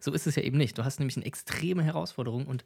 So 0.00 0.12
ist 0.12 0.26
es 0.26 0.36
ja 0.36 0.42
eben 0.42 0.56
nicht. 0.56 0.78
Du 0.78 0.84
hast 0.84 0.98
nämlich 0.98 1.16
eine 1.16 1.26
extreme 1.26 1.82
Herausforderung 1.82 2.46
und 2.46 2.64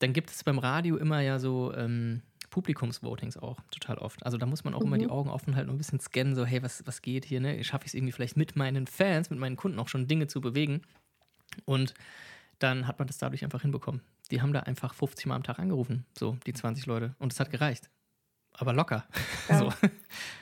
dann 0.00 0.12
gibt 0.12 0.30
es 0.30 0.42
beim 0.42 0.58
Radio 0.58 0.96
immer 0.96 1.20
ja 1.20 1.38
so 1.38 1.72
ähm, 1.74 2.22
Publikumsvotings 2.50 3.36
auch 3.36 3.60
total 3.70 3.98
oft. 3.98 4.26
Also 4.26 4.38
da 4.38 4.46
muss 4.46 4.64
man 4.64 4.74
auch 4.74 4.80
mhm. 4.80 4.86
immer 4.86 4.98
die 4.98 5.04
mhm. 5.04 5.12
Augen 5.12 5.30
offen 5.30 5.54
halten 5.54 5.70
und 5.70 5.76
ein 5.76 5.78
bisschen 5.78 6.00
scannen, 6.00 6.34
so, 6.34 6.44
hey, 6.44 6.64
was, 6.64 6.84
was 6.84 7.00
geht 7.00 7.24
hier, 7.24 7.40
ne? 7.40 7.62
Schaffe 7.62 7.84
ich 7.86 7.90
es 7.90 7.94
irgendwie 7.94 8.12
vielleicht 8.12 8.36
mit 8.36 8.56
meinen 8.56 8.88
Fans, 8.88 9.30
mit 9.30 9.38
meinen 9.38 9.56
Kunden 9.56 9.78
auch 9.78 9.88
schon 9.88 10.08
Dinge 10.08 10.26
zu 10.26 10.40
bewegen? 10.40 10.82
Und 11.64 11.94
dann 12.62 12.86
hat 12.86 12.98
man 12.98 13.08
das 13.08 13.18
dadurch 13.18 13.44
einfach 13.44 13.62
hinbekommen. 13.62 14.00
Die 14.30 14.42
haben 14.42 14.52
da 14.52 14.60
einfach 14.60 14.94
50 14.94 15.26
Mal 15.26 15.36
am 15.36 15.42
Tag 15.42 15.58
angerufen, 15.58 16.06
so 16.18 16.36
die 16.46 16.52
20 16.52 16.86
Leute. 16.86 17.14
Und 17.18 17.32
es 17.32 17.40
hat 17.40 17.50
gereicht. 17.50 17.90
Aber 18.54 18.72
locker. 18.72 19.06
Geil. 19.48 19.58
So. 19.58 19.88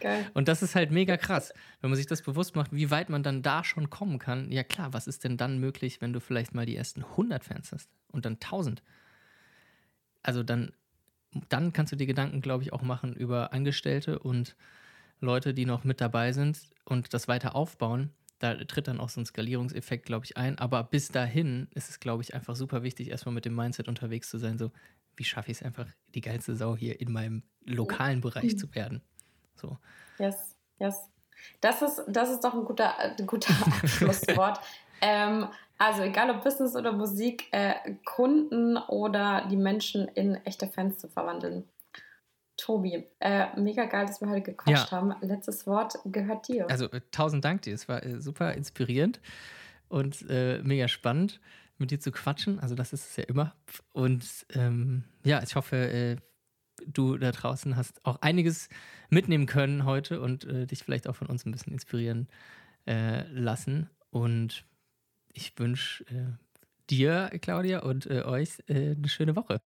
Geil. 0.01 0.31
Und 0.35 0.49
das 0.49 0.63
ist 0.63 0.75
halt 0.75 0.91
mega 0.91 1.17
krass, 1.17 1.53
wenn 1.81 1.91
man 1.91 1.97
sich 1.97 2.07
das 2.07 2.23
bewusst 2.23 2.57
macht, 2.57 2.73
wie 2.73 2.91
weit 2.91 3.09
man 3.09 3.23
dann 3.23 3.43
da 3.43 3.63
schon 3.63 3.89
kommen 3.89 4.19
kann. 4.19 4.51
Ja 4.51 4.65
klar, 4.65 4.93
was 4.93 5.07
ist 5.07 5.25
denn 5.25 5.37
dann 5.37 5.59
möglich, 5.59 6.01
wenn 6.01 6.13
du 6.13 6.21
vielleicht 6.21 6.55
mal 6.55 6.67
die 6.67 6.77
ersten 6.77 7.05
100 7.05 7.45
Fans 7.45 7.73
hast 7.73 7.89
und 8.09 8.25
dann 8.25 8.35
1000? 8.35 8.83
also 10.23 10.43
dann, 10.43 10.73
dann 11.49 11.73
kannst 11.73 11.93
du 11.93 11.97
dir 11.97 12.07
Gedanken, 12.07 12.41
glaube 12.41 12.63
ich, 12.63 12.73
auch 12.73 12.83
machen 12.83 13.15
über 13.15 13.53
Angestellte 13.53 14.19
und 14.19 14.57
Leute, 15.21 15.55
die 15.55 15.67
noch 15.67 15.85
mit 15.85 16.01
dabei 16.01 16.33
sind 16.33 16.59
und 16.85 17.13
das 17.15 17.29
weiter 17.29 17.55
aufbauen. 17.55 18.11
Da 18.41 18.55
tritt 18.57 18.89
dann 18.89 19.01
auch 19.01 19.11
so 19.11 19.21
ein 19.21 19.27
Skalierungseffekt, 19.27 20.07
glaube 20.07 20.25
ich, 20.25 20.37
ein. 20.37 20.59
Aber 20.59 20.83
bis 20.83 21.09
dahin 21.09 21.69
ist 21.75 21.91
es, 21.91 22.01
glaube 22.01 22.23
ich, 22.23 22.35
einfach 22.35 22.57
super 22.57 22.83
wichtig, 22.83 23.11
erstmal 23.11 23.35
mit 23.35 23.45
dem 23.45 23.55
Mindset 23.55 23.87
unterwegs 23.87 24.29
zu 24.29 24.39
sein. 24.39 24.59
So, 24.59 24.73
wie 25.17 25.25
schaffe 25.25 25.51
ich 25.51 25.59
es 25.59 25.63
einfach, 25.63 25.87
die 26.15 26.23
geilste 26.23 26.57
Sau 26.57 26.77
hier 26.77 27.01
in 27.01 27.13
meinem 27.13 27.43
lokalen 27.65 28.23
Bereich 28.23 28.59
zu 28.59 28.75
werden? 28.75 29.03
So. 29.55 29.79
Yes, 30.19 30.57
yes. 30.79 31.11
Das 31.61 31.83
ist, 31.83 32.03
das 32.09 32.31
ist 32.31 32.43
doch 32.43 32.55
ein 32.55 32.65
guter, 32.65 32.99
ein 32.99 33.27
guter 33.27 33.55
Abschlusswort. 33.83 34.61
ähm, 35.01 35.49
also 35.79 36.03
egal 36.03 36.31
ob 36.31 36.43
Business 36.43 36.77
oder 36.77 36.93
Musik, 36.93 37.47
äh, 37.53 37.75
Kunden 38.05 38.77
oder 38.77 39.47
die 39.51 39.57
Menschen 39.57 40.09
in 40.09 40.35
echte 40.45 40.67
Fans 40.67 40.99
zu 40.99 41.09
verwandeln. 41.09 41.65
Tobi, 42.61 43.05
äh, 43.21 43.61
mega 43.61 43.87
geil, 43.87 44.07
dass 44.07 44.21
wir 44.21 44.29
heute 44.29 44.43
gequatscht 44.43 44.91
ja. 44.91 44.91
haben. 44.91 45.15
Letztes 45.21 45.67
Wort 45.67 45.99
gehört 46.05 46.49
dir. 46.49 46.69
Also 46.69 46.91
äh, 46.91 47.01
tausend 47.11 47.45
Dank 47.45 47.63
dir. 47.63 47.75
Es 47.75 47.89
war 47.89 48.05
äh, 48.05 48.21
super 48.21 48.55
inspirierend 48.55 49.21
und 49.89 50.29
äh, 50.29 50.61
mega 50.63 50.89
spannend, 50.89 51.41
mit 51.79 51.91
dir 51.91 52.01
zu 52.01 52.13
quatschen. 52.13 52.61
Also 52.61 52.75
das 52.75 52.93
ist 52.93 53.11
es 53.11 53.17
ja 53.17 53.25
immer. 53.25 53.55
Und 53.93 54.25
ähm, 54.55 55.05
ja, 55.25 55.43
ich 55.43 55.57
hoffe, 55.57 55.77
äh, 55.77 56.17
du 56.87 57.17
da 57.19 57.33
draußen 57.33 57.77
hast 57.77 58.05
auch 58.05 58.21
einiges 58.23 58.69
mitnehmen 59.11 59.47
können 59.47 59.85
heute 59.85 60.21
und 60.21 60.47
dich 60.49 60.83
vielleicht 60.83 61.09
auch 61.09 61.17
von 61.17 61.27
uns 61.27 61.45
ein 61.45 61.53
bisschen 61.53 61.75
inspirieren 61.75 62.27
lassen. 62.87 63.91
Und 64.09 64.65
ich 65.33 65.59
wünsche 65.59 66.05
äh, 66.05 66.33
dir, 66.91 67.31
Claudia, 67.41 67.81
und 67.81 68.07
äh, 68.07 68.23
euch 68.23 68.51
äh, 68.67 68.95
eine 68.97 69.09
schöne 69.09 69.37
Woche. 69.37 69.59